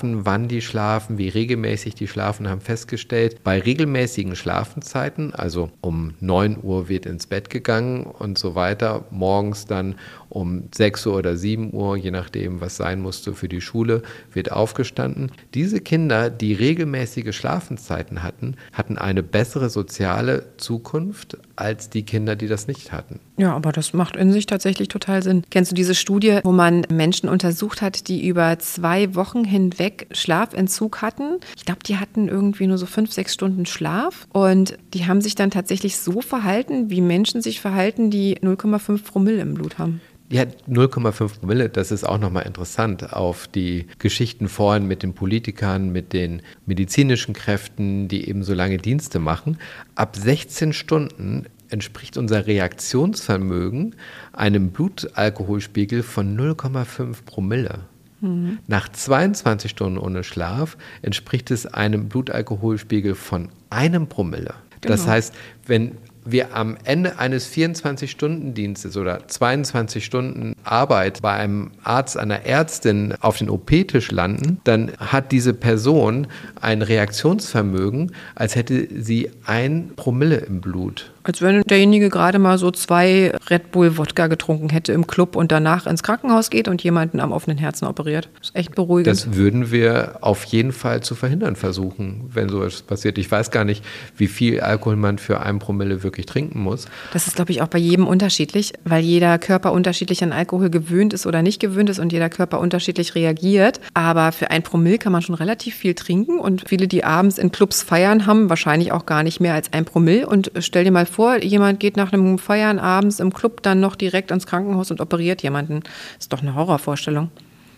schlafen, 0.03 0.27
wann 0.27 0.49
die 0.49 0.61
schlafen, 0.61 1.19
wie 1.19 1.29
regelmäßig 1.29 1.95
die 1.95 2.09
schlafen, 2.09 2.49
haben 2.49 2.61
festgestellt, 2.61 3.45
bei 3.45 3.61
regelmäßigen 3.61 4.35
Schlafenzeiten, 4.35 5.33
also 5.33 5.71
um 5.81 6.15
9 6.21 6.59
Uhr 6.63 6.89
wird 6.89 7.07
ins 7.07 7.27
Bett 7.27 7.51
gegangen 7.51 8.05
und 8.05 8.37
so 8.39 8.55
weiter, 8.55 9.05
morgens 9.11 9.67
dann 9.67 9.95
um 10.29 10.65
6 10.75 11.07
Uhr 11.07 11.17
oder 11.17 11.37
7 11.37 11.73
Uhr, 11.73 11.97
je 11.97 12.11
nachdem, 12.11 12.61
was 12.61 12.77
sein 12.77 13.01
musste 13.01 13.35
für 13.35 13.49
die 13.49 13.61
Schule, 13.61 14.03
wird 14.33 14.51
aufgestanden. 14.51 15.31
Diese 15.55 15.81
Kinder, 15.81 16.31
die 16.31 16.55
regelmäßige 16.55 17.37
Schlafenszeiten 17.37 18.23
hatten, 18.23 18.57
hatten 18.73 18.99
eine 18.99 19.23
bessere 19.23 19.69
soziale 19.69 20.57
Zukunft 20.57 21.39
als 21.57 21.91
die 21.91 22.05
Kinder, 22.05 22.37
die 22.37 22.49
das 22.49 22.67
nicht 22.67 22.93
hatten. 22.93 23.21
Ja, 23.37 23.55
aber 23.55 23.73
das 23.73 23.93
macht 23.93 24.17
in 24.17 24.33
sich 24.33 24.47
tatsächlich 24.47 24.89
total 24.89 25.23
Sinn. 25.23 25.43
Kennst 25.51 25.71
du 25.71 25.75
diese 25.75 25.95
Studie, 25.95 26.41
wo 26.45 26.53
man 26.53 26.87
Menschen 26.91 27.29
untersucht 27.29 27.83
hat, 27.83 28.09
die 28.09 28.27
über 28.27 28.59
zwei 28.59 29.15
Wochen 29.15 29.45
hinweg 29.45 30.07
Schlafentzug 30.13 31.03
hatten? 31.03 31.39
Ich 31.57 31.65
glaube, 31.65 31.81
die 31.87 31.97
hatten 31.97 32.29
irgendwie 32.29 32.67
nur 32.67 32.79
so 32.79 32.87
fünf, 32.87 33.13
sechs 33.13 33.35
Stunden 33.35 33.67
Schlaf 33.67 34.27
und 34.33 34.77
die 34.95 35.07
haben 35.07 35.21
sich 35.21 35.35
dann 35.35 35.51
tatsächlich 35.51 35.99
so 35.99 36.21
verhalten, 36.21 36.91
wie 36.91 37.01
Menschen 37.01 37.43
sich 37.43 37.61
verhalten, 37.61 38.11
die 38.11 38.37
0,5 38.39 39.05
Promille 39.05 39.41
im 39.41 39.55
Blut 39.55 39.79
haben. 39.79 40.01
Ja, 40.31 40.45
0,5 40.45 41.41
Promille, 41.41 41.69
das 41.69 41.91
ist 41.91 42.05
auch 42.05 42.19
nochmal 42.19 42.47
interessant 42.47 43.13
auf 43.13 43.49
die 43.49 43.87
Geschichten 43.99 44.49
vorhin 44.49 44.87
mit 44.87 45.03
den 45.03 45.13
Politikern, 45.13 45.93
mit 45.93 46.15
den 46.15 46.41
medizinischen 46.65 47.35
Kräften, 47.35 48.09
die 48.09 48.29
eben 48.29 48.43
so 48.43 48.55
lange 48.55 48.79
Dienste 48.79 49.19
machen. 49.19 49.59
Ab 49.95 50.17
16 50.17 50.73
Stunden 50.73 51.45
entspricht 51.69 52.17
unser 52.17 52.47
Reaktionsvermögen 52.47 53.95
einem 54.33 54.71
Blutalkoholspiegel 54.71 56.03
von 56.03 56.39
0,5 56.39 57.25
Promille. 57.25 57.81
Mhm. 58.21 58.59
Nach 58.67 58.89
22 58.89 59.71
Stunden 59.71 59.99
ohne 59.99 60.25
Schlaf 60.25 60.77
entspricht 61.03 61.51
es 61.51 61.67
einem 61.67 62.09
Blutalkoholspiegel 62.09 63.15
von 63.15 63.49
einem 63.71 64.07
Promille. 64.07 64.55
Genau. 64.81 64.95
Das 64.95 65.07
heißt, 65.07 65.35
wenn 65.67 65.93
wir 66.25 66.55
am 66.55 66.77
Ende 66.85 67.19
eines 67.19 67.53
24-Stunden-Dienstes 67.53 68.97
oder 68.97 69.27
22 69.27 70.05
Stunden 70.05 70.52
Arbeit 70.65 71.23
bei 71.23 71.33
einem 71.33 71.71
Arzt, 71.85 72.17
einer 72.17 72.45
Ärztin 72.45 73.15
auf 73.21 73.39
den 73.39 73.51
OP-Tisch 73.51 74.11
landen, 74.11 74.61
dann 74.65 74.93
hat 74.99 75.33
diese 75.33 75.55
Person 75.55 76.27
ein 76.61 76.83
Reaktionsvermögen, 76.83 78.13
als 78.35 78.57
hätte 78.57 78.89
sie 79.03 79.31
ein 79.45 79.91
Promille 79.97 80.37
im 80.37 80.61
Blut. 80.61 81.13
Als 81.25 81.41
wenn 81.41 81.63
derjenige 81.63 82.09
gerade 82.09 82.39
mal 82.41 82.59
so 82.59 82.71
zwei 82.73 83.33
Red 83.49 83.71
Bull 83.71 83.97
Wodka 83.97 84.27
getrunken 84.27 84.71
hätte 84.71 84.93
im 84.93 85.07
Club 85.07 85.37
und 85.37 85.53
danach 85.53 85.87
ins 85.87 86.03
Krankenhaus 86.03 86.51
geht 86.51 86.67
und 86.67 86.83
jemanden 86.83 87.21
am 87.21 87.31
offenen 87.31 87.59
Herzen 87.59 87.87
operiert. 87.87 88.29
Das 88.41 88.49
ist 88.49 88.57
echt 88.57 88.75
beruhigend. 88.75 89.07
Das 89.07 89.35
würden 89.35 89.71
wir 89.71 90.19
auf 90.21 90.45
jeden 90.45 90.73
Fall 90.73 91.03
zu 91.03 91.15
verhindern 91.15 91.55
versuchen, 91.55 92.29
wenn 92.33 92.49
sowas 92.49 92.83
passiert. 92.83 93.19
Ich 93.19 93.31
weiß 93.31 93.53
gar 93.53 93.65
nicht, 93.65 93.85
wie 94.17 94.27
viel 94.27 94.61
Alkohol 94.61 94.97
man 94.97 95.19
für 95.19 95.41
ein 95.41 95.61
Promille 95.61 96.03
wirklich 96.03 96.27
trinken 96.27 96.61
muss. 96.61 96.87
Das 97.13 97.29
ist, 97.29 97.37
glaube 97.37 97.53
ich, 97.53 97.63
auch 97.63 97.69
bei 97.69 97.79
jedem 97.79 98.09
unterschiedlich, 98.09 98.73
weil 98.85 99.03
jeder 99.05 99.39
Körper 99.39 99.73
unterschiedlich 99.73 100.25
an 100.25 100.33
Alkohol 100.33 100.52
Alkohol 100.53 100.69
gewöhnt 100.69 101.15
ist 101.15 101.27
oder 101.27 101.41
nicht 101.41 101.61
gewöhnt 101.61 101.89
ist 101.89 101.99
und 101.99 102.13
jeder 102.13 102.29
Körper 102.29 102.61
unterschiedlich 102.61 103.15
reagiert. 103.15 103.81
Aber 103.95 104.33
für 104.33 104.51
ein 104.51 104.63
Promille 104.63 104.99
kann 104.99 105.11
man 105.11 105.23
schon 105.23 105.35
relativ 105.35 105.75
viel 105.77 105.95
trinken 105.95 106.39
und 106.39 106.69
viele, 106.69 106.89
die 106.89 107.05
abends 107.05 107.39
in 107.39 107.51
Clubs 107.51 107.83
feiern, 107.83 108.27
haben 108.27 108.51
wahrscheinlich 108.51 108.93
auch 108.93 109.07
gar 109.07 109.23
nicht 109.23 109.41
mehr 109.41 109.55
als 109.55 109.73
ein 109.73 109.87
Promille. 109.87 110.27
Und 110.27 110.53
stell 110.59 110.85
dir 110.85 110.91
mal 110.91 111.07
vor, 111.07 111.43
jemand 111.43 111.81
geht 111.81 111.97
nach 111.97 112.13
einem 112.13 112.39
Feiern 112.39 112.79
abends 112.79 113.19
im 113.19 113.33
Club 113.33 113.63
dann 113.63 113.81
noch 113.81 113.97
direkt 113.97 114.31
ins 114.31 114.47
Krankenhaus 114.47 114.91
und 114.91 115.01
operiert 115.01 115.43
jemanden. 115.43 115.81
Ist 116.19 116.35
doch 116.35 116.43
eine 116.43 116.55
Horrorvorstellung 116.55 117.31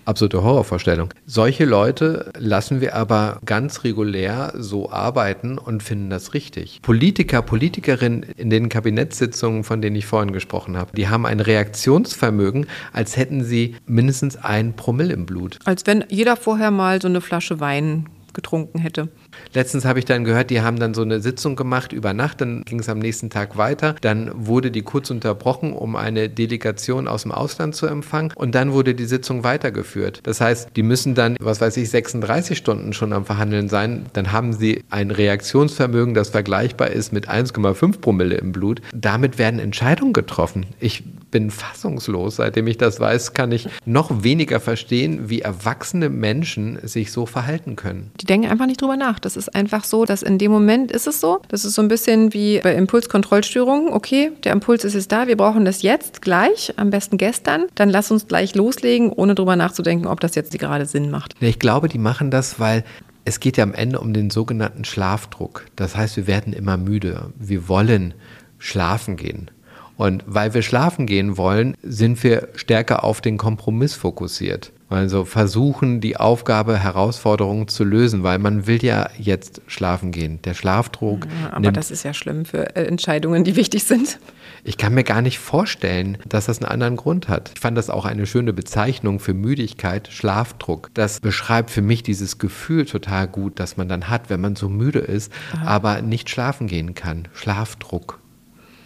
absolute 0.05 0.43
Horrorvorstellung. 0.43 1.13
Solche 1.27 1.65
Leute 1.65 2.33
lassen 2.39 2.81
wir 2.81 2.95
aber 2.95 3.41
ganz 3.45 3.85
regulär 3.85 4.53
so 4.57 4.91
arbeiten 4.91 5.59
und 5.59 5.83
finden 5.83 6.11
das 6.11 6.35
richtig. 6.35 6.81
Politiker, 6.83 7.43
Politikerinnen 7.43 8.23
in 8.37 8.51
den 8.51 8.69
Kabinettssitzungen, 8.69 9.65
von 9.65 9.83
denen 9.83 9.97
ich 9.97 10.07
vorhin 10.07 10.33
gesprochen 10.33 10.77
habe, 10.77 10.93
die 10.97 11.09
haben 11.09 11.27
ein 11.27 11.41
Reaktionsvermögen, 11.41 12.67
als 12.93 13.17
hätten 13.17 13.45
sie 13.45 13.77
mindestens 13.87 14.37
ein 14.37 14.75
Promille 14.75 15.13
im 15.13 15.27
Blut. 15.27 15.59
Als 15.65 15.87
wenn 15.87 16.05
jeder 16.09 16.37
vorher 16.37 16.71
mal 16.71 17.01
so 17.01 17.09
eine 17.09 17.21
Flasche 17.21 17.61
Wein 17.61 18.07
getrunken 18.35 18.79
hätte. 18.79 19.09
Letztens 19.53 19.85
habe 19.85 19.99
ich 19.99 20.05
dann 20.05 20.25
gehört, 20.25 20.51
die 20.51 20.61
haben 20.61 20.79
dann 20.79 20.95
so 20.95 21.03
eine 21.03 21.21
Sitzung 21.21 21.57
gemacht 21.57 21.93
über 21.93 22.13
Nacht, 22.13 22.41
dann 22.41 22.63
ging 22.65 22.81
es 22.81 22.89
am 22.89 22.99
nächsten 22.99 23.31
Tag 23.31 23.57
weiter. 23.57 23.95
Dann 24.01 24.31
wurde 24.35 24.71
die 24.71 24.83
kurz 24.83 25.11
unterbrochen, 25.11 25.73
um 25.73 25.97
eine 25.97 26.29
Delegation 26.29 27.09
aus 27.09 27.23
dem 27.23 27.33
Ausland 27.33 27.75
zu 27.75 27.87
empfangen 27.87 28.33
und 28.35 28.55
dann 28.55 28.73
wurde 28.73 28.95
die 28.95 29.05
Sitzung 29.05 29.45
weitergeführt. 29.45 30.21
Das 30.25 30.41
heißt, 30.41 30.71
die 30.77 30.83
müssen 30.83 31.15
dann, 31.15 31.37
was 31.41 31.61
weiß 31.61 31.77
ich, 31.77 31.91
36 31.91 32.59
Stunden 32.59 32.93
schon 32.93 33.13
am 33.13 33.25
Verhandeln 33.25 33.69
sein. 33.69 34.07
Dann 34.13 34.33
haben 34.33 34.53
sie 34.53 34.83
ein 34.91 35.11
Reaktionsvermögen, 35.11 36.15
das 36.15 36.31
vergleichbar 36.31 36.91
ist 36.91 37.13
mit 37.13 37.29
1,5 37.29 38.01
Promille 38.01 38.37
im 38.37 38.53
Blut. 38.53 38.81
Damit 38.95 39.39
werden 39.39 39.61
Entscheidungen 39.61 40.13
getroffen. 40.13 40.67
Ich 40.81 41.03
bin 41.35 41.51
fassungslos. 41.51 42.37
Seitdem 42.37 42.69
ich 42.69 42.79
das 42.79 43.01
weiß, 43.01 43.35
kann 43.35 43.51
ich 43.51 43.69
noch 43.85 44.23
weniger 44.23 44.61
verstehen, 44.61 45.29
wie 45.29 45.41
erwachsene 45.41 46.09
Menschen 46.09 46.79
sich 46.87 47.11
so 47.11 47.27
verhalten 47.27 47.75
können. 47.75 48.13
Die 48.21 48.27
denken 48.27 48.49
einfach 48.49 48.67
nicht 48.67 48.81
drüber 48.81 48.97
nach. 48.97 49.19
Das 49.25 49.37
ist 49.37 49.55
einfach 49.55 49.85
so, 49.85 50.05
dass 50.05 50.23
in 50.23 50.39
dem 50.39 50.53
Moment 50.53 50.93
ist 50.93 51.07
es 51.07 51.21
so. 51.21 51.41
Das 51.49 51.65
ist 51.65 51.75
so 51.75 51.83
ein 51.83 51.89
bisschen 51.89 52.35
wie 52.35 52.61
bei 52.61 52.75
Impulskontrollstörungen. 52.75 53.93
Okay, 53.93 54.33
der 54.45 54.53
Impuls 54.53 54.85
ist 54.85 54.95
jetzt 54.95 55.13
da, 55.13 55.27
wir 55.27 55.37
brauchen 55.37 55.65
das 55.65 55.83
jetzt, 55.83 56.21
gleich, 56.21 56.75
am 56.77 56.91
besten 56.91 57.17
gestern. 57.17 57.65
Dann 57.75 57.89
lass 57.89 58.11
uns 58.11 58.29
gleich 58.29 58.55
loslegen, 58.55 59.11
ohne 59.11 59.35
drüber 59.35 59.57
nachzudenken, 59.57 60.07
ob 60.07 60.21
das 60.21 60.35
jetzt 60.35 60.59
gerade 60.59 60.87
Sinn 60.87 61.11
macht. 61.11 61.35
Ich 61.41 61.59
glaube, 61.59 61.89
die 61.89 61.99
machen 61.99 62.31
das, 62.31 62.61
weil 62.61 62.85
es 63.25 63.41
geht 63.41 63.57
ja 63.57 63.65
am 63.65 63.73
Ende 63.73 64.01
um 64.01 64.13
den 64.13 64.29
sogenannten 64.29 64.85
Schlafdruck. 64.85 65.65
Das 65.77 65.97
heißt, 65.97 66.17
wir 66.17 66.27
werden 66.27 66.53
immer 66.53 66.77
müde. 66.77 67.33
Wir 67.39 67.69
wollen 67.69 68.13
schlafen 68.59 69.17
gehen. 69.17 69.51
Und 69.97 70.25
weil 70.27 70.55
wir 70.55 70.63
schlafen 70.63 71.07
gehen 71.07 71.37
wollen, 71.37 71.77
sind 71.83 72.23
wir 72.23 72.49
stärker 72.55 73.05
auf 73.05 73.21
den 73.21 73.39
Kompromiss 73.39 73.95
fokussiert. 73.95 74.73
Also 74.91 75.25
versuchen, 75.25 76.01
die 76.01 76.19
Aufgabe, 76.19 76.79
Herausforderungen 76.79 77.69
zu 77.69 77.85
lösen, 77.85 78.23
weil 78.23 78.39
man 78.39 78.67
will 78.67 78.85
ja 78.85 79.09
jetzt 79.19 79.63
schlafen 79.67 80.13
gehen. 80.13 80.41
Der 80.45 80.55
Schlafdruck. 80.55 81.27
Ja, 81.27 81.55
aber 81.55 81.73
das 81.73 81.91
ist 81.91 82.05
ja 82.05 82.15
schlimm 82.15 82.45
für 82.45 82.77
äh, 82.77 82.85
Entscheidungen, 82.85 83.45
die 83.45 83.57
wichtig 83.57 83.85
sind. 83.85 84.19
Ich 84.63 84.77
kann 84.77 84.95
mir 84.95 85.05
gar 85.05 85.21
nicht 85.21 85.39
vorstellen, 85.39 86.19
dass 86.29 86.47
das 86.47 86.61
einen 86.61 86.71
anderen 86.71 86.97
Grund 86.97 87.29
hat. 87.29 87.51
Ich 87.55 87.61
fand 87.61 87.77
das 87.77 87.91
auch 87.91 88.05
eine 88.05 88.27
schöne 88.27 88.53
Bezeichnung 88.53 89.21
für 89.21 89.35
Müdigkeit, 89.35 90.09
Schlafdruck. 90.13 90.91
Das 90.95 91.21
beschreibt 91.21 91.71
für 91.71 91.83
mich 91.83 92.03
dieses 92.03 92.39
Gefühl 92.39 92.85
total 92.85 93.27
gut, 93.27 93.59
das 93.59 93.77
man 93.77 93.89
dann 93.89 94.09
hat, 94.09 94.31
wenn 94.31 94.41
man 94.41 94.55
so 94.55 94.69
müde 94.69 95.01
ist, 95.01 95.33
Aha. 95.55 95.67
aber 95.67 96.03
nicht 96.03 96.31
schlafen 96.31 96.67
gehen 96.67 96.95
kann. 96.95 97.29
Schlafdruck. 97.35 98.21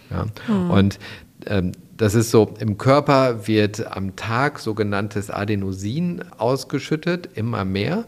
Ja? 0.09 0.25
Mhm. 0.47 0.71
Und 0.71 0.99
ähm, 1.45 1.71
das 1.97 2.15
ist 2.15 2.31
so, 2.31 2.53
im 2.59 2.77
Körper 2.77 3.47
wird 3.47 3.85
am 3.85 4.15
Tag 4.15 4.59
sogenanntes 4.59 5.29
Adenosin 5.29 6.23
ausgeschüttet, 6.37 7.29
immer 7.35 7.65
mehr, 7.65 8.05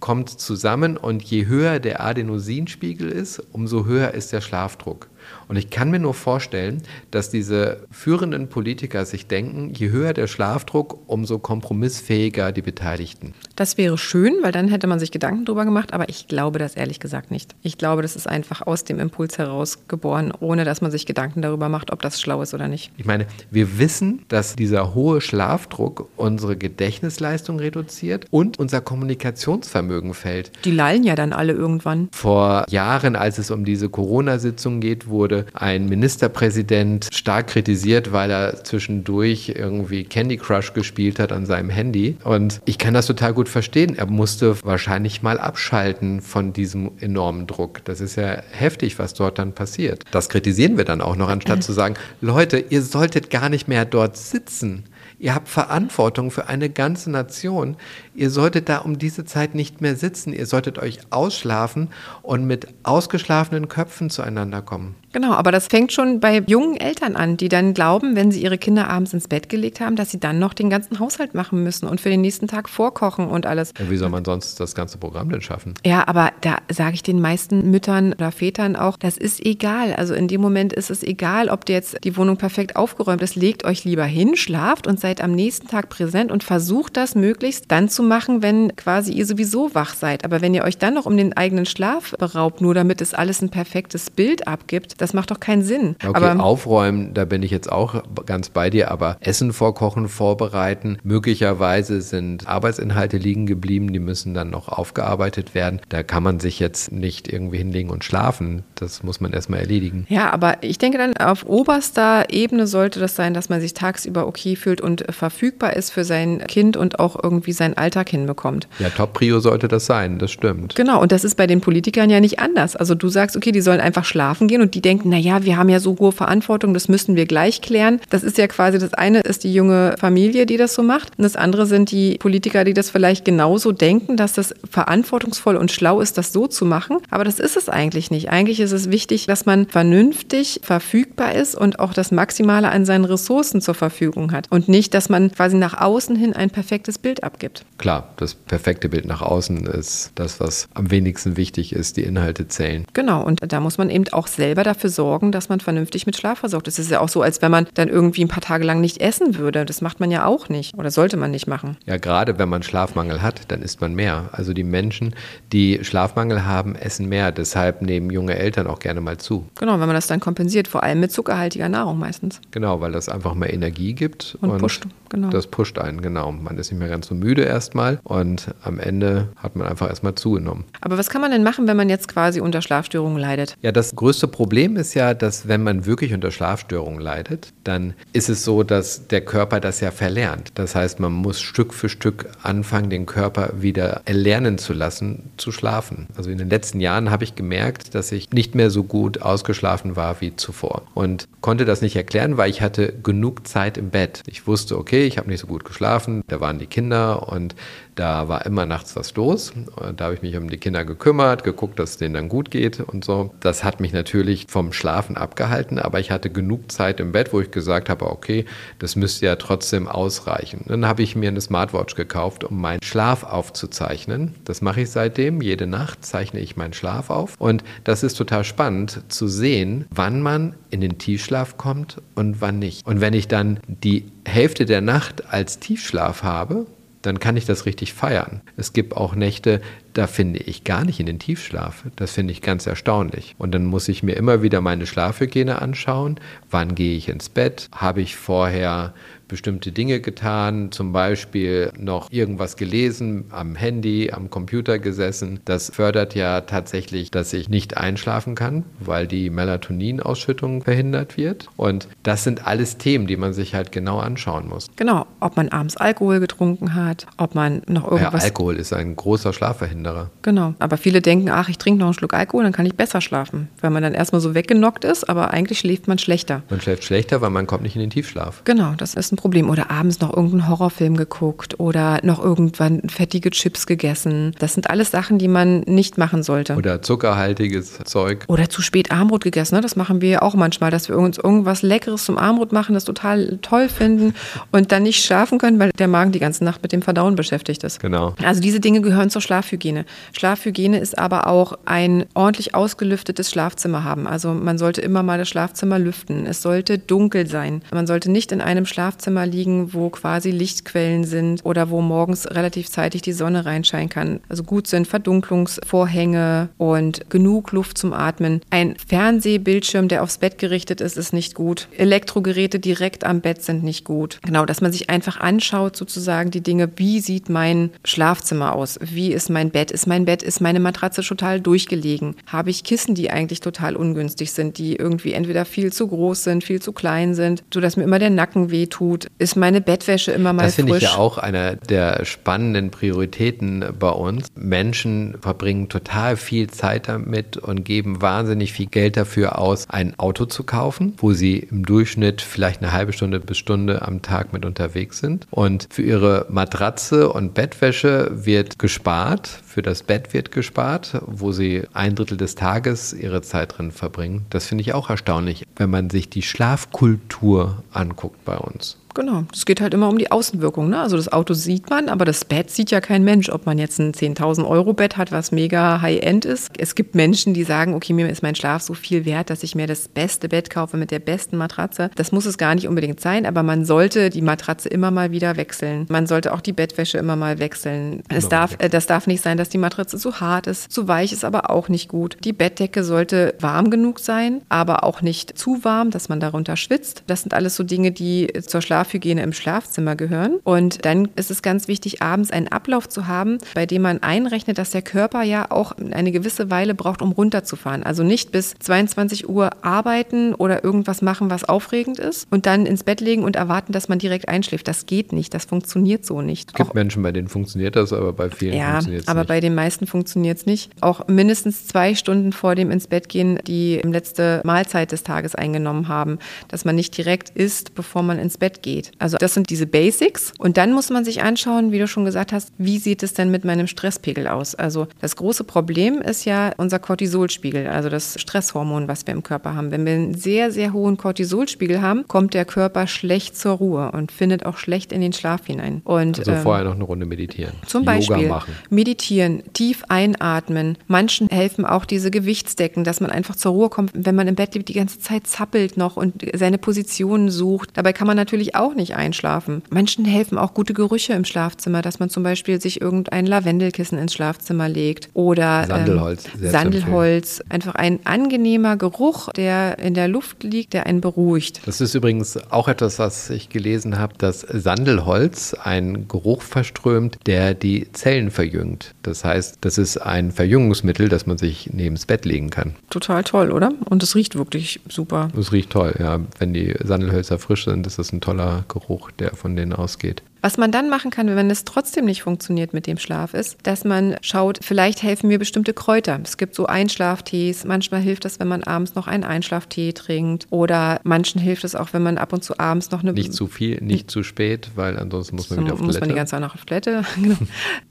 kommt 0.00 0.30
zusammen 0.30 0.96
und 0.96 1.22
je 1.22 1.46
höher 1.46 1.78
der 1.78 2.02
Adenosinspiegel 2.02 3.08
ist, 3.10 3.42
umso 3.52 3.84
höher 3.84 4.14
ist 4.14 4.32
der 4.32 4.40
Schlafdruck. 4.40 5.08
Und 5.48 5.56
ich 5.56 5.70
kann 5.70 5.90
mir 5.90 5.98
nur 5.98 6.14
vorstellen, 6.14 6.82
dass 7.10 7.30
diese 7.30 7.86
führenden 7.90 8.48
Politiker 8.48 9.04
sich 9.04 9.26
denken, 9.26 9.72
je 9.74 9.90
höher 9.90 10.12
der 10.12 10.26
Schlafdruck, 10.26 10.98
umso 11.06 11.38
kompromissfähiger 11.38 12.52
die 12.52 12.62
Beteiligten. 12.62 13.34
Das 13.54 13.78
wäre 13.78 13.96
schön, 13.96 14.34
weil 14.42 14.52
dann 14.52 14.68
hätte 14.68 14.86
man 14.86 14.98
sich 14.98 15.10
Gedanken 15.10 15.44
darüber 15.44 15.64
gemacht, 15.64 15.92
aber 15.92 16.08
ich 16.08 16.28
glaube 16.28 16.58
das 16.58 16.74
ehrlich 16.74 17.00
gesagt 17.00 17.30
nicht. 17.30 17.54
Ich 17.62 17.78
glaube, 17.78 18.02
das 18.02 18.16
ist 18.16 18.28
einfach 18.28 18.66
aus 18.66 18.84
dem 18.84 18.98
Impuls 18.98 19.38
heraus 19.38 19.86
geboren, 19.88 20.32
ohne 20.40 20.64
dass 20.64 20.80
man 20.80 20.90
sich 20.90 21.06
Gedanken 21.06 21.42
darüber 21.42 21.68
macht, 21.68 21.92
ob 21.92 22.02
das 22.02 22.20
schlau 22.20 22.42
ist 22.42 22.54
oder 22.54 22.68
nicht. 22.68 22.90
Ich 22.96 23.04
meine, 23.04 23.26
wir 23.50 23.78
wissen, 23.78 24.24
dass 24.28 24.56
dieser 24.56 24.94
hohe 24.94 25.20
Schlafdruck 25.20 26.08
unsere 26.16 26.56
Gedächtnisleistung 26.56 27.58
reduziert 27.58 28.26
und 28.30 28.58
unser 28.58 28.80
Kommunikationsvermögen 28.80 30.14
fällt. 30.14 30.50
Die 30.64 30.70
lallen 30.70 31.04
ja 31.04 31.14
dann 31.14 31.32
alle 31.32 31.52
irgendwann. 31.52 32.08
Vor 32.12 32.64
Jahren, 32.68 33.16
als 33.16 33.38
es 33.38 33.50
um 33.50 33.64
diese 33.64 33.88
Corona-Sitzung 33.88 34.80
geht, 34.80 35.08
wurde 35.08 35.35
wurde 35.36 35.46
ein 35.54 35.88
Ministerpräsident 35.88 37.08
stark 37.12 37.48
kritisiert, 37.48 38.12
weil 38.12 38.30
er 38.30 38.64
zwischendurch 38.64 39.52
irgendwie 39.54 40.04
Candy 40.04 40.36
Crush 40.36 40.72
gespielt 40.72 41.18
hat 41.18 41.32
an 41.32 41.46
seinem 41.46 41.70
Handy. 41.70 42.16
Und 42.24 42.60
ich 42.64 42.78
kann 42.78 42.94
das 42.94 43.06
total 43.06 43.34
gut 43.34 43.48
verstehen. 43.48 43.96
Er 43.96 44.06
musste 44.06 44.56
wahrscheinlich 44.64 45.22
mal 45.22 45.38
abschalten 45.38 46.20
von 46.20 46.52
diesem 46.52 46.92
enormen 47.00 47.46
Druck. 47.46 47.84
Das 47.84 48.00
ist 48.00 48.16
ja 48.16 48.42
heftig, 48.50 48.98
was 48.98 49.14
dort 49.14 49.38
dann 49.38 49.52
passiert. 49.52 50.04
Das 50.10 50.28
kritisieren 50.28 50.76
wir 50.76 50.84
dann 50.84 51.00
auch 51.00 51.16
noch, 51.16 51.28
anstatt 51.28 51.62
zu 51.62 51.72
sagen, 51.72 51.94
Leute, 52.20 52.58
ihr 52.58 52.82
solltet 52.82 53.30
gar 53.30 53.48
nicht 53.48 53.68
mehr 53.68 53.84
dort 53.84 54.16
sitzen. 54.16 54.84
Ihr 55.18 55.34
habt 55.34 55.48
Verantwortung 55.48 56.30
für 56.30 56.46
eine 56.48 56.68
ganze 56.68 57.10
Nation. 57.10 57.76
Ihr 58.14 58.28
solltet 58.30 58.68
da 58.68 58.78
um 58.78 58.98
diese 58.98 59.24
Zeit 59.24 59.54
nicht 59.54 59.80
mehr 59.80 59.96
sitzen. 59.96 60.34
Ihr 60.34 60.44
solltet 60.44 60.78
euch 60.78 60.98
ausschlafen 61.08 61.88
und 62.22 62.46
mit 62.46 62.66
ausgeschlafenen 62.82 63.68
Köpfen 63.68 64.10
zueinander 64.10 64.60
kommen. 64.60 64.94
Genau, 65.16 65.32
aber 65.32 65.50
das 65.50 65.68
fängt 65.68 65.92
schon 65.92 66.20
bei 66.20 66.44
jungen 66.46 66.76
Eltern 66.76 67.16
an, 67.16 67.38
die 67.38 67.48
dann 67.48 67.72
glauben, 67.72 68.16
wenn 68.16 68.30
sie 68.30 68.42
ihre 68.42 68.58
Kinder 68.58 68.90
abends 68.90 69.14
ins 69.14 69.28
Bett 69.28 69.48
gelegt 69.48 69.80
haben, 69.80 69.96
dass 69.96 70.10
sie 70.10 70.20
dann 70.20 70.38
noch 70.38 70.52
den 70.52 70.68
ganzen 70.68 70.98
Haushalt 70.98 71.32
machen 71.32 71.62
müssen 71.62 71.86
und 71.86 72.02
für 72.02 72.10
den 72.10 72.20
nächsten 72.20 72.48
Tag 72.48 72.68
vorkochen 72.68 73.26
und 73.26 73.46
alles. 73.46 73.72
Ja, 73.78 73.88
wie 73.88 73.96
soll 73.96 74.10
man 74.10 74.26
sonst 74.26 74.60
das 74.60 74.74
ganze 74.74 74.98
Programm 74.98 75.30
denn 75.30 75.40
schaffen? 75.40 75.72
Ja, 75.86 76.06
aber 76.06 76.32
da 76.42 76.58
sage 76.70 76.96
ich 76.96 77.02
den 77.02 77.18
meisten 77.18 77.70
Müttern 77.70 78.12
oder 78.12 78.30
Vätern 78.30 78.76
auch, 78.76 78.98
das 78.98 79.16
ist 79.16 79.42
egal. 79.42 79.94
Also 79.94 80.12
in 80.12 80.28
dem 80.28 80.42
Moment 80.42 80.74
ist 80.74 80.90
es 80.90 81.02
egal, 81.02 81.48
ob 81.48 81.66
jetzt 81.70 81.96
die 82.04 82.14
Wohnung 82.18 82.36
perfekt 82.36 82.76
aufgeräumt 82.76 83.22
ist. 83.22 83.36
Legt 83.36 83.64
euch 83.64 83.84
lieber 83.84 84.04
hin, 84.04 84.36
schlaft 84.36 84.86
und 84.86 85.00
seid 85.00 85.22
am 85.22 85.32
nächsten 85.32 85.66
Tag 85.66 85.88
präsent 85.88 86.30
und 86.30 86.44
versucht 86.44 86.94
das 86.98 87.14
möglichst 87.14 87.72
dann 87.72 87.88
zu 87.88 88.02
machen, 88.02 88.42
wenn 88.42 88.76
quasi 88.76 89.14
ihr 89.14 89.24
sowieso 89.24 89.74
wach 89.74 89.94
seid. 89.94 90.26
Aber 90.26 90.42
wenn 90.42 90.52
ihr 90.52 90.64
euch 90.64 90.76
dann 90.76 90.92
noch 90.92 91.06
um 91.06 91.16
den 91.16 91.34
eigenen 91.34 91.64
Schlaf 91.64 92.14
beraubt, 92.18 92.60
nur 92.60 92.74
damit 92.74 93.00
es 93.00 93.14
alles 93.14 93.40
ein 93.40 93.48
perfektes 93.48 94.10
Bild 94.10 94.46
abgibt, 94.46 95.00
das 95.06 95.14
macht 95.14 95.30
doch 95.30 95.38
keinen 95.38 95.62
Sinn. 95.62 95.94
Okay, 96.04 96.10
aber 96.14 96.42
aufräumen, 96.42 97.14
da 97.14 97.24
bin 97.24 97.44
ich 97.44 97.52
jetzt 97.52 97.70
auch 97.70 98.02
ganz 98.26 98.48
bei 98.48 98.70
dir, 98.70 98.90
aber 98.90 99.18
Essen 99.20 99.52
vorkochen, 99.52 100.08
vorbereiten, 100.08 100.98
möglicherweise 101.04 102.00
sind 102.00 102.48
Arbeitsinhalte 102.48 103.18
liegen 103.18 103.46
geblieben, 103.46 103.92
die 103.92 104.00
müssen 104.00 104.34
dann 104.34 104.50
noch 104.50 104.68
aufgearbeitet 104.68 105.54
werden. 105.54 105.80
Da 105.90 106.02
kann 106.02 106.24
man 106.24 106.40
sich 106.40 106.58
jetzt 106.58 106.90
nicht 106.90 107.32
irgendwie 107.32 107.58
hinlegen 107.58 107.90
und 107.90 108.02
schlafen. 108.02 108.64
Das 108.74 109.04
muss 109.04 109.20
man 109.20 109.32
erstmal 109.32 109.60
erledigen. 109.60 110.06
Ja, 110.08 110.30
aber 110.30 110.56
ich 110.62 110.78
denke 110.78 110.98
dann, 110.98 111.16
auf 111.16 111.46
oberster 111.46 112.24
Ebene 112.30 112.66
sollte 112.66 112.98
das 112.98 113.14
sein, 113.14 113.32
dass 113.32 113.48
man 113.48 113.60
sich 113.60 113.74
tagsüber 113.74 114.26
okay 114.26 114.56
fühlt 114.56 114.80
und 114.80 115.04
verfügbar 115.10 115.76
ist 115.76 115.90
für 115.90 116.04
sein 116.04 116.42
Kind 116.48 116.76
und 116.76 116.98
auch 116.98 117.22
irgendwie 117.22 117.52
seinen 117.52 117.76
Alltag 117.76 118.08
hinbekommt. 118.08 118.66
Ja, 118.80 118.88
Top-Prio 118.88 119.38
sollte 119.38 119.68
das 119.68 119.86
sein, 119.86 120.18
das 120.18 120.32
stimmt. 120.32 120.74
Genau, 120.74 121.00
und 121.00 121.12
das 121.12 121.22
ist 121.22 121.36
bei 121.36 121.46
den 121.46 121.60
Politikern 121.60 122.10
ja 122.10 122.18
nicht 122.18 122.40
anders. 122.40 122.74
Also 122.74 122.96
du 122.96 123.08
sagst, 123.08 123.36
okay, 123.36 123.52
die 123.52 123.60
sollen 123.60 123.80
einfach 123.80 124.04
schlafen 124.04 124.48
gehen 124.48 124.62
und 124.62 124.74
die 124.74 124.80
denken, 124.80 124.95
naja, 125.04 125.44
wir 125.44 125.56
haben 125.56 125.68
ja 125.68 125.80
so 125.80 125.96
hohe 125.98 126.12
Verantwortung, 126.12 126.74
das 126.74 126.88
müssen 126.88 127.16
wir 127.16 127.26
gleich 127.26 127.60
klären. 127.60 128.00
Das 128.10 128.22
ist 128.22 128.38
ja 128.38 128.46
quasi 128.46 128.78
das 128.78 128.94
eine 128.94 129.20
ist 129.20 129.44
die 129.44 129.52
junge 129.52 129.94
Familie, 129.98 130.46
die 130.46 130.56
das 130.56 130.74
so 130.74 130.82
macht. 130.82 131.18
Und 131.18 131.24
das 131.24 131.36
andere 131.36 131.66
sind 131.66 131.90
die 131.90 132.16
Politiker, 132.18 132.64
die 132.64 132.74
das 132.74 132.90
vielleicht 132.90 133.24
genauso 133.24 133.72
denken, 133.72 134.16
dass 134.16 134.32
das 134.32 134.54
verantwortungsvoll 134.68 135.56
und 135.56 135.72
schlau 135.72 136.00
ist, 136.00 136.18
das 136.18 136.32
so 136.32 136.46
zu 136.46 136.64
machen. 136.64 136.98
Aber 137.10 137.24
das 137.24 137.40
ist 137.40 137.56
es 137.56 137.68
eigentlich 137.68 138.10
nicht. 138.10 138.30
Eigentlich 138.30 138.60
ist 138.60 138.72
es 138.72 138.90
wichtig, 138.90 139.26
dass 139.26 139.46
man 139.46 139.66
vernünftig 139.66 140.60
verfügbar 140.62 141.34
ist 141.34 141.54
und 141.54 141.80
auch 141.80 141.92
das 141.92 142.12
Maximale 142.12 142.68
an 142.70 142.84
seinen 142.84 143.04
Ressourcen 143.04 143.60
zur 143.60 143.74
Verfügung 143.74 144.32
hat. 144.32 144.46
Und 144.50 144.68
nicht, 144.68 144.94
dass 144.94 145.08
man 145.08 145.32
quasi 145.32 145.56
nach 145.56 145.80
außen 145.80 146.16
hin 146.16 146.34
ein 146.34 146.50
perfektes 146.50 146.98
Bild 146.98 147.24
abgibt. 147.24 147.64
Klar, 147.78 148.14
das 148.16 148.34
perfekte 148.34 148.88
Bild 148.88 149.06
nach 149.06 149.22
außen 149.22 149.66
ist 149.66 150.12
das, 150.14 150.40
was 150.40 150.68
am 150.74 150.90
wenigsten 150.90 151.36
wichtig 151.36 151.72
ist. 151.72 151.96
Die 151.96 152.02
Inhalte 152.02 152.48
zählen. 152.48 152.86
Genau, 152.92 153.22
und 153.24 153.40
da 153.46 153.60
muss 153.60 153.78
man 153.78 153.90
eben 153.90 154.08
auch 154.12 154.26
selber 154.26 154.62
dafür 154.62 154.75
dafür 154.76 154.90
sorgen, 154.90 155.32
dass 155.32 155.48
man 155.48 155.60
vernünftig 155.60 156.06
mit 156.06 156.16
Schlaf 156.16 156.38
versorgt 156.38 156.68
ist. 156.68 156.78
Es 156.78 156.86
ist 156.86 156.90
ja 156.90 157.00
auch 157.00 157.08
so, 157.08 157.22
als 157.22 157.42
wenn 157.42 157.50
man 157.50 157.66
dann 157.74 157.88
irgendwie 157.88 158.24
ein 158.24 158.28
paar 158.28 158.42
Tage 158.42 158.64
lang 158.64 158.80
nicht 158.80 159.00
essen 159.00 159.38
würde. 159.38 159.64
Das 159.64 159.80
macht 159.80 160.00
man 160.00 160.10
ja 160.10 160.26
auch 160.26 160.48
nicht 160.48 160.74
oder 160.76 160.90
sollte 160.90 161.16
man 161.16 161.30
nicht 161.30 161.46
machen. 161.46 161.76
Ja, 161.86 161.96
gerade 161.96 162.38
wenn 162.38 162.48
man 162.48 162.62
Schlafmangel 162.62 163.22
hat, 163.22 163.40
dann 163.48 163.62
isst 163.62 163.80
man 163.80 163.94
mehr. 163.94 164.28
Also 164.32 164.52
die 164.52 164.64
Menschen, 164.64 165.14
die 165.52 165.82
Schlafmangel 165.82 166.44
haben, 166.44 166.74
essen 166.74 167.08
mehr. 167.08 167.32
Deshalb 167.32 167.82
nehmen 167.82 168.10
junge 168.10 168.36
Eltern 168.36 168.66
auch 168.66 168.78
gerne 168.78 169.00
mal 169.00 169.18
zu. 169.18 169.46
Genau, 169.58 169.72
wenn 169.72 169.86
man 169.86 169.94
das 169.94 170.06
dann 170.06 170.20
kompensiert, 170.20 170.68
vor 170.68 170.82
allem 170.82 171.00
mit 171.00 171.12
zuckerhaltiger 171.12 171.68
Nahrung 171.68 171.98
meistens. 171.98 172.40
Genau, 172.50 172.80
weil 172.80 172.92
das 172.92 173.08
einfach 173.08 173.34
mehr 173.34 173.52
Energie 173.52 173.94
gibt. 173.94 174.36
Und, 174.40 174.50
und 174.50 174.58
pusht, 174.58 174.84
genau. 175.08 175.30
Das 175.30 175.46
pusht 175.46 175.78
einen, 175.78 176.02
genau. 176.02 176.30
Man 176.32 176.58
ist 176.58 176.70
nicht 176.70 176.78
mehr 176.78 176.88
ganz 176.88 177.06
so 177.06 177.14
müde 177.14 177.42
erstmal 177.42 177.98
und 178.04 178.48
am 178.62 178.78
Ende 178.78 179.28
hat 179.36 179.56
man 179.56 179.66
einfach 179.66 179.88
erstmal 179.88 180.14
zugenommen. 180.14 180.64
Aber 180.80 180.98
was 180.98 181.08
kann 181.08 181.20
man 181.20 181.30
denn 181.30 181.42
machen, 181.42 181.66
wenn 181.66 181.76
man 181.76 181.88
jetzt 181.88 182.08
quasi 182.08 182.40
unter 182.40 182.60
Schlafstörungen 182.60 183.18
leidet? 183.18 183.56
Ja, 183.62 183.72
das 183.72 183.94
größte 183.94 184.28
Problem 184.28 184.65
ist 184.74 184.94
ja, 184.94 185.14
dass 185.14 185.46
wenn 185.46 185.62
man 185.62 185.86
wirklich 185.86 186.12
unter 186.12 186.32
Schlafstörungen 186.32 187.00
leidet, 187.00 187.52
dann 187.62 187.94
ist 188.12 188.28
es 188.28 188.42
so, 188.42 188.64
dass 188.64 189.06
der 189.06 189.20
Körper 189.20 189.60
das 189.60 189.80
ja 189.80 189.92
verlernt. 189.92 190.50
Das 190.56 190.74
heißt, 190.74 190.98
man 190.98 191.12
muss 191.12 191.40
Stück 191.40 191.72
für 191.72 191.88
Stück 191.88 192.26
anfangen, 192.42 192.90
den 192.90 193.06
Körper 193.06 193.52
wieder 193.60 194.02
erlernen 194.06 194.58
zu 194.58 194.72
lassen, 194.72 195.30
zu 195.36 195.52
schlafen. 195.52 196.08
Also 196.16 196.30
in 196.30 196.38
den 196.38 196.50
letzten 196.50 196.80
Jahren 196.80 197.10
habe 197.10 197.22
ich 197.22 197.36
gemerkt, 197.36 197.94
dass 197.94 198.10
ich 198.10 198.30
nicht 198.30 198.56
mehr 198.56 198.70
so 198.70 198.82
gut 198.82 199.22
ausgeschlafen 199.22 199.94
war 199.94 200.20
wie 200.20 200.34
zuvor 200.34 200.82
und 200.94 201.28
konnte 201.40 201.64
das 201.64 201.82
nicht 201.82 201.94
erklären, 201.94 202.36
weil 202.38 202.50
ich 202.50 202.62
hatte 202.62 202.92
genug 203.02 203.46
Zeit 203.46 203.78
im 203.78 203.90
Bett. 203.90 204.22
Ich 204.26 204.46
wusste, 204.46 204.78
okay, 204.78 205.06
ich 205.06 205.18
habe 205.18 205.28
nicht 205.28 205.40
so 205.40 205.46
gut 205.46 205.64
geschlafen, 205.64 206.24
da 206.26 206.40
waren 206.40 206.58
die 206.58 206.66
Kinder 206.66 207.28
und 207.30 207.54
da 207.94 208.28
war 208.28 208.44
immer 208.46 208.66
nachts 208.66 208.96
was 208.96 209.14
los. 209.14 209.52
Da 209.96 210.04
habe 210.04 210.14
ich 210.14 210.22
mich 210.22 210.36
um 210.36 210.50
die 210.50 210.58
Kinder 210.58 210.84
gekümmert, 210.84 211.44
geguckt, 211.44 211.78
dass 211.78 211.90
es 211.90 211.96
denen 211.96 212.14
dann 212.14 212.28
gut 212.28 212.50
geht 212.50 212.80
und 212.80 213.04
so. 213.04 213.34
Das 213.40 213.64
hat 213.64 213.80
mich 213.80 213.92
natürlich 213.92 214.46
vom 214.56 214.72
Schlafen 214.72 215.18
abgehalten, 215.18 215.78
aber 215.78 216.00
ich 216.00 216.10
hatte 216.10 216.30
genug 216.30 216.72
Zeit 216.72 216.98
im 216.98 217.12
Bett, 217.12 217.34
wo 217.34 217.42
ich 217.42 217.50
gesagt 217.50 217.90
habe, 217.90 218.10
okay, 218.10 218.46
das 218.78 218.96
müsste 218.96 219.26
ja 219.26 219.36
trotzdem 219.36 219.86
ausreichen. 219.86 220.64
Dann 220.66 220.86
habe 220.86 221.02
ich 221.02 221.14
mir 221.14 221.28
eine 221.28 221.42
Smartwatch 221.42 221.94
gekauft, 221.94 222.42
um 222.42 222.58
meinen 222.58 222.82
Schlaf 222.82 223.22
aufzuzeichnen. 223.22 224.34
Das 224.44 224.62
mache 224.62 224.80
ich 224.80 224.90
seitdem. 224.90 225.42
Jede 225.42 225.66
Nacht 225.66 226.06
zeichne 226.06 226.40
ich 226.40 226.56
meinen 226.56 226.72
Schlaf 226.72 227.10
auf. 227.10 227.34
Und 227.38 227.64
das 227.84 228.02
ist 228.02 228.14
total 228.14 228.44
spannend 228.44 229.02
zu 229.08 229.28
sehen, 229.28 229.84
wann 229.90 230.22
man 230.22 230.54
in 230.70 230.80
den 230.80 230.96
Tiefschlaf 230.96 231.58
kommt 231.58 232.00
und 232.14 232.40
wann 232.40 232.58
nicht. 232.58 232.86
Und 232.86 233.02
wenn 233.02 233.12
ich 233.12 233.28
dann 233.28 233.60
die 233.68 234.06
Hälfte 234.24 234.64
der 234.64 234.80
Nacht 234.80 235.30
als 235.30 235.58
Tiefschlaf 235.58 236.22
habe, 236.22 236.64
dann 237.06 237.20
kann 237.20 237.36
ich 237.36 237.46
das 237.46 237.66
richtig 237.66 237.92
feiern. 237.92 238.42
Es 238.56 238.72
gibt 238.72 238.96
auch 238.96 239.14
Nächte, 239.14 239.60
da 239.92 240.06
finde 240.06 240.40
ich 240.40 240.64
gar 240.64 240.84
nicht 240.84 241.00
in 241.00 241.06
den 241.06 241.18
Tiefschlaf. 241.18 241.84
Das 241.94 242.12
finde 242.12 242.32
ich 242.32 242.42
ganz 242.42 242.66
erstaunlich. 242.66 243.34
Und 243.38 243.52
dann 243.52 243.64
muss 243.64 243.88
ich 243.88 244.02
mir 244.02 244.14
immer 244.14 244.42
wieder 244.42 244.60
meine 244.60 244.86
Schlafhygiene 244.86 245.62
anschauen. 245.62 246.18
Wann 246.50 246.74
gehe 246.74 246.96
ich 246.96 247.08
ins 247.08 247.28
Bett? 247.28 247.68
Habe 247.72 248.02
ich 248.02 248.16
vorher 248.16 248.92
bestimmte 249.28 249.72
Dinge 249.72 250.00
getan, 250.00 250.72
zum 250.72 250.92
Beispiel 250.92 251.72
noch 251.78 252.10
irgendwas 252.10 252.56
gelesen, 252.56 253.24
am 253.30 253.54
Handy, 253.54 254.10
am 254.12 254.30
Computer 254.30 254.78
gesessen. 254.78 255.40
Das 255.44 255.70
fördert 255.70 256.14
ja 256.14 256.42
tatsächlich, 256.42 257.10
dass 257.10 257.32
ich 257.32 257.48
nicht 257.48 257.76
einschlafen 257.76 258.34
kann, 258.34 258.64
weil 258.80 259.06
die 259.06 259.30
Melatoninausschüttung 259.30 260.62
verhindert 260.62 261.16
wird. 261.16 261.48
Und 261.56 261.88
das 262.02 262.24
sind 262.24 262.46
alles 262.46 262.78
Themen, 262.78 263.06
die 263.06 263.16
man 263.16 263.32
sich 263.32 263.54
halt 263.54 263.72
genau 263.72 263.98
anschauen 263.98 264.48
muss. 264.48 264.68
Genau, 264.76 265.06
ob 265.20 265.36
man 265.36 265.48
abends 265.48 265.76
Alkohol 265.76 266.20
getrunken 266.20 266.74
hat, 266.74 267.06
ob 267.16 267.34
man 267.34 267.62
noch 267.66 267.90
irgendwas. 267.90 268.22
Ja, 268.22 268.28
Alkohol 268.28 268.56
ist 268.56 268.72
ein 268.72 268.96
großer 268.96 269.32
Schlafverhinderer. 269.32 270.10
Genau, 270.22 270.54
aber 270.58 270.76
viele 270.76 271.02
denken, 271.02 271.30
ach, 271.30 271.48
ich 271.48 271.58
trinke 271.58 271.80
noch 271.80 271.86
einen 271.86 271.94
Schluck 271.94 272.14
Alkohol, 272.14 272.44
dann 272.44 272.52
kann 272.52 272.66
ich 272.66 272.74
besser 272.74 273.00
schlafen, 273.00 273.48
weil 273.60 273.70
man 273.70 273.82
dann 273.82 273.94
erstmal 273.94 274.20
so 274.20 274.34
weggenockt 274.34 274.84
ist, 274.84 275.08
aber 275.08 275.30
eigentlich 275.30 275.58
schläft 275.58 275.88
man 275.88 275.98
schlechter. 275.98 276.42
Man 276.50 276.60
schläft 276.60 276.84
schlechter, 276.84 277.20
weil 277.20 277.30
man 277.30 277.46
kommt 277.46 277.62
nicht 277.62 277.74
in 277.74 277.80
den 277.80 277.90
Tiefschlaf. 277.90 278.42
Genau, 278.44 278.74
das 278.76 278.94
ist 278.94 279.12
ein 279.12 279.15
ein 279.16 279.18
Problem. 279.18 279.50
Oder 279.50 279.70
abends 279.70 280.00
noch 280.00 280.14
irgendeinen 280.14 280.48
Horrorfilm 280.48 280.96
geguckt 280.96 281.58
oder 281.58 282.00
noch 282.02 282.22
irgendwann 282.22 282.82
fettige 282.88 283.30
Chips 283.30 283.66
gegessen. 283.66 284.34
Das 284.38 284.54
sind 284.54 284.70
alles 284.70 284.90
Sachen, 284.90 285.18
die 285.18 285.28
man 285.28 285.60
nicht 285.60 285.98
machen 285.98 286.22
sollte. 286.22 286.54
Oder 286.54 286.82
zuckerhaltiges 286.82 287.78
Zeug. 287.84 288.24
Oder 288.28 288.48
zu 288.48 288.62
spät 288.62 288.90
Armbrot 288.92 289.24
gegessen. 289.24 289.56
Ne? 289.56 289.60
Das 289.60 289.76
machen 289.76 290.00
wir 290.00 290.22
auch 290.22 290.34
manchmal, 290.34 290.70
dass 290.70 290.88
wir 290.88 290.98
uns 290.98 291.18
irgendwas 291.18 291.62
Leckeres 291.62 292.04
zum 292.04 292.18
Armbrot 292.18 292.52
machen, 292.52 292.74
das 292.74 292.84
total 292.84 293.38
toll 293.42 293.68
finden 293.68 294.14
und 294.52 294.72
dann 294.72 294.82
nicht 294.82 295.04
schlafen 295.04 295.38
können, 295.38 295.58
weil 295.58 295.70
der 295.78 295.88
Magen 295.88 296.12
die 296.12 296.18
ganze 296.18 296.44
Nacht 296.44 296.62
mit 296.62 296.72
dem 296.72 296.82
Verdauen 296.82 297.16
beschäftigt 297.16 297.64
ist. 297.64 297.80
Genau. 297.80 298.14
Also 298.22 298.40
diese 298.40 298.60
Dinge 298.60 298.80
gehören 298.80 299.10
zur 299.10 299.22
Schlafhygiene. 299.22 299.84
Schlafhygiene 300.12 300.78
ist 300.78 300.98
aber 300.98 301.26
auch 301.26 301.58
ein 301.64 302.04
ordentlich 302.14 302.54
ausgelüftetes 302.54 303.30
Schlafzimmer 303.30 303.84
haben. 303.84 304.06
Also 304.06 304.32
man 304.32 304.58
sollte 304.58 304.80
immer 304.80 305.02
mal 305.02 305.18
das 305.18 305.28
Schlafzimmer 305.28 305.78
lüften. 305.78 306.26
Es 306.26 306.42
sollte 306.42 306.78
dunkel 306.78 307.26
sein. 307.26 307.62
Man 307.72 307.86
sollte 307.86 308.10
nicht 308.10 308.32
in 308.32 308.40
einem 308.40 308.66
Schlafzimmer 308.66 309.05
Schlafzimmer 309.06 309.26
liegen, 309.26 309.72
wo 309.72 309.88
quasi 309.88 310.32
Lichtquellen 310.32 311.04
sind 311.04 311.44
oder 311.44 311.70
wo 311.70 311.80
morgens 311.80 312.26
relativ 312.26 312.68
zeitig 312.68 313.02
die 313.02 313.12
Sonne 313.12 313.44
reinscheinen 313.46 313.88
kann. 313.88 314.20
Also 314.28 314.42
gut 314.42 314.66
sind 314.66 314.88
Verdunklungsvorhänge 314.88 316.48
und 316.58 317.08
genug 317.08 317.52
Luft 317.52 317.78
zum 317.78 317.92
Atmen. 317.92 318.40
Ein 318.50 318.74
Fernsehbildschirm, 318.88 319.86
der 319.86 320.02
aufs 320.02 320.18
Bett 320.18 320.38
gerichtet 320.38 320.80
ist, 320.80 320.96
ist 320.96 321.12
nicht 321.12 321.34
gut. 321.34 321.68
Elektrogeräte 321.76 322.58
direkt 322.58 323.04
am 323.04 323.20
Bett 323.20 323.42
sind 323.42 323.62
nicht 323.62 323.84
gut. 323.84 324.18
Genau, 324.24 324.44
dass 324.44 324.60
man 324.60 324.72
sich 324.72 324.90
einfach 324.90 325.20
anschaut, 325.20 325.76
sozusagen 325.76 326.32
die 326.32 326.42
Dinge, 326.42 326.68
wie 326.76 326.98
sieht 326.98 327.28
mein 327.28 327.70
Schlafzimmer 327.84 328.54
aus? 328.54 328.78
Wie 328.80 329.12
ist 329.12 329.30
mein 329.30 329.50
Bett? 329.50 329.70
Ist 329.70 329.86
mein 329.86 330.04
Bett, 330.04 330.24
ist 330.24 330.40
meine 330.40 330.58
Matratze 330.58 331.02
total 331.02 331.40
durchgelegen? 331.40 332.16
Habe 332.26 332.50
ich 332.50 332.64
Kissen, 332.64 332.96
die 332.96 333.10
eigentlich 333.10 333.40
total 333.40 333.76
ungünstig 333.76 334.32
sind, 334.32 334.58
die 334.58 334.74
irgendwie 334.74 335.12
entweder 335.12 335.44
viel 335.44 335.72
zu 335.72 335.86
groß 335.86 336.24
sind, 336.24 336.42
viel 336.42 336.60
zu 336.60 336.72
klein 336.72 337.14
sind, 337.14 337.44
sodass 337.54 337.76
mir 337.76 337.84
immer 337.84 338.00
der 338.00 338.10
Nacken 338.16 338.50
wehtut? 338.50 338.95
Gut? 338.96 339.10
Ist 339.18 339.36
meine 339.36 339.60
Bettwäsche 339.60 340.12
immer 340.12 340.32
mal 340.32 340.44
das 340.44 340.54
frisch? 340.54 340.64
Das 340.64 340.72
finde 340.72 340.76
ich 340.78 340.92
ja 340.92 340.98
auch 340.98 341.18
eine 341.18 341.56
der 341.56 342.04
spannenden 342.04 342.70
Prioritäten 342.70 343.64
bei 343.78 343.90
uns. 343.90 344.28
Menschen 344.34 345.16
verbringen 345.20 345.68
total 345.68 346.16
viel 346.16 346.48
Zeit 346.48 346.88
damit 346.88 347.36
und 347.36 347.64
geben 347.64 348.00
wahnsinnig 348.02 348.52
viel 348.52 348.66
Geld 348.66 348.96
dafür 348.96 349.38
aus, 349.38 349.68
ein 349.68 349.98
Auto 349.98 350.24
zu 350.26 350.44
kaufen, 350.44 350.94
wo 350.98 351.12
sie 351.12 351.38
im 351.38 351.64
Durchschnitt 351.64 352.22
vielleicht 352.22 352.62
eine 352.62 352.72
halbe 352.72 352.92
Stunde 352.92 353.20
bis 353.20 353.38
Stunde 353.38 353.82
am 353.82 354.02
Tag 354.02 354.32
mit 354.32 354.44
unterwegs 354.44 354.98
sind. 354.98 355.26
Und 355.30 355.68
für 355.70 355.82
ihre 355.82 356.26
Matratze 356.28 357.12
und 357.12 357.34
Bettwäsche 357.34 358.10
wird 358.12 358.58
gespart, 358.58 359.26
für 359.26 359.62
das 359.62 359.82
Bett 359.82 360.12
wird 360.14 360.32
gespart, 360.32 361.00
wo 361.06 361.32
sie 361.32 361.64
ein 361.72 361.94
Drittel 361.94 362.16
des 362.16 362.34
Tages 362.34 362.92
ihre 362.92 363.22
Zeit 363.22 363.58
drin 363.58 363.72
verbringen. 363.72 364.26
Das 364.30 364.46
finde 364.46 364.62
ich 364.62 364.74
auch 364.74 364.90
erstaunlich, 364.90 365.44
wenn 365.56 365.70
man 365.70 365.90
sich 365.90 366.08
die 366.08 366.22
Schlafkultur 366.22 367.62
anguckt 367.72 368.24
bei 368.24 368.36
uns. 368.36 368.76
Genau, 368.96 369.24
es 369.30 369.44
geht 369.44 369.60
halt 369.60 369.74
immer 369.74 369.90
um 369.90 369.98
die 369.98 370.10
Außenwirkung. 370.10 370.70
Ne? 370.70 370.80
Also 370.80 370.96
das 370.96 371.12
Auto 371.12 371.34
sieht 371.34 371.68
man, 371.68 371.90
aber 371.90 372.06
das 372.06 372.24
Bett 372.24 372.50
sieht 372.50 372.70
ja 372.70 372.80
kein 372.80 373.04
Mensch, 373.04 373.28
ob 373.28 373.44
man 373.44 373.58
jetzt 373.58 373.78
ein 373.78 373.92
10.000 373.92 374.48
Euro 374.48 374.72
Bett 374.72 374.96
hat, 374.96 375.12
was 375.12 375.32
mega 375.32 375.82
High-End 375.82 376.24
ist. 376.24 376.52
Es 376.56 376.74
gibt 376.74 376.94
Menschen, 376.94 377.34
die 377.34 377.44
sagen, 377.44 377.74
okay, 377.74 377.92
mir 377.92 378.08
ist 378.08 378.22
mein 378.22 378.34
Schlaf 378.34 378.62
so 378.62 378.72
viel 378.72 379.04
wert, 379.04 379.28
dass 379.28 379.42
ich 379.42 379.54
mir 379.54 379.66
das 379.66 379.88
beste 379.88 380.30
Bett 380.30 380.48
kaufe 380.48 380.78
mit 380.78 380.90
der 380.90 381.00
besten 381.00 381.36
Matratze. 381.36 381.90
Das 381.94 382.10
muss 382.10 382.24
es 382.24 382.38
gar 382.38 382.54
nicht 382.54 382.68
unbedingt 382.68 382.98
sein, 382.98 383.26
aber 383.26 383.42
man 383.42 383.66
sollte 383.66 384.08
die 384.08 384.22
Matratze 384.22 384.70
immer 384.70 384.90
mal 384.90 385.10
wieder 385.10 385.36
wechseln. 385.36 385.84
Man 385.90 386.06
sollte 386.06 386.32
auch 386.32 386.40
die 386.40 386.54
Bettwäsche 386.54 386.96
immer 386.96 387.16
mal 387.16 387.38
wechseln. 387.38 388.02
Es 388.08 388.30
darf, 388.30 388.56
äh, 388.60 388.70
das 388.70 388.86
darf 388.86 389.06
nicht 389.06 389.22
sein, 389.22 389.36
dass 389.36 389.50
die 389.50 389.58
Matratze 389.58 389.98
zu 389.98 390.20
hart 390.20 390.46
ist. 390.46 390.72
Zu 390.72 390.88
weich 390.88 391.12
ist 391.12 391.26
aber 391.26 391.50
auch 391.50 391.68
nicht 391.68 391.90
gut. 391.90 392.16
Die 392.24 392.32
Bettdecke 392.32 392.82
sollte 392.82 393.34
warm 393.40 393.68
genug 393.68 394.00
sein, 394.00 394.40
aber 394.48 394.84
auch 394.84 395.02
nicht 395.02 395.36
zu 395.36 395.64
warm, 395.64 395.90
dass 395.90 396.08
man 396.08 396.18
darunter 396.18 396.56
schwitzt. 396.56 397.02
Das 397.06 397.20
sind 397.20 397.34
alles 397.34 397.56
so 397.56 397.62
Dinge, 397.62 397.92
die 397.92 398.32
zur 398.40 398.62
Schlaf 398.62 398.85
Schlafhygiene 398.86 399.22
im 399.22 399.32
Schlafzimmer 399.32 399.96
gehören. 399.96 400.38
Und 400.44 400.84
dann 400.84 401.08
ist 401.16 401.30
es 401.30 401.42
ganz 401.42 401.68
wichtig, 401.68 402.02
abends 402.02 402.30
einen 402.30 402.48
Ablauf 402.48 402.88
zu 402.88 403.06
haben, 403.06 403.38
bei 403.54 403.66
dem 403.66 403.82
man 403.82 404.02
einrechnet, 404.02 404.58
dass 404.58 404.70
der 404.70 404.82
Körper 404.82 405.22
ja 405.22 405.50
auch 405.50 405.72
eine 405.72 406.12
gewisse 406.12 406.50
Weile 406.50 406.74
braucht, 406.74 407.02
um 407.02 407.12
runterzufahren. 407.12 407.82
Also 407.82 408.02
nicht 408.04 408.30
bis 408.32 408.54
22 408.58 409.28
Uhr 409.28 409.50
arbeiten 409.62 410.34
oder 410.34 410.62
irgendwas 410.62 411.02
machen, 411.02 411.30
was 411.30 411.44
aufregend 411.44 411.98
ist 411.98 412.26
und 412.30 412.46
dann 412.46 412.66
ins 412.66 412.84
Bett 412.84 413.00
legen 413.00 413.24
und 413.24 413.36
erwarten, 413.36 413.72
dass 413.72 413.88
man 413.88 413.98
direkt 413.98 414.28
einschläft. 414.28 414.68
Das 414.68 414.86
geht 414.86 415.12
nicht, 415.12 415.34
das 415.34 415.44
funktioniert 415.44 416.06
so 416.06 416.22
nicht. 416.22 416.50
Es 416.50 416.54
gibt 416.54 416.70
auch, 416.70 416.74
Menschen, 416.74 417.02
bei 417.02 417.12
denen 417.12 417.28
funktioniert 417.28 417.74
das, 417.76 417.92
aber 417.92 418.12
bei 418.12 418.30
vielen 418.30 418.54
ja, 418.54 418.72
funktioniert 418.72 419.02
es 419.02 419.06
nicht. 419.06 419.08
aber 419.08 419.24
bei 419.24 419.40
den 419.40 419.54
meisten 419.54 419.86
funktioniert 419.86 420.38
es 420.38 420.46
nicht. 420.46 420.70
Auch 420.80 421.08
mindestens 421.08 421.66
zwei 421.66 421.94
Stunden 421.94 422.32
vor 422.32 422.54
dem 422.54 422.70
ins 422.70 422.86
Bett 422.86 423.08
gehen, 423.08 423.40
die 423.46 423.80
letzte 423.82 424.40
Mahlzeit 424.44 424.92
des 424.92 425.02
Tages 425.02 425.34
eingenommen 425.34 425.88
haben, 425.88 426.18
dass 426.48 426.64
man 426.64 426.76
nicht 426.76 426.96
direkt 426.96 427.30
isst, 427.30 427.74
bevor 427.74 428.02
man 428.02 428.18
ins 428.18 428.38
Bett 428.38 428.62
geht 428.62 428.75
geht. 428.76 428.92
Also 428.98 429.16
das 429.16 429.34
sind 429.34 429.50
diese 429.50 429.66
Basics. 429.66 430.32
Und 430.38 430.56
dann 430.56 430.72
muss 430.72 430.90
man 430.90 431.04
sich 431.04 431.22
anschauen, 431.22 431.72
wie 431.72 431.78
du 431.78 431.88
schon 431.88 432.04
gesagt 432.04 432.32
hast, 432.32 432.52
wie 432.58 432.78
sieht 432.78 433.02
es 433.02 433.14
denn 433.14 433.30
mit 433.30 433.44
meinem 433.44 433.66
Stresspegel 433.66 434.26
aus? 434.28 434.54
Also 434.54 434.86
das 435.00 435.16
große 435.16 435.44
Problem 435.44 436.02
ist 436.02 436.24
ja 436.24 436.52
unser 436.58 436.78
Cortisolspiegel, 436.78 437.66
also 437.68 437.88
das 437.88 438.20
Stresshormon, 438.20 438.88
was 438.88 439.06
wir 439.06 439.14
im 439.14 439.22
Körper 439.22 439.54
haben. 439.54 439.70
Wenn 439.70 439.86
wir 439.86 439.94
einen 439.94 440.14
sehr, 440.14 440.50
sehr 440.50 440.72
hohen 440.72 440.96
Cortisolspiegel 440.96 441.80
haben, 441.80 442.06
kommt 442.06 442.34
der 442.34 442.44
Körper 442.44 442.86
schlecht 442.86 443.36
zur 443.36 443.54
Ruhe 443.54 443.92
und 443.92 444.12
findet 444.12 444.44
auch 444.44 444.58
schlecht 444.58 444.92
in 444.92 445.00
den 445.00 445.12
Schlaf 445.12 445.46
hinein. 445.46 445.80
Und, 445.84 446.18
also 446.18 446.34
vorher 446.34 446.64
ähm, 446.64 446.70
noch 446.70 446.76
eine 446.76 446.84
Runde 446.84 447.06
meditieren. 447.06 447.52
Zum 447.66 447.82
Yoga 447.82 447.94
Beispiel 447.94 448.28
machen. 448.28 448.54
meditieren, 448.68 449.42
tief 449.54 449.84
einatmen. 449.88 450.76
Manchen 450.86 451.28
helfen 451.28 451.64
auch 451.64 451.84
diese 451.84 452.10
Gewichtsdecken, 452.10 452.84
dass 452.84 453.00
man 453.00 453.10
einfach 453.10 453.36
zur 453.36 453.52
Ruhe 453.52 453.68
kommt, 453.70 453.92
wenn 453.94 454.14
man 454.14 454.28
im 454.28 454.34
Bett 454.34 454.54
liegt, 454.54 454.68
die 454.68 454.74
ganze 454.74 454.98
Zeit 454.98 455.26
zappelt 455.26 455.76
noch 455.76 455.96
und 455.96 456.14
seine 456.34 456.58
Positionen 456.58 457.30
sucht. 457.30 457.70
Dabei 457.74 457.92
kann 457.92 458.06
man 458.06 458.16
natürlich 458.16 458.54
auch 458.56 458.74
nicht 458.74 458.96
einschlafen. 458.96 459.62
Manchen 459.70 460.04
helfen 460.04 460.38
auch 460.38 460.54
gute 460.54 460.74
Gerüche 460.74 461.12
im 461.12 461.24
Schlafzimmer, 461.24 461.82
dass 461.82 461.98
man 461.98 462.10
zum 462.10 462.22
Beispiel 462.22 462.60
sich 462.60 462.80
irgendein 462.80 463.26
Lavendelkissen 463.26 463.98
ins 463.98 464.14
Schlafzimmer 464.14 464.68
legt 464.68 465.08
oder 465.14 465.66
Sandelholz. 465.66 466.24
Ähm, 466.40 466.50
Sandelholz. 466.50 467.42
Einfach 467.48 467.74
ein 467.74 468.00
angenehmer 468.04 468.76
Geruch, 468.76 469.30
der 469.32 469.78
in 469.78 469.94
der 469.94 470.08
Luft 470.08 470.42
liegt, 470.42 470.72
der 470.72 470.86
einen 470.86 471.00
beruhigt. 471.00 471.60
Das 471.66 471.80
ist 471.80 471.94
übrigens 471.94 472.38
auch 472.50 472.68
etwas, 472.68 472.98
was 472.98 473.30
ich 473.30 473.48
gelesen 473.48 473.98
habe, 473.98 474.14
dass 474.18 474.40
Sandelholz 474.40 475.54
einen 475.54 476.08
Geruch 476.08 476.42
verströmt, 476.42 477.18
der 477.26 477.54
die 477.54 477.90
Zellen 477.92 478.30
verjüngt. 478.30 478.94
Das 479.02 479.24
heißt, 479.24 479.58
das 479.60 479.78
ist 479.78 479.98
ein 479.98 480.32
Verjüngungsmittel, 480.32 481.08
das 481.08 481.26
man 481.26 481.38
sich 481.38 481.70
neben 481.72 481.94
das 481.94 482.06
Bett 482.06 482.24
legen 482.24 482.50
kann. 482.50 482.74
Total 482.90 483.24
toll, 483.24 483.50
oder? 483.52 483.72
Und 483.88 484.02
es 484.02 484.14
riecht 484.14 484.36
wirklich 484.36 484.80
super. 484.88 485.28
Es 485.38 485.52
riecht 485.52 485.70
toll, 485.70 485.94
ja. 485.98 486.20
Wenn 486.38 486.52
die 486.52 486.74
Sandelhölzer 486.82 487.38
frisch 487.38 487.64
sind, 487.64 487.86
ist 487.86 487.98
das 487.98 488.12
ein 488.12 488.20
toller 488.20 488.45
Geruch, 488.68 489.10
der 489.10 489.34
von 489.34 489.56
denen 489.56 489.72
ausgeht. 489.72 490.22
Was 490.42 490.58
man 490.58 490.70
dann 490.70 490.88
machen 490.88 491.10
kann, 491.10 491.26
wenn 491.34 491.50
es 491.50 491.64
trotzdem 491.64 492.04
nicht 492.04 492.22
funktioniert 492.22 492.72
mit 492.72 492.86
dem 492.86 492.98
Schlaf, 492.98 493.34
ist, 493.34 493.58
dass 493.64 493.84
man 493.84 494.16
schaut, 494.20 494.58
vielleicht 494.62 495.02
helfen 495.02 495.28
mir 495.28 495.38
bestimmte 495.38 495.72
Kräuter. 495.72 496.20
Es 496.22 496.36
gibt 496.36 496.54
so 496.54 496.66
Einschlaftees. 496.66 497.64
Manchmal 497.64 498.00
hilft 498.00 498.24
es, 498.24 498.38
wenn 498.38 498.48
man 498.48 498.62
abends 498.62 498.94
noch 498.94 499.06
einen 499.06 499.24
Einschlaftee 499.24 499.92
trinkt. 499.92 500.46
Oder 500.50 501.00
manchen 501.04 501.40
hilft 501.40 501.64
es 501.64 501.74
auch, 501.74 501.92
wenn 501.92 502.02
man 502.02 502.18
ab 502.18 502.32
und 502.32 502.44
zu 502.44 502.58
abends 502.58 502.90
noch 502.90 503.02
eine. 503.02 503.12
Nicht 503.12 503.32
zu 503.32 503.46
viel, 503.46 503.82
nicht 503.82 504.10
zu 504.10 504.22
spät, 504.22 504.70
weil 504.74 504.98
ansonsten 504.98 505.36
muss 505.36 505.50
man 505.50 505.64
wieder 505.64 505.72
auf 505.74 505.80
Toilette. 505.80 505.86
Muss 505.86 506.00
man 506.00 506.08
die 506.10 506.14
ganze 506.14 506.30
Zeit 506.32 506.40
noch 506.40 506.54
auf 506.54 506.64
Toilette. 506.64 507.02
Genau. 507.26 507.36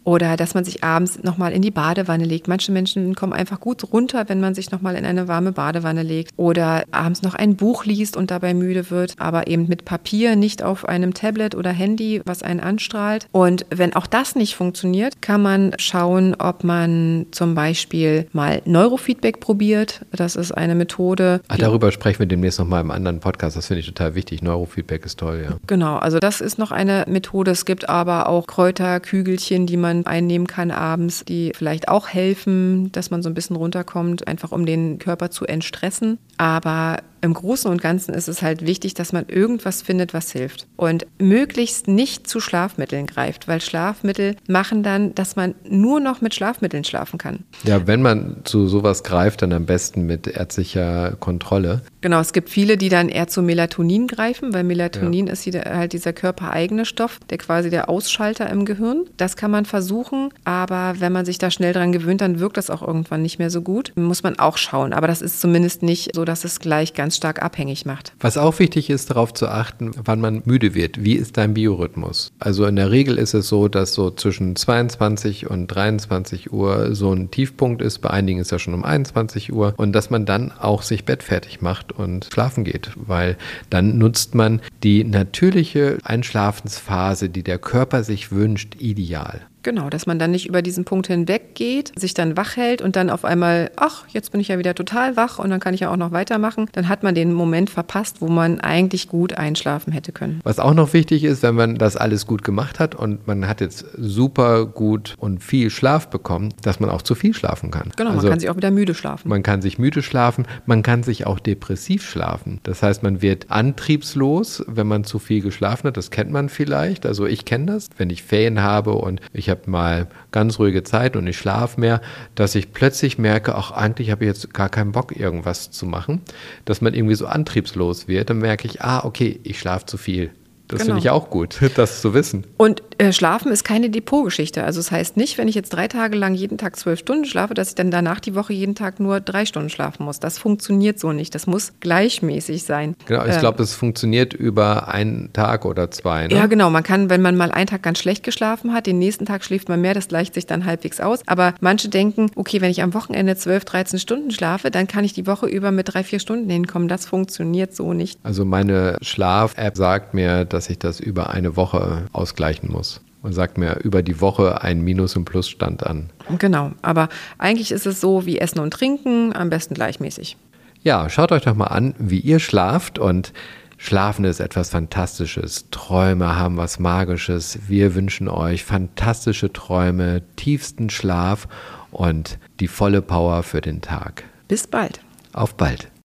Oder 0.04 0.38
dass 0.38 0.54
man 0.54 0.64
sich 0.64 0.84
abends 0.84 1.24
nochmal 1.24 1.52
in 1.52 1.62
die 1.62 1.72
Badewanne 1.72 2.26
legt. 2.26 2.48
Manche 2.48 2.72
Menschen 2.72 3.16
kommen 3.16 3.34
einfach 3.34 3.60
gut 3.60 3.92
runter, 3.92 4.30
wenn 4.30 4.40
man 4.40 4.54
sich 4.54 4.72
nochmal 4.72 4.96
in 4.96 5.04
eine 5.04 5.28
warme 5.28 5.52
Badewanne 5.52 6.04
legt. 6.04 6.32
Oder 6.38 6.84
abends 6.92 7.24
noch 7.24 7.34
ein 7.34 7.56
Buch 7.56 7.86
liest 7.86 8.16
und 8.16 8.32
dabei 8.32 8.54
müde 8.54 8.92
wird, 8.92 9.16
aber 9.18 9.48
eben 9.48 9.68
mit 9.68 9.84
Papier, 9.84 10.36
nicht 10.36 10.64
auf 10.64 10.88
einem 10.88 11.14
Tablet 11.14 11.56
oder 11.56 11.72
Handy, 11.72 12.22
was 12.24 12.35
einen 12.44 12.60
anstrahlt. 12.60 13.28
Und 13.32 13.66
wenn 13.70 13.96
auch 13.96 14.08
das 14.08 14.36
nicht 14.36 14.56
funktioniert, 14.56 15.22
kann 15.22 15.42
man 15.42 15.74
schauen, 15.78 16.36
ob 16.36 16.64
man 16.64 17.28
zum 17.32 17.56
Beispiel 17.56 18.28
mal 18.34 18.62
Neurofeedback 18.66 19.40
probiert. 19.40 20.02
Das 20.12 20.36
ist 20.36 20.52
eine 20.52 20.76
Methode. 20.76 21.42
Ach, 21.48 21.58
darüber 21.58 21.92
sprechen 21.92 22.20
wir 22.20 22.26
demnächst 22.26 22.60
nochmal 22.60 22.82
im 22.82 22.92
anderen 22.92 23.20
Podcast. 23.20 23.58
Das 23.58 23.68
finde 23.68 23.82
ich 23.82 23.88
total 23.88 24.16
wichtig. 24.16 24.42
Neurofeedback 24.42 25.06
ist 25.06 25.20
toll, 25.20 25.46
ja. 25.50 25.58
Genau, 25.68 25.98
also 25.98 26.20
das 26.20 26.42
ist 26.42 26.58
noch 26.58 26.72
eine 26.72 27.06
Methode. 27.08 27.52
Es 27.52 27.66
gibt 27.66 27.90
aber 27.90 28.28
auch 28.28 28.48
Kräuterkügelchen, 28.48 29.68
die 29.68 29.78
man 29.78 30.06
einnehmen 30.06 30.48
kann 30.48 30.72
abends, 30.72 31.26
die 31.26 31.52
vielleicht 31.56 31.88
auch 31.88 32.08
helfen, 32.08 32.92
dass 32.92 33.12
man 33.12 33.24
so 33.24 33.30
ein 33.30 33.34
bisschen 33.34 33.56
runterkommt, 33.56 34.28
einfach 34.28 34.52
um 34.52 34.66
den 34.66 35.00
Körper 35.00 35.32
zu 35.32 35.46
entstressen. 35.46 36.18
Aber 36.38 36.98
im 37.26 37.34
Großen 37.34 37.70
und 37.70 37.82
Ganzen 37.82 38.14
ist 38.14 38.28
es 38.28 38.42
halt 38.42 38.66
wichtig, 38.66 38.94
dass 38.94 39.12
man 39.12 39.26
irgendwas 39.28 39.82
findet, 39.82 40.14
was 40.14 40.32
hilft. 40.32 40.68
Und 40.78 41.06
möglichst 41.18 41.88
nicht 41.88 42.28
zu 42.28 42.40
Schlafmitteln 42.40 43.08
greift, 43.08 43.48
weil 43.48 43.60
Schlafmittel 43.60 44.36
machen 44.48 44.84
dann, 44.84 45.14
dass 45.16 45.36
man 45.36 45.56
nur 45.68 46.00
noch 46.00 46.22
mit 46.22 46.36
Schlafmitteln 46.36 46.84
schlafen 46.84 47.18
kann. 47.18 47.40
Ja, 47.64 47.88
wenn 47.88 48.02
man 48.02 48.38
zu 48.44 48.68
sowas 48.68 49.04
greift, 49.04 49.42
dann 49.42 49.52
am 49.52 49.66
besten 49.66 50.06
mit 50.06 50.28
ärztlicher 50.28 51.18
Kontrolle. 51.20 51.82
Genau, 52.06 52.20
es 52.20 52.34
gibt 52.34 52.52
viele, 52.52 52.78
die 52.78 52.90
dann 52.90 53.10
eher 53.10 53.28
zu 53.28 53.42
Melatonin 53.42 54.06
greifen, 54.06 54.54
weil 54.54 54.64
Melatonin 54.64 55.26
ja. 55.26 55.34
ist 55.34 55.48
halt 55.48 55.92
dieser 55.92 56.14
körpereigene 56.14 56.86
Stoff, 56.86 57.20
der 57.32 57.40
quasi 57.40 57.72
der 57.72 57.90
Ausschalter 57.90 58.48
im 58.52 58.64
Gehirn. 58.64 59.06
Das 59.18 59.36
kann 59.36 59.50
man 59.50 59.66
versuchen, 59.66 60.30
aber 60.44 60.98
wenn 61.00 61.12
man 61.12 61.26
sich 61.26 61.40
da 61.40 61.50
schnell 61.50 61.74
dran 61.74 61.92
gewöhnt, 61.92 62.22
dann 62.22 62.40
wirkt 62.40 62.58
das 62.58 62.70
auch 62.70 62.84
irgendwann 62.84 63.24
nicht 63.24 63.40
mehr 63.40 63.50
so 63.50 63.64
gut. 63.64 63.92
Muss 63.96 64.22
man 64.22 64.38
auch 64.38 64.58
schauen, 64.58 64.94
aber 64.94 65.08
das 65.08 65.24
ist 65.24 65.42
zumindest 65.42 65.82
nicht 65.82 66.12
so, 66.14 66.26
dass 66.26 66.46
es 66.46 66.60
gleich 66.60 66.94
ganz 66.94 67.16
stark 67.16 67.42
abhängig 67.42 67.88
macht. 67.88 68.14
Was 68.20 68.38
auch 68.38 68.60
wichtig 68.60 68.92
ist, 68.92 69.10
darauf 69.10 69.34
zu 69.34 69.48
achten, 69.48 69.90
wann 70.04 70.22
man 70.22 70.44
müde 70.46 70.76
wird. 70.76 71.04
Wie 71.04 71.16
ist 71.16 71.38
dein 71.38 71.56
Biorhythmus? 71.56 72.34
Also 72.38 72.68
in 72.68 72.76
der 72.76 72.92
Regel 72.92 73.18
ist 73.18 73.34
es 73.34 73.48
so, 73.48 73.68
dass 73.68 73.96
so 73.96 74.12
zwischen 74.12 74.56
22 74.56 75.50
und 75.50 75.66
23 75.66 76.54
Uhr 76.54 76.94
so 76.94 77.12
ein 77.12 77.32
Tiefpunkt 77.32 77.82
ist. 77.82 77.98
Bei 77.98 78.12
einigen 78.12 78.42
ist 78.42 78.52
ja 78.52 78.60
schon 78.60 78.76
um 78.76 78.86
21 78.86 79.52
Uhr. 79.52 79.74
Und 79.78 79.94
dass 79.94 80.12
man 80.12 80.28
dann 80.28 80.52
auch 80.52 80.84
sich 80.84 81.04
bettfertig 81.06 81.62
macht 81.62 81.95
und 81.98 82.28
schlafen 82.32 82.64
geht, 82.64 82.92
weil 82.96 83.38
dann 83.70 83.98
nutzt 83.98 84.36
man 84.36 84.62
die 84.84 85.04
natürliche 85.04 85.98
Einschlafensphase, 86.04 87.30
die 87.30 87.44
der 87.44 87.60
Körper 87.60 88.04
sich 88.04 88.32
wünscht, 88.32 88.76
ideal. 88.80 89.42
Genau, 89.66 89.90
dass 89.90 90.06
man 90.06 90.20
dann 90.20 90.30
nicht 90.30 90.48
über 90.48 90.62
diesen 90.62 90.86
Punkt 90.86 91.08
hinweg 91.08 91.56
geht, 91.56 91.92
sich 92.00 92.14
dann 92.14 92.38
wach 92.38 92.56
hält 92.56 92.84
und 92.84 92.96
dann 92.96 93.10
auf 93.10 93.26
einmal, 93.26 93.72
ach, 93.78 94.06
jetzt 94.10 94.32
bin 94.32 94.40
ich 94.40 94.50
ja 94.50 94.60
wieder 94.60 94.76
total 94.76 95.18
wach 95.18 95.40
und 95.40 95.50
dann 95.50 95.60
kann 95.60 95.74
ich 95.74 95.80
ja 95.80 95.90
auch 95.90 95.98
noch 95.98 96.12
weitermachen. 96.12 96.70
Dann 96.74 96.88
hat 96.88 97.02
man 97.02 97.16
den 97.16 97.34
Moment 97.34 97.72
verpasst, 97.72 98.22
wo 98.22 98.28
man 98.28 98.60
eigentlich 98.60 99.08
gut 99.08 99.34
einschlafen 99.34 99.92
hätte 99.92 100.12
können. 100.12 100.40
Was 100.44 100.60
auch 100.60 100.76
noch 100.76 100.94
wichtig 100.94 101.24
ist, 101.24 101.42
wenn 101.42 101.56
man 101.56 101.80
das 101.80 101.98
alles 101.98 102.28
gut 102.28 102.44
gemacht 102.44 102.80
hat 102.80 102.94
und 102.94 103.26
man 103.26 103.48
hat 103.48 103.60
jetzt 103.60 103.88
super 103.98 104.68
gut 104.68 105.16
und 105.18 105.44
viel 105.44 105.72
Schlaf 105.72 106.12
bekommen, 106.12 106.54
dass 106.62 106.80
man 106.80 106.92
auch 106.92 107.02
zu 107.02 107.16
viel 107.16 107.34
schlafen 107.34 107.72
kann. 107.72 107.92
Genau, 107.96 108.12
also, 108.12 108.22
man 108.22 108.34
kann 108.34 108.40
sich 108.42 108.52
auch 108.52 108.58
wieder 108.58 108.70
müde 108.70 108.94
schlafen. 108.94 109.28
Man 109.28 109.42
kann 109.42 109.64
sich 109.64 109.80
müde 109.80 110.04
schlafen, 110.04 110.46
man 110.68 110.84
kann 110.84 111.02
sich 111.02 111.26
auch 111.26 111.40
depressiv 111.40 112.08
schlafen. 112.08 112.60
Das 112.62 112.84
heißt, 112.84 113.02
man 113.02 113.24
wird 113.24 113.50
antriebslos, 113.50 114.64
wenn 114.68 114.86
man 114.86 115.06
zu 115.06 115.18
viel 115.18 115.42
geschlafen 115.42 115.88
hat. 115.88 115.98
Das 115.98 116.12
kennt 116.12 116.30
man 116.30 116.50
vielleicht. 116.50 117.08
Also 117.08 117.26
ich 117.26 117.46
kenne 117.46 117.66
das, 117.66 117.90
wenn 117.98 118.12
ich 118.12 118.22
Ferien 118.22 118.62
habe 118.62 118.94
und 118.94 119.22
ich 119.34 119.50
habe 119.50 119.55
habe 119.56 119.70
mal 119.70 120.08
ganz 120.32 120.60
ruhige 120.60 120.84
Zeit 120.84 121.16
und 121.16 121.28
ich 121.28 121.38
schlafe 121.38 121.80
mehr, 121.80 122.02
dass 122.36 122.56
ich 122.56 122.74
plötzlich 122.74 123.18
merke, 123.18 123.58
auch 123.58 123.72
eigentlich 123.72 124.12
habe 124.12 124.26
ich 124.26 124.28
jetzt 124.28 124.54
gar 124.54 124.70
keinen 124.70 124.92
Bock, 124.92 125.16
irgendwas 125.16 125.72
zu 125.72 125.86
machen, 125.86 126.22
dass 126.66 126.82
man 126.82 126.94
irgendwie 126.94 127.16
so 127.16 127.28
antriebslos 127.28 128.08
wird, 128.08 128.30
dann 128.30 128.40
merke 128.40 128.68
ich, 128.68 128.82
ah, 128.82 129.04
okay, 129.04 129.40
ich 129.44 129.60
schlafe 129.60 129.86
zu 129.86 129.98
viel. 129.98 130.32
Das 130.68 130.80
genau. 130.80 130.96
finde 130.96 131.00
ich 131.00 131.10
auch 131.10 131.30
gut, 131.30 131.60
das 131.76 132.02
zu 132.02 132.14
wissen. 132.14 132.46
Und 132.58 132.82
äh, 132.98 133.12
Schlafen 133.12 133.52
ist 133.52 133.64
keine 133.64 133.90
Depotgeschichte. 133.90 134.64
Also 134.64 134.80
es 134.80 134.86
das 134.86 134.92
heißt 134.92 135.18
nicht, 135.18 135.40
wenn 135.40 135.48
ich 135.48 135.56
jetzt 135.56 135.74
drei 135.74 135.88
Tage 135.88 136.16
lang 136.16 136.36
jeden 136.36 136.60
Tag 136.60 136.76
zwölf 136.76 137.00
Stunden 137.00 137.26
schlafe, 137.26 137.56
dass 137.56 137.70
ich 137.70 137.76
dann 137.76 137.90
danach 137.90 138.20
die 138.20 138.36
Woche 138.36 138.54
jeden 138.54 138.76
Tag 138.76 139.00
nur 139.00 139.20
drei 139.20 139.46
Stunden 139.46 139.70
schlafen 139.70 140.06
muss. 140.06 140.20
Das 140.20 140.38
funktioniert 140.38 141.00
so 141.00 141.12
nicht. 141.12 141.34
Das 141.34 141.48
muss 141.48 141.74
gleichmäßig 141.80 142.64
sein. 142.64 142.96
Genau, 143.08 143.26
ich 143.26 143.34
ähm, 143.34 143.40
glaube, 143.40 143.64
es 143.64 143.74
funktioniert 143.74 144.34
über 144.34 144.88
einen 144.90 145.34
Tag 145.34 145.66
oder 145.66 145.90
zwei. 145.90 146.28
Ne? 146.28 146.36
Ja, 146.36 146.46
genau. 146.46 146.70
Man 146.70 146.84
kann, 146.84 147.10
wenn 147.10 147.22
man 147.22 147.36
mal 147.36 147.52
einen 147.52 147.66
Tag 147.66 147.82
ganz 147.82 147.98
schlecht 147.98 148.24
geschlafen 148.24 148.74
hat, 148.74 148.86
den 148.86 149.00
nächsten 149.00 149.26
Tag 149.26 149.44
schläft 149.44 149.70
man 149.70 149.82
mehr, 149.82 149.96
das 149.96 150.08
gleicht 150.08 150.36
sich 150.36 150.46
dann 150.46 150.66
halbwegs 150.66 151.00
aus. 151.00 151.22
Aber 151.26 151.56
manche 151.62 151.90
denken, 151.90 152.30
okay, 152.36 152.62
wenn 152.62 152.70
ich 152.70 152.84
am 152.84 152.94
Wochenende 152.94 153.36
zwölf, 153.36 153.66
dreizehn 153.66 154.00
Stunden 154.00 154.30
schlafe, 154.30 154.70
dann 154.70 154.88
kann 154.88 155.04
ich 155.04 155.14
die 155.14 155.26
Woche 155.26 155.48
über 155.48 155.72
mit 155.72 155.94
drei, 155.94 156.04
vier 156.04 156.20
Stunden 156.20 156.50
hinkommen. 156.50 156.88
Das 156.88 157.08
funktioniert 157.08 157.76
so 157.76 157.94
nicht. 157.94 158.20
Also 158.22 158.46
meine 158.46 158.98
Schlaf-App 159.02 159.76
sagt 159.76 160.14
mir, 160.14 160.46
dass 160.56 160.70
ich 160.70 160.80
das 160.80 161.00
über 161.00 161.30
eine 161.30 161.56
Woche 161.56 162.06
ausgleichen 162.14 162.72
muss 162.72 163.02
und 163.22 163.34
sagt 163.34 163.58
mir 163.58 163.80
über 163.84 164.02
die 164.02 164.22
Woche 164.22 164.62
ein 164.62 164.82
Minus- 164.82 165.16
und 165.16 165.26
Plusstand 165.26 165.86
an. 165.86 166.10
Genau, 166.40 166.72
aber 166.82 167.10
eigentlich 167.38 167.72
ist 167.72 167.86
es 167.86 168.00
so 168.00 168.26
wie 168.26 168.40
Essen 168.40 168.60
und 168.60 168.72
Trinken, 168.72 169.36
am 169.36 169.50
besten 169.50 169.74
gleichmäßig. 169.74 170.38
Ja, 170.82 171.10
schaut 171.10 171.32
euch 171.32 171.44
doch 171.44 171.56
mal 171.56 171.68
an, 171.68 171.96
wie 171.98 172.20
ihr 172.20 172.40
schlaft 172.40 173.00
und 173.00 173.34
Schlafen 173.78 174.24
ist 174.24 174.40
etwas 174.40 174.70
Fantastisches. 174.70 175.66
Träume 175.70 176.38
haben 176.38 176.56
was 176.56 176.80
Magisches. 176.80 177.60
Wir 177.68 177.94
wünschen 177.94 178.30
euch 178.30 178.64
fantastische 178.64 179.52
Träume, 179.52 180.24
tiefsten 180.38 180.90
Schlaf 180.90 181.48
und 181.92 182.40
die 182.62 182.70
volle 182.70 183.02
Power 183.02 183.44
für 183.44 183.60
den 183.60 183.82
Tag. 183.82 184.24
Bis 184.48 184.66
bald. 184.66 185.02
Auf 185.34 185.56
bald. 185.56 185.90